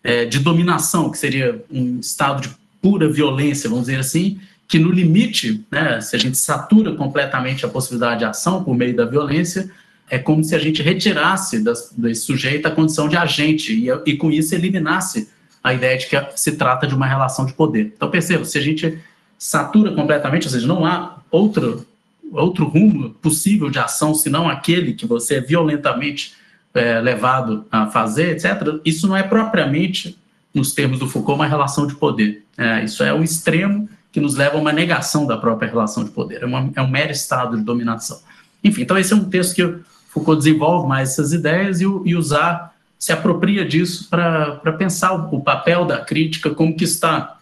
é, 0.03 0.25
de 0.25 0.41
dominação, 0.41 1.09
que 1.09 1.17
seria 1.17 1.65
um 1.71 2.01
estado 2.01 2.43
de 2.43 2.51
pura 2.83 3.09
violência, 3.09 3.71
vamos 3.71 3.87
dizer 3.87 4.01
assim, 4.01 4.41
que 4.67 4.77
no 4.77 4.91
limite, 4.91 5.65
né, 5.71 6.01
se 6.01 6.17
a 6.17 6.19
gente 6.19 6.37
satura 6.37 6.97
completamente 6.97 7.65
a 7.65 7.69
possibilidade 7.69 8.19
de 8.19 8.25
ação 8.25 8.65
por 8.65 8.75
meio 8.77 8.95
da 8.97 9.05
violência, 9.05 9.71
é 10.11 10.19
como 10.19 10.43
se 10.43 10.53
a 10.53 10.59
gente 10.59 10.83
retirasse 10.83 11.63
das, 11.63 11.93
desse 11.97 12.23
sujeito 12.23 12.67
a 12.67 12.73
condição 12.73 13.09
de 13.09 13.17
agente 13.17 13.73
e, 13.73 13.89
e 14.05 14.17
com 14.17 14.33
isso 14.33 14.57
eliminasse 14.57 15.29
a 15.69 15.75
ideia 15.75 15.99
de 15.99 16.07
que 16.07 16.17
se 16.35 16.53
trata 16.53 16.87
de 16.87 16.95
uma 16.95 17.07
relação 17.07 17.45
de 17.45 17.53
poder. 17.53 17.93
Então 17.95 18.11
perceba, 18.11 18.45
se 18.45 18.57
a 18.59 18.61
gente 18.61 18.99
satura 19.39 19.93
completamente, 19.93 20.47
ou 20.47 20.53
seja, 20.53 20.67
não 20.67 20.85
há 20.85 21.19
outro, 21.31 21.87
outro 22.33 22.67
rumo 22.67 23.11
possível 23.11 23.71
de 23.71 23.79
ação 23.79 24.15
senão 24.15 24.49
aquele 24.49 24.95
que 24.95 25.07
você 25.07 25.37
é 25.37 25.41
violentamente 25.41 26.35
é, 26.75 27.01
levado 27.01 27.67
a 27.71 27.87
fazer, 27.87 28.31
etc. 28.31 28.81
Isso 28.85 29.07
não 29.07 29.17
é 29.17 29.23
propriamente, 29.23 30.19
nos 30.55 30.73
termos 30.73 30.99
do 30.99 31.09
Foucault, 31.09 31.39
uma 31.39 31.47
relação 31.47 31.87
de 31.87 31.95
poder. 31.95 32.45
É, 32.57 32.85
isso 32.85 33.03
é 33.03 33.13
um 33.13 33.23
extremo 33.23 33.89
que 34.11 34.21
nos 34.21 34.35
leva 34.35 34.57
a 34.57 34.61
uma 34.61 34.73
negação 34.73 35.27
da 35.27 35.37
própria 35.37 35.69
relação 35.69 36.03
de 36.03 36.11
poder, 36.11 36.43
é, 36.43 36.47
uma, 36.47 36.71
é 36.75 36.83
um 36.83 36.89
mero 36.89 37.13
estado 37.13 37.57
de 37.57 37.63
dominação. 37.63 38.21
Enfim, 38.65 38.83
então 38.83 38.97
esse 38.97 39.13
é 39.13 39.17
um 39.17 39.25
texto 39.25 39.55
que 39.55 39.63
o 39.63 39.85
Foucault 40.09 40.39
desenvolve 40.39 40.89
mais 40.89 41.11
essas 41.11 41.33
ideias 41.33 41.81
e, 41.81 41.85
e 41.85 42.17
usar 42.17 42.75
se 42.99 43.13
apropria 43.13 43.65
disso 43.65 44.09
para 44.09 44.73
pensar 44.77 45.15
o, 45.15 45.37
o 45.37 45.41
papel 45.41 45.85
da 45.85 45.99
crítica, 45.99 46.51
como 46.51 46.77
que 46.77 46.85
está 46.85 47.39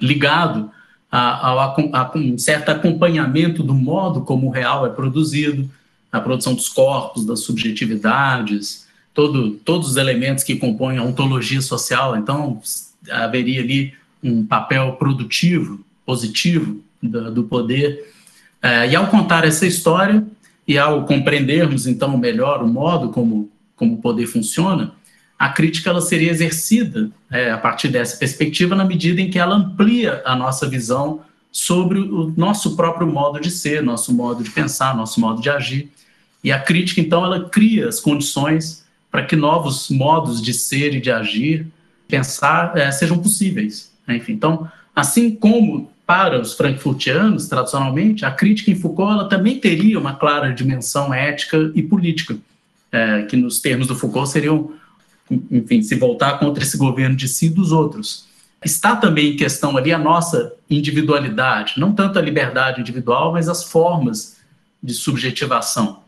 ligado 0.00 0.70
a, 1.10 1.50
a, 1.50 1.64
a, 1.92 2.12
um 2.16 2.38
certo 2.38 2.70
acompanhamento 2.70 3.62
do 3.62 3.74
modo 3.74 4.22
como 4.22 4.48
o 4.48 4.50
real 4.50 4.86
é 4.86 4.90
produzido, 4.90 5.68
a 6.10 6.20
produção 6.20 6.54
dos 6.54 6.68
corpos, 6.68 7.26
das 7.26 7.40
subjetividades, 7.40 8.86
todo, 9.12 9.52
todos 9.64 9.90
os 9.90 9.96
elementos 9.96 10.44
que 10.44 10.56
compõem 10.56 10.98
a 10.98 11.02
ontologia 11.02 11.60
social. 11.60 12.16
Então, 12.16 12.60
haveria 13.10 13.60
ali 13.60 13.94
um 14.22 14.44
papel 14.44 14.92
produtivo, 14.92 15.84
positivo 16.06 16.80
do, 17.02 17.32
do 17.32 17.44
poder. 17.44 18.12
É, 18.62 18.88
e 18.88 18.96
ao 18.96 19.06
contar 19.08 19.44
essa 19.44 19.66
história 19.66 20.24
e 20.66 20.78
ao 20.78 21.04
compreendermos, 21.04 21.86
então, 21.86 22.16
melhor 22.16 22.62
o 22.62 22.66
modo 22.66 23.10
como, 23.10 23.50
como 23.76 23.94
o 23.94 23.98
poder 23.98 24.26
funciona, 24.26 24.92
a 25.38 25.48
crítica 25.48 25.90
ela 25.90 26.00
seria 26.00 26.30
exercida 26.30 27.10
é, 27.30 27.50
a 27.50 27.58
partir 27.58 27.88
dessa 27.88 28.16
perspectiva 28.16 28.74
na 28.74 28.84
medida 28.84 29.20
em 29.20 29.30
que 29.30 29.38
ela 29.38 29.56
amplia 29.56 30.22
a 30.24 30.36
nossa 30.36 30.68
visão 30.68 31.22
sobre 31.50 31.98
o 31.98 32.32
nosso 32.36 32.76
próprio 32.76 33.06
modo 33.06 33.40
de 33.40 33.50
ser, 33.50 33.82
nosso 33.82 34.12
modo 34.12 34.42
de 34.42 34.50
pensar, 34.50 34.96
nosso 34.96 35.20
modo 35.20 35.40
de 35.40 35.50
agir. 35.50 35.90
E 36.42 36.50
a 36.50 36.58
crítica, 36.58 37.00
então, 37.00 37.24
ela 37.24 37.48
cria 37.48 37.88
as 37.88 38.00
condições 38.00 38.84
para 39.10 39.24
que 39.24 39.36
novos 39.36 39.88
modos 39.88 40.42
de 40.42 40.52
ser 40.52 40.94
e 40.94 41.00
de 41.00 41.10
agir, 41.10 41.66
pensar, 42.08 42.76
é, 42.76 42.90
sejam 42.90 43.18
possíveis. 43.18 43.92
Né? 44.06 44.16
Enfim, 44.16 44.32
então, 44.32 44.68
assim 44.94 45.34
como 45.34 45.90
para 46.06 46.40
os 46.40 46.52
frankfurtianos, 46.54 47.48
tradicionalmente, 47.48 48.24
a 48.24 48.30
crítica 48.30 48.70
em 48.70 48.74
Foucault 48.74 49.12
ela 49.12 49.28
também 49.28 49.58
teria 49.58 49.98
uma 49.98 50.14
clara 50.14 50.52
dimensão 50.52 51.14
ética 51.14 51.70
e 51.74 51.82
política, 51.82 52.36
é, 52.94 53.22
que 53.22 53.36
nos 53.36 53.60
termos 53.60 53.88
do 53.88 53.96
Foucault 53.96 54.30
seriam 54.30 54.72
enfim, 55.50 55.82
se 55.82 55.96
voltar 55.96 56.38
contra 56.38 56.62
esse 56.62 56.76
governo 56.76 57.16
de 57.16 57.26
si 57.26 57.46
e 57.46 57.50
dos 57.50 57.72
outros. 57.72 58.26
Está 58.64 58.94
também 58.94 59.32
em 59.32 59.36
questão 59.36 59.76
ali 59.76 59.92
a 59.92 59.98
nossa 59.98 60.52
individualidade, 60.70 61.74
não 61.76 61.92
tanto 61.92 62.18
a 62.18 62.22
liberdade 62.22 62.80
individual, 62.80 63.32
mas 63.32 63.48
as 63.48 63.64
formas 63.64 64.36
de 64.82 64.94
subjetivação. 64.94 66.02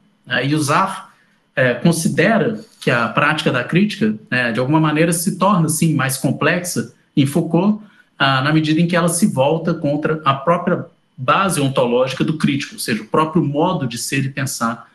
E 0.45 0.55
o 0.55 0.63
Zar 0.63 1.11
é, 1.55 1.75
considera 1.75 2.61
que 2.81 2.91
a 2.91 3.09
prática 3.09 3.51
da 3.51 3.65
crítica, 3.65 4.15
é, 4.31 4.53
de 4.53 4.61
alguma 4.61 4.81
maneira, 4.81 5.13
se 5.13 5.39
torna, 5.39 5.69
sim, 5.69 5.95
mais 5.95 6.17
complexa 6.17 6.95
em 7.17 7.27
Foucault, 7.27 7.83
ah, 8.19 8.43
na 8.43 8.53
medida 8.53 8.81
em 8.81 8.87
que 8.87 8.97
ela 8.97 9.09
se 9.09 9.27
volta 9.27 9.75
contra 9.75 10.21
a 10.25 10.35
própria 10.35 10.87
base 11.17 11.61
ontológica 11.61 12.23
do 12.23 12.39
crítico, 12.39 12.75
ou 12.75 12.81
seja, 12.81 13.03
o 13.03 13.07
próprio 13.07 13.45
modo 13.45 13.87
de 13.87 13.99
ser 13.99 14.25
e 14.25 14.31
pensar 14.31 14.91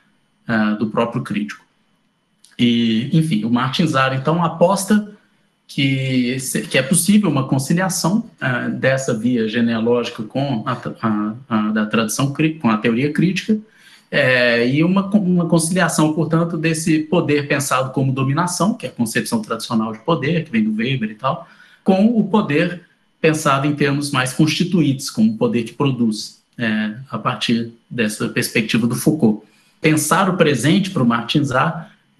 ah, 0.47 0.71
do 0.71 0.87
próprio 0.87 1.21
crítico. 1.23 1.70
E, 2.61 3.09
enfim, 3.11 3.43
o 3.43 3.49
Martin 3.49 3.87
Zara, 3.87 4.13
então, 4.13 4.43
aposta 4.43 5.11
que, 5.67 6.37
que 6.69 6.77
é 6.77 6.83
possível 6.83 7.27
uma 7.27 7.47
conciliação 7.47 8.29
uh, 8.39 8.69
dessa 8.69 9.17
via 9.17 9.47
genealógica 9.47 10.21
com 10.21 10.63
a, 10.67 10.73
a, 11.01 11.33
a, 11.49 11.71
da 11.71 11.85
tradição, 11.87 12.31
com 12.61 12.69
a 12.69 12.77
teoria 12.77 13.11
crítica, 13.11 13.57
é, 14.11 14.67
e 14.67 14.83
uma, 14.83 15.07
uma 15.07 15.47
conciliação, 15.47 16.13
portanto, 16.13 16.55
desse 16.55 16.99
poder 16.99 17.47
pensado 17.47 17.91
como 17.91 18.11
dominação, 18.11 18.75
que 18.75 18.85
é 18.85 18.89
a 18.89 18.91
concepção 18.91 19.41
tradicional 19.41 19.93
de 19.93 19.99
poder, 19.99 20.43
que 20.43 20.51
vem 20.51 20.63
do 20.63 20.75
Weber 20.75 21.09
e 21.09 21.15
tal, 21.15 21.47
com 21.83 22.15
o 22.15 22.27
poder 22.27 22.81
pensado 23.19 23.65
em 23.65 23.73
termos 23.73 24.11
mais 24.11 24.33
constituintes, 24.33 25.09
como 25.09 25.31
o 25.31 25.37
poder 25.37 25.63
que 25.63 25.73
produz, 25.73 26.41
é, 26.59 26.93
a 27.09 27.17
partir 27.17 27.71
dessa 27.89 28.27
perspectiva 28.29 28.85
do 28.85 28.95
Foucault. 28.95 29.47
Pensar 29.79 30.29
o 30.29 30.37
presente 30.37 30.91
para 30.91 31.01
o 31.01 31.07
Martins 31.07 31.49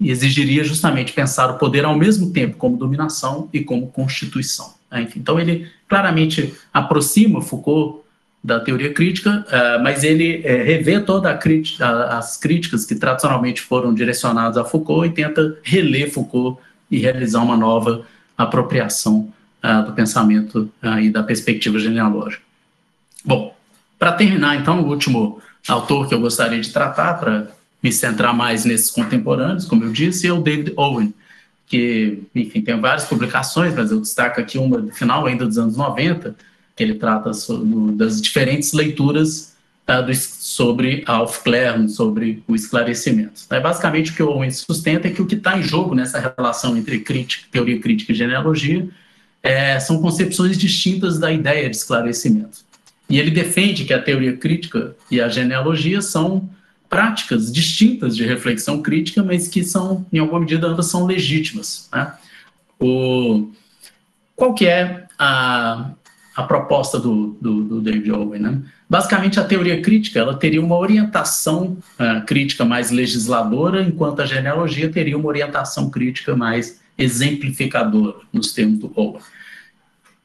A 0.02 0.12
exigiria 0.12 0.64
justamente 0.64 1.14
pensar 1.14 1.52
o 1.52 1.58
poder 1.58 1.86
ao 1.86 1.95
mesmo 1.95 2.32
tempo 2.32 2.58
como 2.58 2.78
dominação 2.78 3.47
e 3.54 3.62
como 3.62 3.88
constituição. 3.88 4.74
Né? 4.91 5.08
Então 5.16 5.39
ele 5.39 5.70
claramente 5.88 6.54
aproxima 6.74 7.41
Foucault 7.41 8.02
da 8.43 8.60
teoria 8.60 8.91
crítica, 8.91 9.45
uh, 9.47 9.84
mas 9.84 10.04
ele 10.04 10.38
uh, 10.39 10.66
revê 10.66 10.99
todas 10.99 11.32
as 11.80 12.38
críticas 12.38 12.86
que 12.86 12.95
tradicionalmente 12.95 13.62
foram 13.62 13.93
direcionadas 13.93 14.58
a 14.58 14.66
Foucault 14.66 15.08
e 15.08 15.12
tenta 15.12 15.58
reler 15.62 16.12
Foucault 16.12 16.60
e 16.89 16.97
realizar 16.97 17.41
uma 17.41 17.56
nova 17.56 18.04
apropriação 18.36 19.32
uh, 19.64 19.86
do 19.86 19.93
pensamento 19.93 20.72
e 21.02 21.12
da 21.12 21.22
perspectiva 21.22 21.78
genealógica. 21.78 22.41
Bom, 23.24 23.56
para 23.99 24.14
terminar, 24.14 24.56
então, 24.56 24.82
o 24.82 24.88
último 24.88 25.39
autor 25.68 26.08
que 26.08 26.14
eu 26.16 26.20
gostaria 26.20 26.60
de 26.60 26.72
tratar, 26.72 27.20
para 27.20 27.47
me 27.82 27.91
centrar 27.91 28.36
mais 28.36 28.63
nesses 28.65 28.91
contemporâneos, 28.91 29.65
como 29.65 29.84
eu 29.84 29.91
disse, 29.91 30.27
é 30.27 30.34
o 30.34 30.41
David 30.41 30.73
Owen, 30.75 31.13
que, 31.65 32.23
enfim, 32.36 32.61
tem 32.61 32.79
várias 32.79 33.05
publicações, 33.05 33.73
mas 33.73 33.91
eu 33.91 34.01
destaco 34.01 34.39
aqui 34.39 34.57
uma 34.57 34.79
do 34.79 34.91
final 34.91 35.25
ainda 35.25 35.45
dos 35.45 35.57
anos 35.57 35.77
90, 35.77 36.36
que 36.75 36.84
ele 36.84 36.95
trata 36.95 37.34
sobre, 37.34 37.95
das 37.95 38.21
diferentes 38.21 38.73
leituras 38.73 39.55
uh, 39.88 40.05
do, 40.05 40.13
sobre 40.13 41.03
Alf 41.05 41.43
Clare, 41.43 41.88
sobre 41.89 42.43
o 42.47 42.55
esclarecimento. 42.55 43.41
É 43.49 43.59
basicamente 43.59 44.11
o 44.11 44.15
que 44.15 44.21
o 44.21 44.29
Owen 44.29 44.51
sustenta 44.51 45.07
é 45.07 45.11
que 45.11 45.21
o 45.21 45.25
que 45.25 45.36
está 45.36 45.57
em 45.57 45.63
jogo 45.63 45.95
nessa 45.95 46.34
relação 46.38 46.77
entre 46.77 46.99
crítica, 46.99 47.47
teoria 47.49 47.79
crítica 47.79 48.11
e 48.11 48.15
genealogia 48.15 48.88
é, 49.41 49.79
são 49.79 50.01
concepções 50.01 50.57
distintas 50.57 51.17
da 51.17 51.32
ideia 51.32 51.69
de 51.69 51.75
esclarecimento. 51.75 52.59
E 53.09 53.19
ele 53.19 53.32
defende 53.32 53.86
que 53.86 53.93
a 53.93 54.01
teoria 54.01 54.38
crítica 54.38 54.95
e 55.09 55.19
a 55.19 55.27
genealogia 55.27 56.01
são 56.01 56.49
práticas 56.91 57.49
distintas 57.49 58.17
de 58.17 58.25
reflexão 58.25 58.81
crítica, 58.81 59.23
mas 59.23 59.47
que 59.47 59.63
são, 59.63 60.05
em 60.11 60.19
alguma 60.19 60.41
medida, 60.41 60.67
ambas 60.67 60.87
são 60.87 61.05
legítimas. 61.05 61.87
Né? 61.91 62.13
O, 62.77 63.49
qual 64.35 64.53
que 64.53 64.67
é 64.67 65.07
a, 65.17 65.91
a 66.35 66.43
proposta 66.43 66.99
do, 66.99 67.37
do, 67.39 67.63
do 67.63 67.81
David 67.81 68.11
Owen. 68.11 68.41
Né? 68.41 68.61
Basicamente, 68.89 69.39
a 69.39 69.43
teoria 69.43 69.81
crítica 69.81 70.19
ela 70.19 70.35
teria 70.35 70.61
uma 70.61 70.77
orientação 70.77 71.77
uh, 71.99 72.25
crítica 72.25 72.65
mais 72.65 72.89
legisladora, 72.91 73.81
enquanto 73.81 74.21
a 74.21 74.25
genealogia 74.25 74.89
teria 74.89 75.17
uma 75.17 75.27
orientação 75.27 75.89
crítica 75.89 76.35
mais 76.35 76.81
exemplificadora, 76.97 78.17
nos 78.33 78.51
termos 78.51 78.79
do 78.79 78.91
Owen. 78.95 79.21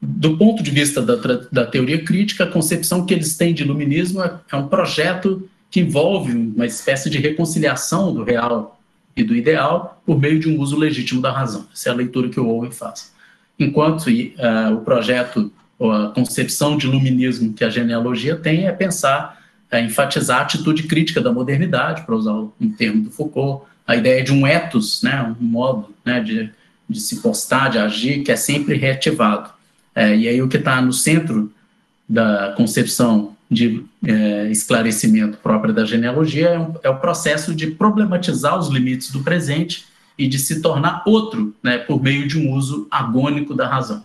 Do 0.01 0.37
ponto 0.37 0.61
de 0.61 0.69
vista 0.69 1.01
da, 1.01 1.15
da 1.51 1.65
teoria 1.65 2.03
crítica, 2.03 2.43
a 2.43 2.51
concepção 2.51 3.05
que 3.05 3.13
eles 3.13 3.37
têm 3.37 3.53
de 3.53 3.63
iluminismo 3.63 4.21
é, 4.21 4.39
é 4.51 4.55
um 4.55 4.67
projeto 4.67 5.49
que 5.69 5.81
envolve 5.81 6.33
uma 6.33 6.65
espécie 6.65 7.09
de 7.09 7.17
reconciliação 7.17 8.13
do 8.13 8.23
real 8.23 8.79
e 9.15 9.23
do 9.23 9.35
ideal 9.35 10.01
por 10.05 10.19
meio 10.19 10.39
de 10.39 10.49
um 10.49 10.59
uso 10.59 10.77
legítimo 10.77 11.21
da 11.21 11.31
razão. 11.31 11.67
Essa 11.73 11.89
é 11.89 11.91
a 11.91 11.95
leitura 11.95 12.29
que 12.29 12.39
o 12.39 12.47
Owen 12.47 12.71
faz. 12.71 13.11
Enquanto 13.59 14.07
uh, 14.07 14.73
o 14.73 14.81
projeto 14.81 15.51
a 15.79 16.11
concepção 16.13 16.75
de 16.75 16.87
iluminismo 16.87 17.53
que 17.53 17.63
a 17.63 17.69
genealogia 17.69 18.35
tem 18.35 18.65
é 18.65 18.71
pensar, 18.71 19.39
é 19.69 19.79
enfatizar 19.79 20.39
a 20.39 20.41
atitude 20.41 20.83
crítica 20.83 21.21
da 21.21 21.31
modernidade, 21.31 22.03
para 22.03 22.15
usar 22.15 22.33
um 22.33 22.71
termo 22.75 23.03
do 23.03 23.11
Foucault, 23.11 23.65
a 23.85 23.95
ideia 23.95 24.23
de 24.23 24.33
um 24.33 24.47
ethos, 24.47 25.03
né, 25.03 25.35
um 25.39 25.43
modo 25.43 25.93
né, 26.03 26.19
de, 26.19 26.49
de 26.89 26.99
se 26.99 27.21
postar, 27.21 27.69
de 27.69 27.77
agir, 27.77 28.23
que 28.23 28.31
é 28.31 28.35
sempre 28.35 28.75
reativado. 28.75 29.51
É, 29.93 30.15
e 30.15 30.27
aí 30.27 30.41
o 30.41 30.47
que 30.47 30.57
está 30.57 30.81
no 30.81 30.91
centro 30.91 31.51
da 32.09 32.53
concepção 32.57 33.35
de 33.49 33.83
é, 34.05 34.49
esclarecimento 34.51 35.37
própria 35.37 35.73
da 35.73 35.85
genealogia 35.85 36.49
é, 36.49 36.59
um, 36.59 36.73
é, 36.83 36.89
o 36.89 36.97
processo 36.97 37.55
de 37.55 37.67
problematizar 37.67 38.57
os 38.57 38.67
limites 38.67 39.11
do 39.11 39.21
presente 39.23 39.85
e 40.17 40.27
de 40.27 40.37
se 40.37 40.61
tornar 40.61 41.03
outro, 41.05 41.55
né, 41.63 41.77
por 41.77 42.01
meio 42.01 42.27
de 42.27 42.37
um 42.37 42.51
uso 42.53 42.87
agônico 42.91 43.53
da 43.53 43.67
razão. 43.67 44.03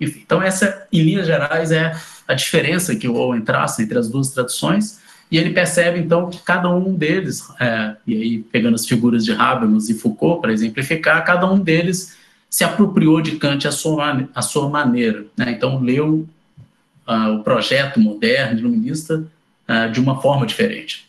Enfim, 0.00 0.22
então 0.24 0.42
essa, 0.42 0.86
em 0.92 1.02
linhas 1.02 1.26
gerais, 1.26 1.72
é 1.72 1.96
a 2.28 2.34
diferença 2.34 2.94
que 2.94 3.08
o 3.08 3.14
Owen 3.14 3.40
traça 3.40 3.82
entre 3.82 3.98
as 3.98 4.08
duas 4.08 4.30
tradições, 4.30 5.02
e 5.30 5.38
ele 5.38 5.50
percebe, 5.50 5.98
então, 5.98 6.30
que 6.30 6.38
cada 6.42 6.70
um 6.70 6.94
deles, 6.94 7.48
é, 7.58 7.96
e 8.06 8.14
aí 8.14 8.38
pegando 8.38 8.74
as 8.74 8.86
figuras 8.86 9.24
de 9.24 9.32
Habermas 9.32 9.88
e 9.88 9.94
Foucault 9.94 10.40
para 10.40 10.52
exemplificar, 10.52 11.24
cada 11.24 11.50
um 11.50 11.58
deles 11.58 12.16
se 12.48 12.62
apropriou 12.62 13.20
de 13.20 13.32
Kant 13.32 13.66
à 13.66 13.72
sua, 13.72 14.28
à 14.32 14.42
sua 14.42 14.68
maneira. 14.68 15.24
Né? 15.36 15.50
Então, 15.50 15.80
leu 15.80 16.28
o 17.06 17.42
projeto 17.42 18.00
moderno, 18.00 18.58
iluminista, 18.58 19.26
de 19.92 20.00
uma 20.00 20.20
forma 20.20 20.46
diferente. 20.46 21.06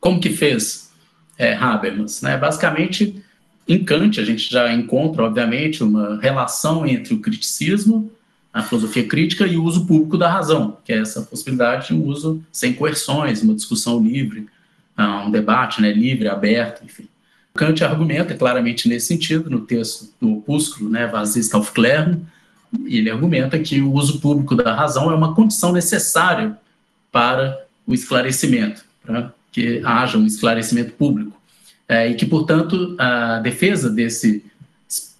Como 0.00 0.20
que 0.20 0.30
fez 0.30 0.90
é, 1.38 1.54
Habermas? 1.54 2.22
Né? 2.22 2.36
Basicamente, 2.36 3.22
em 3.68 3.84
Kant, 3.84 4.20
a 4.20 4.24
gente 4.24 4.50
já 4.50 4.72
encontra, 4.72 5.24
obviamente, 5.24 5.82
uma 5.82 6.20
relação 6.20 6.86
entre 6.86 7.14
o 7.14 7.20
criticismo, 7.20 8.10
a 8.52 8.62
filosofia 8.62 9.06
crítica 9.06 9.46
e 9.46 9.56
o 9.56 9.64
uso 9.64 9.86
público 9.86 10.16
da 10.16 10.30
razão, 10.30 10.78
que 10.84 10.92
é 10.92 10.98
essa 10.98 11.20
possibilidade 11.22 11.88
de 11.88 11.94
um 11.94 12.04
uso 12.04 12.42
sem 12.50 12.72
coerções, 12.72 13.42
uma 13.42 13.54
discussão 13.54 14.02
livre, 14.02 14.46
um 15.26 15.30
debate 15.30 15.82
né, 15.82 15.92
livre, 15.92 16.28
aberto, 16.28 16.84
enfim. 16.84 17.06
Kant 17.54 17.82
argumenta 17.82 18.34
claramente 18.34 18.88
nesse 18.88 19.06
sentido, 19.06 19.50
no 19.50 19.60
texto 19.60 20.12
do 20.20 20.38
opúsculo, 20.38 20.88
né, 20.88 21.06
Vazista 21.06 21.56
auf 21.56 21.72
Klären, 21.72 22.20
ele 22.86 23.10
argumenta 23.10 23.58
que 23.58 23.80
o 23.80 23.92
uso 23.92 24.20
público 24.20 24.54
da 24.54 24.74
razão 24.74 25.10
é 25.10 25.14
uma 25.14 25.34
condição 25.34 25.72
necessária 25.72 26.56
para 27.10 27.64
o 27.86 27.94
esclarecimento, 27.94 28.84
para 29.04 29.32
que 29.52 29.80
haja 29.84 30.18
um 30.18 30.26
esclarecimento 30.26 30.92
público 30.92 31.40
é, 31.88 32.08
e 32.08 32.14
que, 32.14 32.26
portanto, 32.26 32.94
a 32.98 33.38
defesa 33.38 33.88
desse 33.88 34.44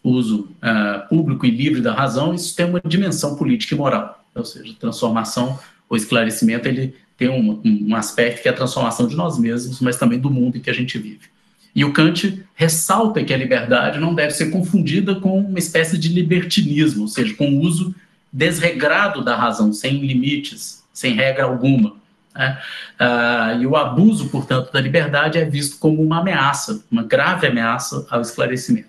uso 0.02 0.48
uh, 0.62 1.08
público 1.08 1.46
e 1.46 1.50
livre 1.50 1.80
da 1.80 1.92
razão, 1.92 2.34
isso 2.34 2.54
tem 2.54 2.66
uma 2.66 2.80
dimensão 2.84 3.34
política 3.34 3.74
e 3.74 3.78
moral, 3.78 4.24
ou 4.34 4.44
seja, 4.44 4.74
transformação 4.78 5.58
ou 5.88 5.96
esclarecimento, 5.96 6.68
ele 6.68 6.94
tem 7.16 7.28
um, 7.28 7.60
um 7.64 7.96
aspecto 7.96 8.42
que 8.42 8.48
é 8.48 8.50
a 8.50 8.54
transformação 8.54 9.06
de 9.06 9.16
nós 9.16 9.38
mesmos, 9.38 9.80
mas 9.80 9.96
também 9.96 10.18
do 10.18 10.30
mundo 10.30 10.58
em 10.58 10.60
que 10.60 10.70
a 10.70 10.74
gente 10.74 10.98
vive. 10.98 11.35
E 11.76 11.84
o 11.84 11.92
Kant 11.92 12.42
ressalta 12.54 13.22
que 13.22 13.34
a 13.34 13.36
liberdade 13.36 14.00
não 14.00 14.14
deve 14.14 14.32
ser 14.32 14.50
confundida 14.50 15.14
com 15.16 15.38
uma 15.38 15.58
espécie 15.58 15.98
de 15.98 16.08
libertinismo, 16.08 17.02
ou 17.02 17.08
seja, 17.08 17.34
com 17.34 17.50
o 17.50 17.60
uso 17.60 17.94
desregrado 18.32 19.22
da 19.22 19.36
razão, 19.36 19.74
sem 19.74 20.00
limites, 20.00 20.82
sem 20.90 21.12
regra 21.12 21.44
alguma. 21.44 21.94
Né? 22.34 22.58
Uh, 22.98 23.60
e 23.60 23.66
o 23.66 23.76
abuso, 23.76 24.30
portanto, 24.30 24.72
da 24.72 24.80
liberdade 24.80 25.36
é 25.36 25.44
visto 25.44 25.78
como 25.78 26.02
uma 26.02 26.20
ameaça, 26.20 26.82
uma 26.90 27.02
grave 27.02 27.46
ameaça 27.46 28.06
ao 28.08 28.22
esclarecimento. 28.22 28.88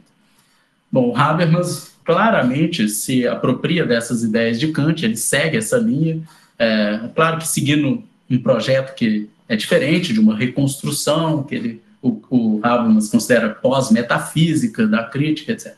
Bom, 0.90 1.14
Habermas 1.14 1.94
claramente 2.06 2.88
se 2.88 3.28
apropria 3.28 3.86
dessas 3.86 4.24
ideias 4.24 4.58
de 4.58 4.70
Kant, 4.70 5.04
ele 5.04 5.18
segue 5.18 5.58
essa 5.58 5.78
linha, 5.78 6.22
é, 6.58 7.02
claro 7.14 7.38
que 7.38 7.48
seguindo 7.50 8.02
um 8.30 8.40
projeto 8.40 8.96
que 8.96 9.30
é 9.50 9.58
diferente 9.58 10.14
de 10.14 10.22
uma 10.22 10.38
reconstrução, 10.38 11.44
que 11.44 11.56
ele, 11.56 11.82
o, 12.02 12.22
o 12.30 12.60
Habermas 12.64 13.10
considera 13.10 13.50
pós-metafísica 13.50 14.88
da 14.88 15.04
crítica, 15.04 15.52
etc. 15.52 15.76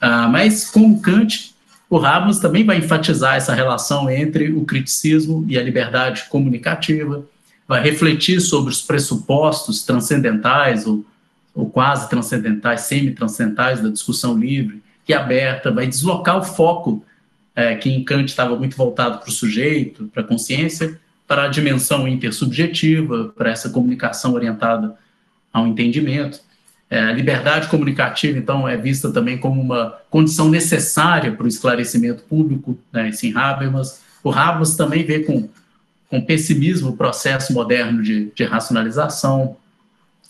Ah, 0.00 0.28
mas, 0.28 0.70
como 0.70 1.00
Kant, 1.00 1.54
o 1.90 1.98
Habermas 1.98 2.38
também 2.38 2.64
vai 2.64 2.78
enfatizar 2.78 3.36
essa 3.36 3.54
relação 3.54 4.08
entre 4.10 4.52
o 4.52 4.64
criticismo 4.64 5.44
e 5.48 5.58
a 5.58 5.62
liberdade 5.62 6.24
comunicativa, 6.28 7.24
vai 7.66 7.82
refletir 7.82 8.40
sobre 8.40 8.70
os 8.70 8.80
pressupostos 8.80 9.82
transcendentais 9.82 10.86
ou, 10.86 11.04
ou 11.54 11.68
quase 11.68 12.08
transcendentais, 12.08 12.82
semi-transcendentais 12.82 13.80
da 13.80 13.88
discussão 13.88 14.38
livre 14.38 14.82
e 15.06 15.14
aberta, 15.14 15.70
vai 15.70 15.86
deslocar 15.86 16.38
o 16.38 16.44
foco 16.44 17.04
é, 17.56 17.74
que 17.74 17.90
em 17.90 18.04
Kant 18.04 18.28
estava 18.28 18.54
muito 18.56 18.76
voltado 18.76 19.18
para 19.18 19.28
o 19.28 19.32
sujeito, 19.32 20.08
para 20.12 20.22
a 20.22 20.26
consciência, 20.26 20.98
para 21.26 21.44
a 21.44 21.48
dimensão 21.48 22.06
intersubjetiva, 22.06 23.32
para 23.36 23.50
essa 23.50 23.68
comunicação 23.68 24.34
orientada 24.34 24.94
ao 25.58 25.66
entendimento. 25.66 26.40
É, 26.90 27.00
a 27.00 27.12
liberdade 27.12 27.68
comunicativa, 27.68 28.38
então, 28.38 28.66
é 28.66 28.76
vista 28.76 29.12
também 29.12 29.36
como 29.36 29.60
uma 29.60 29.98
condição 30.08 30.48
necessária 30.48 31.32
para 31.32 31.44
o 31.44 31.48
esclarecimento 31.48 32.22
público, 32.22 32.78
né, 32.92 33.10
esse 33.10 33.36
Habermas. 33.36 34.00
O 34.24 34.30
Habermas 34.30 34.74
também 34.74 35.04
vê 35.04 35.20
com, 35.20 35.48
com 36.08 36.20
pessimismo 36.20 36.90
o 36.90 36.96
processo 36.96 37.52
moderno 37.52 38.02
de, 38.02 38.32
de 38.34 38.44
racionalização, 38.44 39.56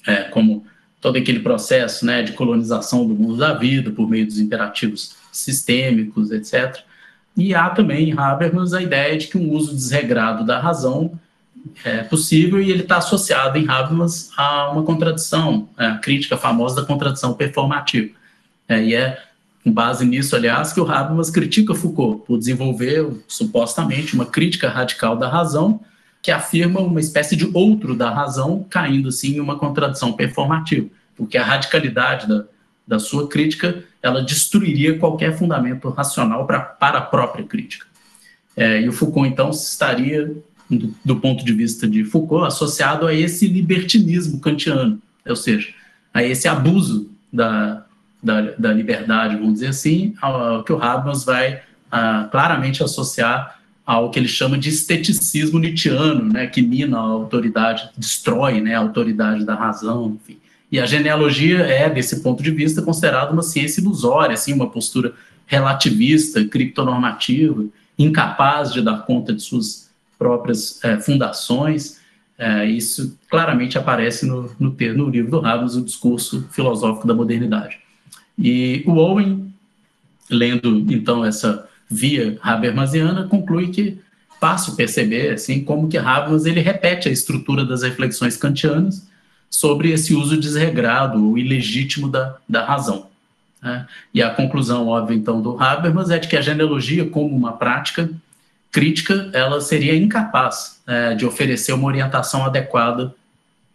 é, 0.06 0.24
como 0.24 0.66
todo 1.00 1.16
aquele 1.16 1.40
processo 1.40 2.04
né, 2.04 2.22
de 2.22 2.32
colonização 2.32 3.06
do 3.06 3.14
mundo 3.14 3.36
da 3.36 3.54
vida 3.54 3.90
por 3.90 4.08
meio 4.10 4.26
dos 4.26 4.40
imperativos 4.40 5.16
sistêmicos, 5.30 6.32
etc. 6.32 6.78
E 7.36 7.54
há 7.54 7.70
também 7.70 8.10
em 8.10 8.18
Habermas 8.18 8.74
a 8.74 8.82
ideia 8.82 9.16
de 9.16 9.28
que 9.28 9.38
um 9.38 9.52
uso 9.52 9.74
desregrado 9.74 10.44
da 10.44 10.58
razão 10.58 11.12
é 11.84 12.02
possível 12.02 12.60
e 12.60 12.70
ele 12.70 12.82
está 12.82 12.98
associado 12.98 13.58
em 13.58 13.68
Habermas 13.68 14.30
a 14.36 14.70
uma 14.70 14.82
contradição, 14.82 15.68
é, 15.78 15.86
a 15.86 15.98
crítica 15.98 16.36
famosa 16.36 16.80
da 16.80 16.86
contradição 16.86 17.34
performativa. 17.34 18.10
É, 18.68 18.82
e 18.82 18.94
é 18.94 19.22
com 19.64 19.72
base 19.72 20.04
nisso, 20.04 20.34
aliás, 20.36 20.72
que 20.72 20.80
o 20.80 20.90
Habermas 20.90 21.30
critica 21.30 21.74
Foucault 21.74 22.24
por 22.26 22.38
desenvolver, 22.38 23.06
supostamente, 23.26 24.14
uma 24.14 24.26
crítica 24.26 24.68
radical 24.68 25.16
da 25.16 25.28
razão 25.28 25.80
que 26.22 26.30
afirma 26.30 26.80
uma 26.80 27.00
espécie 27.00 27.36
de 27.36 27.48
outro 27.54 27.94
da 27.94 28.10
razão, 28.10 28.66
caindo, 28.68 29.08
assim, 29.08 29.36
em 29.36 29.40
uma 29.40 29.58
contradição 29.58 30.12
performativa, 30.12 30.88
porque 31.16 31.38
a 31.38 31.44
radicalidade 31.44 32.26
da, 32.26 32.44
da 32.86 32.98
sua 32.98 33.28
crítica, 33.28 33.84
ela 34.02 34.22
destruiria 34.22 34.98
qualquer 34.98 35.36
fundamento 35.36 35.88
racional 35.90 36.46
pra, 36.46 36.60
para 36.60 36.98
a 36.98 37.02
própria 37.02 37.44
crítica. 37.44 37.86
É, 38.56 38.80
e 38.80 38.88
o 38.88 38.92
Foucault, 38.92 39.28
então, 39.28 39.50
estaria, 39.50 40.34
do, 40.70 40.94
do, 41.04 41.16
ponto 41.16 41.44
de 41.44 41.52
vista 41.52 41.86
de 41.88 42.04
Foucault, 42.04 42.46
associado 42.46 43.06
a 43.06 43.14
esse 43.14 43.46
libertinismo 43.46 44.40
kantiano, 44.40 45.00
ou 45.26 45.36
seja, 45.36 45.68
a 46.12 46.22
esse 46.22 46.48
abuso 46.48 47.10
da, 47.32 47.84
da, 48.22 48.40
da 48.58 48.72
liberdade, 48.72 49.36
vamos 49.36 49.54
dizer 49.54 49.68
assim, 49.68 50.14
ao, 50.20 50.62
que 50.62 50.72
o 50.72 50.82
Habermas 50.82 51.24
vai 51.24 51.62
ah, 51.90 52.28
claramente 52.30 52.82
associar 52.82 53.58
ao 53.86 54.10
que 54.10 54.18
ele 54.18 54.28
chama 54.28 54.58
de 54.58 54.68
esteticismo 54.68 55.58
nietzschiano, 55.58 56.30
né, 56.30 56.46
que 56.46 56.60
mina 56.60 56.98
a 56.98 57.00
autoridade, 57.00 57.88
destrói 57.96 58.60
né, 58.60 58.74
a 58.74 58.80
autoridade 58.80 59.46
da 59.46 59.54
razão, 59.54 60.18
enfim. 60.20 60.38
E 60.70 60.78
a 60.78 60.84
genealogia 60.84 61.60
é, 61.60 61.88
desse 61.88 62.20
ponto 62.20 62.42
de 62.42 62.50
vista, 62.50 62.82
considerada 62.82 63.32
uma 63.32 63.42
ciência 63.42 63.80
ilusória, 63.80 64.34
assim, 64.34 64.52
uma 64.52 64.68
postura 64.68 65.14
relativista, 65.46 66.44
criptonormativa, 66.44 67.64
incapaz 67.98 68.74
de 68.74 68.82
dar 68.82 69.06
conta 69.06 69.32
de 69.32 69.40
suas 69.40 69.87
próprias 70.18 70.82
é, 70.84 70.98
fundações. 71.00 72.00
É, 72.36 72.64
isso 72.66 73.16
claramente 73.30 73.78
aparece 73.78 74.26
no, 74.26 74.54
no, 74.58 74.70
no 74.70 75.08
livro 75.08 75.30
do 75.30 75.38
Habermas, 75.38 75.76
o 75.76 75.84
discurso 75.84 76.46
filosófico 76.50 77.06
da 77.06 77.14
modernidade. 77.14 77.78
E 78.38 78.82
o 78.86 78.92
Owen, 78.92 79.52
lendo 80.30 80.84
então 80.92 81.24
essa 81.24 81.68
via 81.90 82.38
Habermasiana, 82.42 83.26
conclui 83.26 83.68
que 83.68 83.98
fácil 84.40 84.76
perceber 84.76 85.32
assim 85.32 85.64
como 85.64 85.88
que 85.88 85.98
Habermas 85.98 86.46
ele 86.46 86.60
repete 86.60 87.08
a 87.08 87.12
estrutura 87.12 87.64
das 87.64 87.82
reflexões 87.82 88.36
kantianas 88.36 89.08
sobre 89.50 89.90
esse 89.90 90.14
uso 90.14 90.38
desregrado 90.38 91.30
ou 91.30 91.38
ilegítimo 91.38 92.08
da, 92.08 92.36
da 92.48 92.64
razão. 92.64 93.08
Né? 93.62 93.86
E 94.14 94.22
a 94.22 94.30
conclusão 94.30 94.86
óbvia 94.88 95.16
então 95.16 95.40
do 95.40 95.60
Habermas 95.60 96.10
é 96.10 96.18
de 96.18 96.28
que 96.28 96.36
a 96.36 96.40
genealogia 96.40 97.08
como 97.08 97.34
uma 97.34 97.52
prática 97.52 98.08
crítica 98.70 99.30
ela 99.32 99.60
seria 99.60 99.96
incapaz 99.96 100.80
é, 100.86 101.14
de 101.14 101.24
oferecer 101.24 101.72
uma 101.72 101.86
orientação 101.86 102.44
adequada 102.44 103.14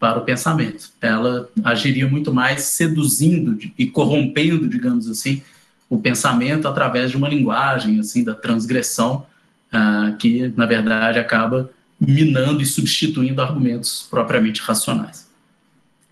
para 0.03 0.19
o 0.19 0.21
pensamento. 0.23 0.89
Ela 1.01 1.49
agiria 1.63 2.05
muito 2.07 2.33
mais 2.33 2.63
seduzindo 2.63 3.57
e 3.77 3.87
corrompendo, 3.87 4.67
digamos 4.67 5.09
assim, 5.09 5.41
o 5.89 5.97
pensamento 5.97 6.67
através 6.67 7.11
de 7.11 7.15
uma 7.15 7.29
linguagem 7.29 8.01
assim 8.01 8.21
da 8.21 8.35
transgressão 8.35 9.25
uh, 9.71 10.13
que, 10.17 10.51
na 10.57 10.65
verdade, 10.65 11.19
acaba 11.19 11.69
minando 11.97 12.61
e 12.61 12.65
substituindo 12.65 13.41
argumentos 13.41 14.05
propriamente 14.09 14.61
racionais. 14.61 15.29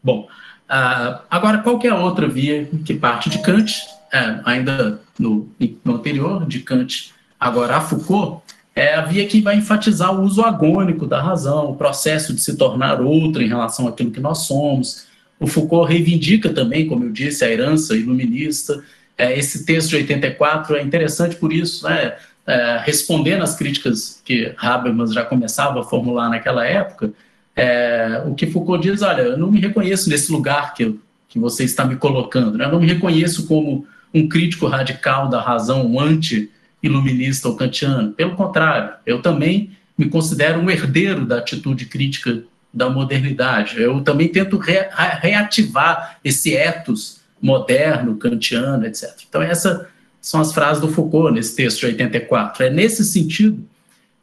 Bom, 0.02 0.28
uh, 0.70 1.20
agora 1.30 1.58
qual 1.58 1.80
é 1.84 1.90
a 1.90 1.98
outra 1.98 2.30
via 2.30 2.70
que 2.86 2.94
parte 2.94 3.30
de 3.30 3.42
Kant, 3.42 3.82
é, 4.14 4.40
ainda 4.46 5.02
no, 5.20 5.50
no 5.84 5.96
anterior, 5.96 6.46
de 6.46 6.60
Kant 6.60 7.14
agora 7.40 7.76
a 7.76 7.82
Foucault, 7.82 8.42
é 8.76 8.96
a 8.96 9.02
via 9.02 9.28
que 9.28 9.42
vai 9.42 9.58
enfatizar 9.58 10.14
o 10.14 10.24
uso 10.24 10.42
agônico 10.42 11.06
da 11.06 11.22
razão, 11.22 11.72
o 11.72 11.76
processo 11.76 12.34
de 12.34 12.42
se 12.42 12.56
tornar 12.56 13.02
outro 13.02 13.42
em 13.42 13.48
relação 13.48 13.88
àquilo 13.88 14.12
que 14.12 14.20
nós 14.20 14.40
somos. 14.40 15.06
O 15.40 15.48
Foucault 15.48 15.92
reivindica 15.92 16.54
também, 16.54 16.88
como 16.88 17.04
eu 17.04 17.12
disse, 17.12 17.44
a 17.44 17.50
herança 17.50 17.96
iluminista. 17.96 18.82
É, 19.18 19.38
esse 19.38 19.66
texto 19.66 19.90
de 19.90 19.98
84 19.98 20.76
é 20.76 20.82
interessante 20.82 21.36
por 21.36 21.52
isso, 21.52 21.88
né? 21.88 22.16
É, 22.48 22.82
respondendo 22.84 23.44
às 23.44 23.56
críticas 23.56 24.22
que 24.26 24.54
Habermas 24.58 25.14
já 25.14 25.24
começava 25.24 25.80
a 25.80 25.84
formular 25.84 26.30
naquela 26.30 26.66
época, 26.66 27.14
é, 27.56 28.24
o 28.26 28.34
que 28.34 28.48
Foucault 28.48 28.82
diz, 28.82 29.02
olha, 29.02 29.22
eu 29.22 29.38
não 29.38 29.52
me 29.52 29.60
reconheço 29.60 30.10
nesse 30.10 30.32
lugar 30.32 30.74
que, 30.74 30.84
eu, 30.84 31.00
que 31.30 31.38
você 31.38 31.64
está 31.64 31.86
me 31.86 31.98
colocando, 31.98 32.58
né? 32.58 32.66
eu 32.66 32.72
não 32.72 32.80
me 32.80 32.88
reconheço 32.88 33.46
como 33.48 33.86
um 34.14 34.28
crítico 34.28 34.68
radical 34.68 35.30
da 35.30 35.42
razão, 35.42 35.86
um 35.86 36.00
anti 36.00 36.50
iluminista 36.82 37.48
ou 37.48 37.56
kantiano. 37.56 38.12
Pelo 38.12 38.36
contrário, 38.36 38.94
eu 39.06 39.22
também 39.22 39.72
me 39.98 40.10
considero 40.10 40.60
um 40.60 40.70
herdeiro 40.70 41.26
da 41.26 41.38
atitude 41.38 41.86
crítica 41.86 42.44
da 42.74 42.90
modernidade. 42.90 43.82
Eu 43.82 44.02
também 44.02 44.28
tento 44.28 44.58
re 44.58 44.88
reativar 45.22 46.18
esse 46.24 46.56
ethos 46.56 47.20
moderno, 47.42 48.18
kantiano, 48.18 48.86
etc. 48.86 49.10
Então, 49.28 49.42
essas 49.42 49.86
são 50.22 50.40
as 50.40 50.54
frases 50.54 50.80
do 50.80 50.88
Foucault 50.88 51.34
nesse 51.34 51.56
texto 51.56 51.80
de 51.80 51.88
84. 51.88 52.66
É 52.66 52.70
nesse 52.70 53.04
sentido 53.04 53.66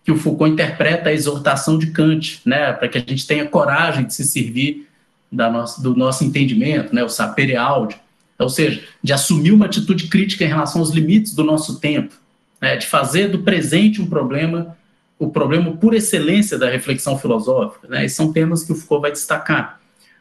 que 0.05 0.13
o 0.13 0.17
Foucault 0.17 0.53
interpreta 0.53 1.11
a 1.11 1.13
exortação 1.13 1.77
de 1.77 1.89
Kant, 1.89 2.41
né, 2.45 2.73
para 2.73 2.89
que 2.89 2.97
a 2.97 3.01
gente 3.01 3.27
tenha 3.27 3.45
coragem 3.47 4.07
de 4.07 4.15
se 4.15 4.25
servir 4.25 4.89
nossa, 5.31 5.83
do 5.83 5.95
nosso 5.95 6.25
entendimento, 6.25 6.95
né, 6.95 7.05
o 7.05 7.09
sapere 7.09 7.57
aude, 7.57 7.97
ou 8.39 8.49
seja, 8.49 8.83
de 9.03 9.13
assumir 9.13 9.53
uma 9.53 9.67
atitude 9.67 10.07
crítica 10.07 10.45
em 10.45 10.49
relação 10.49 10.81
aos 10.81 10.91
limites 10.91 11.35
do 11.35 11.43
nosso 11.45 11.81
tempo, 11.81 12.15
né, 12.61 12.77
de 12.77 12.87
fazer 12.87 13.29
do 13.29 13.41
presente 13.41 14.01
um 14.01 14.07
problema, 14.07 14.77
o 15.19 15.29
problema 15.29 15.73
por 15.73 15.95
excelência 15.95 16.59
da 16.59 16.69
reflexão 16.69 17.19
filosófica. 17.19 17.89
Né, 17.89 18.05
e 18.05 18.09
são 18.09 18.33
temas 18.33 18.65
que 18.65 18.73
o 18.73 18.75
Foucault 18.75 19.03
vai 19.03 19.13
destacar. 19.13 19.81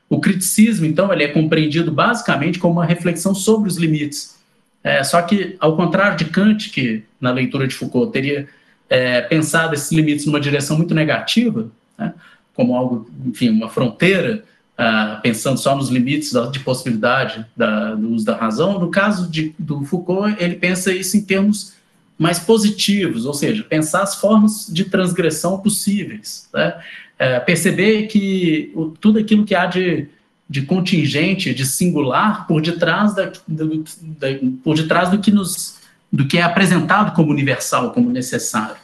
O 0.10 0.20
criticismo, 0.20 0.86
então, 0.86 1.12
ele 1.12 1.24
é 1.24 1.28
compreendido 1.28 1.92
basicamente 1.92 2.60
como 2.60 2.76
uma 2.76 2.86
reflexão 2.86 3.36
sobre 3.36 3.70
os 3.70 3.78
limites. 3.78 4.38
É, 4.84 5.04
só 5.04 5.22
que, 5.22 5.58
ao 5.60 5.76
contrário 5.76 6.18
de 6.18 6.26
Kant, 6.26 6.70
que 6.70 7.04
na 7.20 7.32
leitura 7.32 7.68
de 7.68 7.76
Foucault 7.76 8.12
teria 8.12 8.48
é, 8.90 9.22
pensado 9.22 9.74
esses 9.74 9.92
limites 9.92 10.26
numa 10.26 10.40
direção 10.40 10.78
muito 10.78 10.94
negativa, 10.94 11.68
né, 11.98 12.14
como 12.54 12.76
algo, 12.76 13.10
enfim, 13.26 13.50
uma 13.50 13.70
fronteira, 13.70 14.44
ah, 14.78 15.20
pensando 15.24 15.58
só 15.58 15.76
nos 15.76 15.90
limites 15.90 16.34
de 16.52 16.60
possibilidade 16.60 17.44
da, 17.56 17.96
do 17.96 18.10
uso 18.12 18.24
da 18.24 18.36
razão, 18.36 18.80
no 18.80 18.92
caso 18.92 19.30
de, 19.30 19.56
do 19.58 19.84
Foucault, 19.84 20.36
ele 20.40 20.56
pensa 20.56 20.94
isso 20.94 21.18
em 21.18 21.22
termos 21.22 21.74
mais 22.18 22.40
positivos, 22.40 23.26
ou 23.26 23.34
seja, 23.34 23.64
pensar 23.64 24.02
as 24.02 24.16
formas 24.16 24.68
de 24.70 24.86
transgressão 24.86 25.60
possíveis, 25.60 26.48
né? 26.54 26.74
é, 27.20 27.40
perceber 27.40 28.08
que 28.08 28.72
o, 28.76 28.86
tudo 28.90 29.20
aquilo 29.20 29.46
que 29.46 29.54
há 29.54 29.66
de, 29.66 30.08
de 30.50 30.64
contingente, 30.64 31.54
de 31.54 31.66
singular, 31.66 32.48
por 32.48 32.62
detrás 32.62 33.14
da, 33.14 33.32
do, 33.48 33.84
da, 34.02 34.28
por 34.64 34.76
detrás 34.76 35.10
do 35.10 35.20
que 35.20 35.32
nos 35.32 35.78
do 36.10 36.26
que 36.26 36.38
é 36.38 36.42
apresentado 36.42 37.14
como 37.14 37.32
universal, 37.32 37.92
como 37.92 38.10
necessário. 38.10 38.78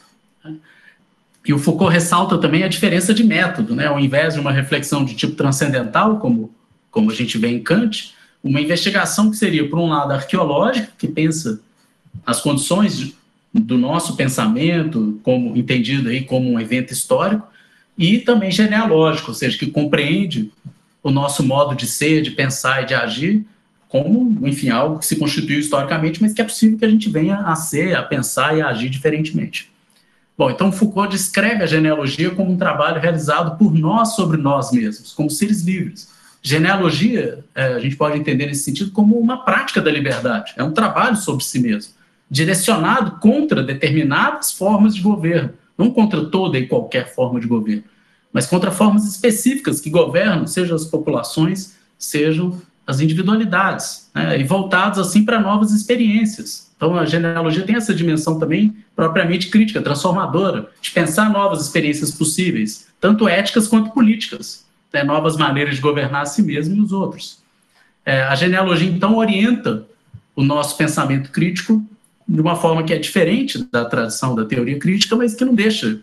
Né? 0.44 0.56
E 1.46 1.54
o 1.54 1.58
Foucault 1.58 1.90
ressalta 1.90 2.36
também 2.36 2.62
a 2.62 2.68
diferença 2.68 3.14
de 3.14 3.24
método, 3.24 3.74
né? 3.74 3.86
Ao 3.86 3.98
invés 3.98 4.34
de 4.34 4.40
uma 4.40 4.52
reflexão 4.52 5.02
de 5.06 5.14
tipo 5.14 5.34
transcendental, 5.34 6.18
como 6.18 6.54
como 6.94 7.10
a 7.10 7.14
gente 7.14 7.36
vê 7.36 7.48
em 7.48 7.60
Kant, 7.60 8.14
uma 8.42 8.60
investigação 8.60 9.28
que 9.28 9.36
seria, 9.36 9.68
por 9.68 9.80
um 9.80 9.88
lado, 9.88 10.12
arqueológica, 10.12 10.92
que 10.96 11.08
pensa 11.08 11.60
as 12.24 12.40
condições 12.40 13.12
do 13.54 13.78
nosso 13.78 14.16
pensamento, 14.16 15.20
como 15.22 15.56
entendido 15.56 16.08
aí 16.08 16.24
como 16.24 16.50
um 16.50 16.58
evento 16.58 16.92
histórico, 16.92 17.46
e 17.96 18.18
também 18.18 18.50
genealógico, 18.50 19.30
ou 19.30 19.34
seja, 19.34 19.56
que 19.56 19.68
compreende 19.68 20.50
o 21.00 21.10
nosso 21.10 21.44
modo 21.44 21.76
de 21.76 21.86
ser, 21.86 22.22
de 22.22 22.32
pensar 22.32 22.82
e 22.82 22.86
de 22.86 22.94
agir 22.94 23.46
como, 23.88 24.44
enfim, 24.44 24.70
algo 24.70 24.98
que 24.98 25.06
se 25.06 25.14
constituiu 25.14 25.60
historicamente, 25.60 26.20
mas 26.20 26.32
que 26.32 26.40
é 26.40 26.44
possível 26.44 26.76
que 26.76 26.84
a 26.84 26.88
gente 26.88 27.08
venha 27.08 27.36
a 27.36 27.54
ser, 27.54 27.94
a 27.94 28.02
pensar 28.02 28.58
e 28.58 28.60
a 28.60 28.66
agir 28.66 28.90
diferentemente. 28.90 29.70
Bom, 30.36 30.50
então 30.50 30.72
Foucault 30.72 31.12
descreve 31.12 31.62
a 31.62 31.66
genealogia 31.66 32.30
como 32.30 32.50
um 32.50 32.56
trabalho 32.56 33.00
realizado 33.00 33.56
por 33.56 33.72
nós 33.72 34.16
sobre 34.16 34.36
nós 34.36 34.72
mesmos, 34.72 35.12
como 35.12 35.30
seres 35.30 35.62
livres. 35.62 36.12
Genealogia, 36.42 37.44
é, 37.54 37.66
a 37.66 37.78
gente 37.78 37.94
pode 37.94 38.18
entender 38.18 38.46
nesse 38.46 38.64
sentido 38.64 38.90
como 38.90 39.16
uma 39.16 39.44
prática 39.44 39.80
da 39.80 39.92
liberdade, 39.92 40.54
é 40.56 40.64
um 40.64 40.72
trabalho 40.72 41.16
sobre 41.16 41.44
si 41.44 41.60
mesmo 41.60 41.92
direcionado 42.30 43.18
contra 43.20 43.62
determinadas 43.62 44.52
formas 44.52 44.94
de 44.94 45.00
governo, 45.00 45.50
não 45.76 45.90
contra 45.90 46.24
toda 46.24 46.58
e 46.58 46.66
qualquer 46.66 47.14
forma 47.14 47.40
de 47.40 47.46
governo, 47.46 47.84
mas 48.32 48.46
contra 48.46 48.70
formas 48.70 49.06
específicas 49.06 49.80
que 49.80 49.90
governam, 49.90 50.46
sejam 50.46 50.74
as 50.74 50.84
populações, 50.84 51.76
sejam 51.98 52.60
as 52.86 53.00
individualidades, 53.00 54.10
né, 54.14 54.38
e 54.38 54.44
voltados 54.44 54.98
assim 54.98 55.24
para 55.24 55.40
novas 55.40 55.70
experiências. 55.72 56.70
Então 56.76 56.98
a 56.98 57.06
genealogia 57.06 57.64
tem 57.64 57.76
essa 57.76 57.94
dimensão 57.94 58.38
também 58.38 58.76
propriamente 58.94 59.48
crítica, 59.48 59.80
transformadora, 59.80 60.68
de 60.82 60.90
pensar 60.90 61.30
novas 61.30 61.62
experiências 61.62 62.10
possíveis, 62.10 62.88
tanto 63.00 63.28
éticas 63.28 63.66
quanto 63.66 63.90
políticas, 63.92 64.64
né, 64.92 65.02
novas 65.02 65.36
maneiras 65.36 65.76
de 65.76 65.80
governar 65.80 66.22
a 66.22 66.26
si 66.26 66.42
mesmo 66.42 66.76
e 66.76 66.80
os 66.80 66.92
outros. 66.92 67.42
É, 68.04 68.22
a 68.24 68.34
genealogia 68.34 68.88
então 68.88 69.16
orienta 69.16 69.86
o 70.36 70.42
nosso 70.42 70.76
pensamento 70.76 71.30
crítico 71.30 71.82
de 72.26 72.40
uma 72.40 72.56
forma 72.56 72.82
que 72.82 72.92
é 72.92 72.98
diferente 72.98 73.66
da 73.70 73.84
tradição 73.84 74.34
da 74.34 74.44
teoria 74.44 74.78
crítica, 74.78 75.14
mas 75.14 75.34
que 75.34 75.44
não 75.44 75.54
deixa 75.54 76.00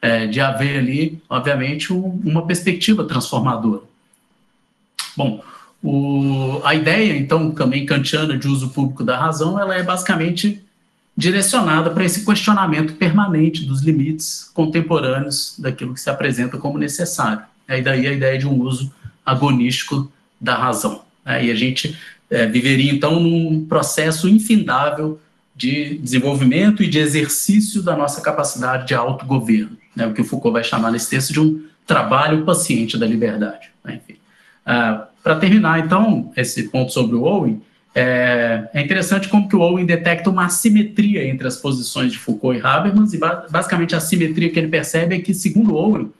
é, 0.00 0.26
de 0.26 0.40
haver 0.40 0.78
ali, 0.78 1.22
obviamente, 1.28 1.92
um, 1.92 2.20
uma 2.24 2.46
perspectiva 2.46 3.04
transformadora. 3.04 3.82
Bom, 5.16 5.42
o, 5.82 6.60
a 6.64 6.74
ideia, 6.74 7.16
então, 7.16 7.50
também 7.50 7.84
kantiana 7.84 8.36
de 8.36 8.48
uso 8.48 8.70
público 8.70 9.04
da 9.04 9.18
razão, 9.18 9.58
ela 9.58 9.74
é 9.74 9.82
basicamente 9.82 10.62
direcionada 11.16 11.90
para 11.90 12.04
esse 12.04 12.24
questionamento 12.24 12.94
permanente 12.94 13.64
dos 13.64 13.82
limites 13.82 14.50
contemporâneos 14.52 15.54
daquilo 15.58 15.94
que 15.94 16.00
se 16.00 16.10
apresenta 16.10 16.58
como 16.58 16.78
necessário. 16.78 17.42
E 17.68 17.80
daí 17.80 18.06
a 18.06 18.12
ideia 18.12 18.38
de 18.38 18.46
um 18.46 18.60
uso 18.60 18.92
agonístico 19.24 20.10
da 20.40 20.56
razão. 20.56 21.02
E 21.24 21.50
a 21.50 21.54
gente 21.54 21.96
é, 22.30 22.46
viveria, 22.46 22.92
então, 22.92 23.20
num 23.20 23.64
processo 23.64 24.28
infindável 24.28 25.20
de 25.54 25.98
desenvolvimento 25.98 26.82
e 26.82 26.88
de 26.88 26.98
exercício 26.98 27.82
da 27.82 27.96
nossa 27.96 28.20
capacidade 28.20 28.88
de 28.88 28.94
autogoverno, 28.94 29.76
né? 29.94 30.06
o 30.06 30.12
que 30.12 30.20
o 30.20 30.24
Foucault 30.24 30.52
vai 30.52 30.64
chamar 30.64 30.90
nesse 30.90 31.10
texto 31.10 31.32
de 31.32 31.40
um 31.40 31.64
trabalho 31.86 32.44
paciente 32.44 32.98
da 32.98 33.06
liberdade. 33.06 33.70
Né? 33.84 34.00
Ah, 34.66 35.06
para 35.22 35.36
terminar, 35.36 35.78
então, 35.80 36.32
esse 36.36 36.64
ponto 36.64 36.92
sobre 36.92 37.16
o 37.16 37.22
Owen, 37.22 37.62
é, 37.94 38.68
é, 38.74 38.82
interessante 38.82 39.28
como 39.28 39.48
que 39.48 39.54
o 39.54 39.60
Owen 39.60 39.86
detecta 39.86 40.28
uma 40.28 40.46
assimetria 40.46 41.24
entre 41.24 41.46
as 41.46 41.56
posições 41.56 42.10
de 42.12 42.18
Foucault 42.18 42.58
e 42.58 42.66
Habermas, 42.66 43.12
e 43.14 43.18
basicamente 43.48 43.94
a 43.94 43.98
assimetria 43.98 44.50
que 44.50 44.58
ele 44.58 44.68
percebe 44.68 45.14
é 45.14 45.20
que, 45.20 45.32
segundo 45.32 45.76
Owen, 45.76 46.10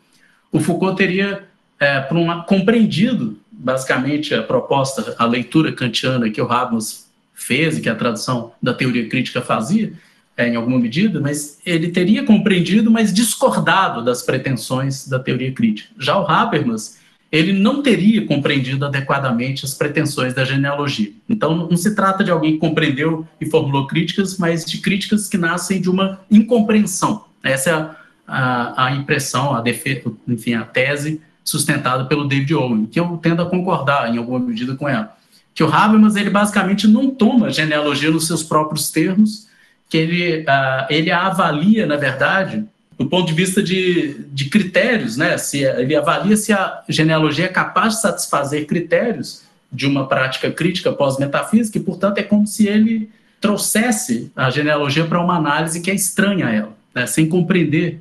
o 0.52 0.60
Foucault 0.60 0.96
teria 0.96 1.42
é, 1.80 2.00
por 2.00 2.16
uma, 2.16 2.44
compreendido, 2.44 3.36
basicamente, 3.50 4.32
a 4.34 4.42
proposta, 4.42 5.16
a 5.18 5.26
leitura 5.26 5.72
kantiana 5.72 6.30
que 6.30 6.40
o 6.40 6.50
Habermas 6.50 7.10
fez 7.34 7.78
e 7.78 7.80
que 7.80 7.88
a 7.88 7.94
tradução 7.94 8.52
da 8.62 8.72
teoria 8.72 9.08
crítica 9.08 9.42
fazia, 9.42 9.92
é, 10.36 10.48
em 10.48 10.56
alguma 10.56 10.78
medida, 10.78 11.20
mas 11.20 11.58
ele 11.64 11.88
teria 11.88 12.24
compreendido, 12.24 12.90
mas 12.90 13.12
discordado 13.12 14.04
das 14.04 14.22
pretensões 14.22 15.06
da 15.06 15.18
teoria 15.18 15.52
crítica. 15.52 15.90
Já 15.98 16.18
o 16.18 16.26
Habermas 16.26 16.98
ele 17.34 17.52
não 17.52 17.82
teria 17.82 18.24
compreendido 18.24 18.86
adequadamente 18.86 19.64
as 19.64 19.74
pretensões 19.74 20.32
da 20.34 20.44
genealogia. 20.44 21.12
Então, 21.28 21.68
não 21.68 21.76
se 21.76 21.92
trata 21.92 22.22
de 22.22 22.30
alguém 22.30 22.52
que 22.52 22.58
compreendeu 22.58 23.26
e 23.40 23.46
formulou 23.46 23.88
críticas, 23.88 24.38
mas 24.38 24.64
de 24.64 24.78
críticas 24.78 25.28
que 25.28 25.36
nascem 25.36 25.80
de 25.80 25.90
uma 25.90 26.20
incompreensão. 26.30 27.24
Essa 27.42 27.70
é 27.70 27.72
a, 27.72 27.96
a, 28.28 28.86
a 28.86 28.92
impressão, 28.92 29.52
a 29.52 29.60
defesa, 29.60 30.12
enfim, 30.28 30.54
a 30.54 30.62
tese 30.62 31.20
sustentada 31.42 32.04
pelo 32.04 32.28
David 32.28 32.54
Owen, 32.54 32.86
que 32.86 33.00
eu 33.00 33.18
tendo 33.20 33.42
a 33.42 33.46
concordar 33.46 34.14
em 34.14 34.16
alguma 34.16 34.38
medida 34.38 34.76
com 34.76 34.88
ela. 34.88 35.16
Que 35.54 35.62
o 35.62 35.72
Habermas, 35.72 36.16
ele 36.16 36.30
basicamente 36.30 36.88
não 36.88 37.10
toma 37.10 37.50
genealogia 37.50 38.10
nos 38.10 38.26
seus 38.26 38.42
próprios 38.42 38.90
termos, 38.90 39.46
que 39.88 39.96
ele, 39.96 40.40
uh, 40.40 40.86
ele 40.90 41.10
a 41.10 41.26
avalia, 41.26 41.86
na 41.86 41.96
verdade, 41.96 42.64
do 42.98 43.06
ponto 43.06 43.26
de 43.26 43.34
vista 43.34 43.62
de, 43.62 44.26
de 44.32 44.46
critérios, 44.46 45.16
né? 45.16 45.36
Se 45.38 45.62
ele 45.62 45.94
avalia 45.94 46.36
se 46.36 46.52
a 46.52 46.82
genealogia 46.88 47.46
é 47.46 47.48
capaz 47.48 47.94
de 47.94 48.00
satisfazer 48.00 48.66
critérios 48.66 49.42
de 49.70 49.86
uma 49.86 50.06
prática 50.06 50.50
crítica 50.50 50.92
pós-metafísica, 50.92 51.78
e, 51.78 51.80
portanto, 51.80 52.18
é 52.18 52.22
como 52.22 52.46
se 52.46 52.66
ele 52.66 53.10
trouxesse 53.40 54.32
a 54.34 54.48
genealogia 54.50 55.04
para 55.04 55.20
uma 55.20 55.36
análise 55.36 55.80
que 55.80 55.90
é 55.90 55.94
estranha 55.94 56.46
a 56.46 56.50
ela, 56.50 56.72
né? 56.94 57.06
sem 57.06 57.28
compreender 57.28 58.00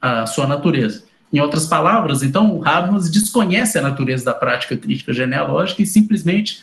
a 0.00 0.26
sua 0.26 0.46
natureza. 0.46 1.04
Em 1.32 1.38
outras 1.38 1.66
palavras, 1.66 2.22
então, 2.22 2.56
o 2.56 2.66
Habermas 2.66 3.08
desconhece 3.08 3.78
a 3.78 3.82
natureza 3.82 4.24
da 4.24 4.34
prática 4.34 4.76
crítica 4.76 5.12
genealógica 5.12 5.82
e 5.82 5.86
simplesmente 5.86 6.62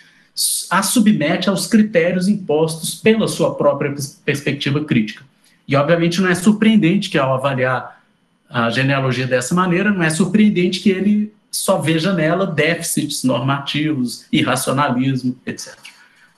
a 0.69 0.83
submete 0.83 1.49
aos 1.49 1.65
critérios 1.65 2.27
impostos 2.27 2.93
pela 2.95 3.27
sua 3.27 3.55
própria 3.55 3.93
perspectiva 4.23 4.83
crítica. 4.83 5.23
E, 5.67 5.75
obviamente, 5.75 6.21
não 6.21 6.29
é 6.29 6.35
surpreendente 6.35 7.09
que, 7.09 7.17
ao 7.17 7.33
avaliar 7.33 8.01
a 8.49 8.69
genealogia 8.69 9.27
dessa 9.27 9.55
maneira, 9.55 9.91
não 9.91 10.03
é 10.03 10.09
surpreendente 10.09 10.79
que 10.79 10.89
ele 10.89 11.33
só 11.51 11.79
veja 11.79 12.13
nela 12.13 12.45
déficits 12.45 13.23
normativos, 13.23 14.25
irracionalismo, 14.31 15.35
etc. 15.45 15.75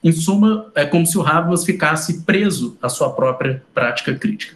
Em 0.04 0.12
suma, 0.12 0.72
é 0.74 0.86
como 0.86 1.06
se 1.06 1.18
o 1.18 1.22
Habermas 1.22 1.66
ficasse 1.66 2.22
preso 2.24 2.78
à 2.82 2.88
sua 2.88 3.12
própria 3.12 3.62
prática 3.74 4.16
crítica. 4.16 4.56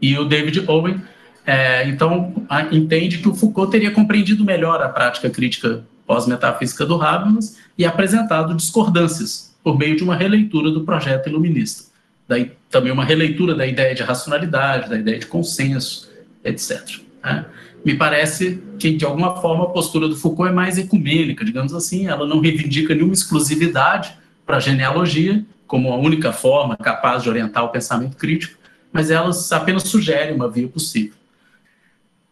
E 0.00 0.16
o 0.16 0.24
David 0.24 0.64
Owen, 0.66 1.02
é, 1.44 1.86
então, 1.88 2.32
entende 2.72 3.18
que 3.18 3.28
o 3.28 3.34
Foucault 3.34 3.70
teria 3.70 3.90
compreendido 3.90 4.44
melhor 4.44 4.82
a 4.82 4.88
prática 4.88 5.28
crítica 5.28 5.84
pós-metafísica 6.08 6.84
do 6.84 7.00
Habermas 7.00 7.56
e 7.78 7.84
apresentado 7.84 8.52
discordâncias 8.56 9.54
por 9.62 9.78
meio 9.78 9.96
de 9.96 10.02
uma 10.02 10.16
releitura 10.16 10.72
do 10.72 10.82
projeto 10.82 11.28
iluminista 11.28 11.88
daí 12.28 12.52
também 12.70 12.92
uma 12.92 13.04
releitura 13.04 13.54
da 13.54 13.66
ideia 13.66 13.94
de 13.94 14.02
racionalidade, 14.02 14.90
da 14.90 14.98
ideia 14.98 15.18
de 15.18 15.26
consenso, 15.26 16.10
etc. 16.44 17.00
Né? 17.24 17.46
Me 17.82 17.94
parece 17.94 18.62
que, 18.78 18.94
de 18.94 19.04
alguma 19.04 19.40
forma, 19.40 19.64
a 19.64 19.68
postura 19.68 20.06
do 20.06 20.16
Foucault 20.16 20.50
é 20.50 20.54
mais 20.54 20.76
ecumênica, 20.76 21.44
digamos 21.44 21.72
assim, 21.72 22.06
ela 22.06 22.26
não 22.26 22.40
reivindica 22.40 22.94
nenhuma 22.94 23.14
exclusividade 23.14 24.14
para 24.44 24.58
a 24.58 24.60
genealogia, 24.60 25.44
como 25.66 25.90
a 25.92 25.96
única 25.96 26.32
forma 26.32 26.76
capaz 26.76 27.22
de 27.22 27.30
orientar 27.30 27.64
o 27.64 27.70
pensamento 27.70 28.16
crítico, 28.16 28.58
mas 28.92 29.10
ela 29.10 29.30
apenas 29.52 29.84
sugere 29.84 30.32
uma 30.32 30.50
via 30.50 30.68
possível. 30.68 31.14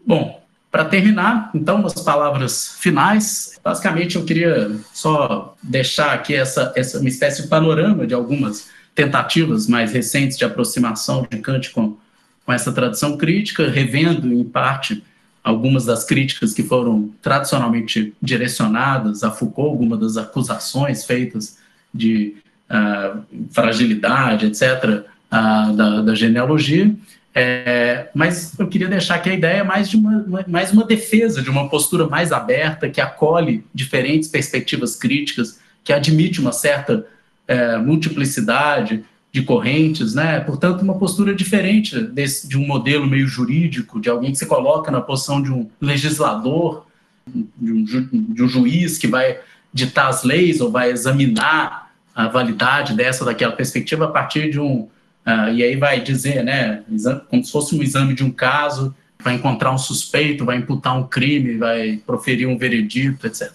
Bom, 0.06 0.42
para 0.70 0.84
terminar, 0.84 1.50
então, 1.54 1.84
as 1.86 1.94
palavras 1.94 2.76
finais. 2.78 3.58
Basicamente, 3.62 4.16
eu 4.16 4.24
queria 4.24 4.76
só 4.92 5.56
deixar 5.62 6.12
aqui 6.12 6.34
essa, 6.34 6.72
essa 6.76 6.98
uma 6.98 7.08
espécie 7.08 7.42
de 7.42 7.48
panorama 7.48 8.06
de 8.06 8.14
algumas 8.14 8.68
tentativas 8.94 9.68
mais 9.68 9.92
recentes 9.92 10.36
de 10.36 10.44
aproximação 10.44 11.26
de 11.30 11.38
Kant 11.38 11.70
com, 11.70 11.96
com 12.44 12.52
essa 12.52 12.72
tradição 12.72 13.16
crítica, 13.16 13.68
revendo, 13.68 14.32
em 14.32 14.44
parte, 14.44 15.02
algumas 15.44 15.84
das 15.84 16.02
críticas 16.02 16.52
que 16.52 16.62
foram 16.62 17.10
tradicionalmente 17.22 18.12
direcionadas 18.20 19.22
a 19.22 19.30
Foucault, 19.30 19.70
algumas 19.70 20.00
das 20.00 20.16
acusações 20.16 21.04
feitas 21.04 21.58
de 21.94 22.36
uh, 22.68 23.22
fragilidade, 23.52 24.46
etc., 24.46 25.04
uh, 25.30 25.72
da, 25.76 26.02
da, 26.02 26.14
genealogia. 26.14 26.92
É, 27.38 28.08
mas 28.14 28.58
eu 28.58 28.66
queria 28.66 28.88
deixar 28.88 29.16
aqui 29.16 29.28
a 29.28 29.34
ideia 29.34 29.62
mais 29.62 29.90
de 29.90 29.98
uma, 29.98 30.24
mais 30.48 30.72
uma 30.72 30.86
defesa 30.86 31.42
de 31.42 31.50
uma 31.50 31.68
postura 31.68 32.08
mais 32.08 32.32
aberta, 32.32 32.88
que 32.88 32.98
acolhe 32.98 33.62
diferentes 33.74 34.26
perspectivas 34.26 34.96
críticas, 34.96 35.60
que 35.84 35.92
admite 35.92 36.40
uma 36.40 36.50
certa 36.50 37.06
é, 37.46 37.76
multiplicidade 37.76 39.04
de 39.30 39.42
correntes, 39.42 40.14
né? 40.14 40.40
Portanto, 40.40 40.80
uma 40.80 40.98
postura 40.98 41.34
diferente 41.34 42.00
desse, 42.00 42.48
de 42.48 42.56
um 42.56 42.66
modelo 42.66 43.06
meio 43.06 43.28
jurídico, 43.28 44.00
de 44.00 44.08
alguém 44.08 44.32
que 44.32 44.38
se 44.38 44.46
coloca 44.46 44.90
na 44.90 45.02
posição 45.02 45.42
de 45.42 45.52
um 45.52 45.68
legislador, 45.78 46.86
de 47.26 47.70
um, 47.70 47.86
ju, 47.86 48.08
de 48.10 48.42
um 48.42 48.48
juiz 48.48 48.96
que 48.96 49.06
vai 49.06 49.38
ditar 49.74 50.08
as 50.08 50.24
leis 50.24 50.62
ou 50.62 50.70
vai 50.70 50.90
examinar 50.90 51.92
a 52.14 52.28
validade 52.28 52.94
dessa 52.94 53.26
daquela 53.26 53.52
perspectiva 53.52 54.06
a 54.06 54.08
partir 54.08 54.50
de 54.50 54.58
um 54.58 54.88
uh, 55.26 55.52
e 55.52 55.62
aí 55.62 55.76
vai 55.76 56.00
dizer, 56.00 56.44
né, 56.44 56.82
como 57.28 57.44
se 57.44 57.50
fosse 57.50 57.74
um 57.76 57.82
exame 57.82 58.14
de 58.14 58.24
um 58.24 58.30
caso, 58.30 58.94
vai 59.22 59.34
encontrar 59.34 59.72
um 59.72 59.78
suspeito, 59.78 60.44
vai 60.44 60.58
imputar 60.58 60.96
um 60.96 61.06
crime, 61.06 61.56
vai 61.56 62.00
proferir 62.06 62.46
um 62.46 62.56
veredito, 62.56 63.26
etc. 63.26 63.52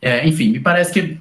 É, 0.00 0.26
enfim, 0.26 0.48
me 0.50 0.60
parece 0.60 0.92
que 0.92 1.18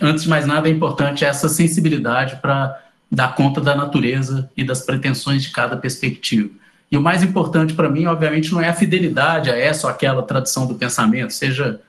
antes 0.00 0.24
de 0.24 0.28
mais 0.28 0.46
nada, 0.46 0.68
é 0.68 0.72
importante 0.72 1.24
essa 1.24 1.48
sensibilidade 1.48 2.36
para 2.36 2.82
dar 3.10 3.34
conta 3.34 3.60
da 3.60 3.74
natureza 3.74 4.50
e 4.56 4.64
das 4.64 4.82
pretensões 4.82 5.42
de 5.42 5.50
cada 5.50 5.76
perspectiva. 5.76 6.50
E 6.90 6.96
o 6.96 7.00
mais 7.00 7.22
importante 7.22 7.74
para 7.74 7.88
mim, 7.88 8.06
obviamente, 8.06 8.52
não 8.52 8.60
é 8.60 8.68
a 8.68 8.74
fidelidade 8.74 9.50
a 9.50 9.56
essa 9.56 9.86
ou 9.86 9.92
aquela 9.92 10.22
tradição 10.22 10.66
do 10.66 10.74
pensamento, 10.74 11.32
seja 11.32 11.80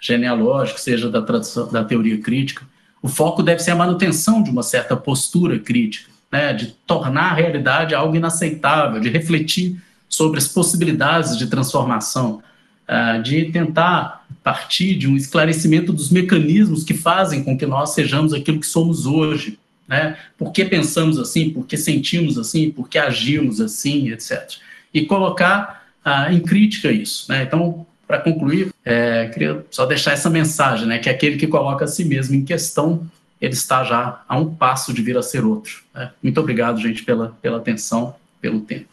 genealógico, 0.00 0.80
seja 0.80 1.08
da 1.08 1.22
tradição 1.22 1.70
da 1.70 1.84
teoria 1.84 2.20
crítica. 2.20 2.64
O 3.00 3.08
foco 3.08 3.42
deve 3.42 3.62
ser 3.62 3.72
a 3.72 3.76
manutenção 3.76 4.42
de 4.42 4.50
uma 4.50 4.62
certa 4.62 4.96
postura 4.96 5.58
crítica, 5.58 6.10
né, 6.32 6.54
de 6.54 6.68
tornar 6.86 7.32
a 7.32 7.34
realidade 7.34 7.94
algo 7.94 8.16
inaceitável, 8.16 8.98
de 8.98 9.10
refletir 9.10 9.76
sobre 10.08 10.38
as 10.38 10.48
possibilidades 10.48 11.36
de 11.36 11.46
transformação, 11.46 12.42
ah, 12.88 13.18
de 13.18 13.44
tentar 13.52 14.24
partir 14.42 14.94
de 14.94 15.06
um 15.06 15.16
esclarecimento 15.16 15.92
dos 15.92 16.10
mecanismos 16.10 16.82
que 16.82 16.94
fazem 16.94 17.44
com 17.44 17.56
que 17.56 17.66
nós 17.66 17.90
sejamos 17.90 18.32
aquilo 18.32 18.58
que 18.58 18.66
somos 18.66 19.06
hoje. 19.06 19.58
Né? 19.86 20.16
Por 20.38 20.52
que 20.52 20.64
pensamos 20.64 21.18
assim, 21.18 21.50
por 21.50 21.66
que 21.66 21.76
sentimos 21.76 22.38
assim, 22.38 22.70
por 22.70 22.88
que 22.88 22.98
agimos 22.98 23.60
assim, 23.60 24.10
etc. 24.10 24.54
E 24.92 25.04
colocar 25.04 25.84
ah, 26.04 26.32
em 26.32 26.40
crítica 26.40 26.90
isso. 26.90 27.30
Né? 27.30 27.42
Então, 27.42 27.86
para 28.06 28.20
concluir, 28.20 28.72
é, 28.84 29.26
queria 29.28 29.64
só 29.70 29.86
deixar 29.86 30.12
essa 30.12 30.28
mensagem, 30.28 30.86
né, 30.86 30.98
que 30.98 31.08
aquele 31.08 31.38
que 31.38 31.46
coloca 31.46 31.86
a 31.86 31.88
si 31.88 32.04
mesmo 32.04 32.34
em 32.34 32.44
questão, 32.44 33.06
ele 33.42 33.54
está 33.54 33.82
já 33.82 34.22
a 34.28 34.38
um 34.38 34.54
passo 34.54 34.94
de 34.94 35.02
vir 35.02 35.18
a 35.18 35.22
ser 35.22 35.44
outro. 35.44 35.82
Né? 35.92 36.12
Muito 36.22 36.38
obrigado, 36.40 36.80
gente, 36.80 37.02
pela, 37.02 37.36
pela 37.42 37.58
atenção, 37.58 38.14
pelo 38.40 38.60
tempo. 38.60 38.86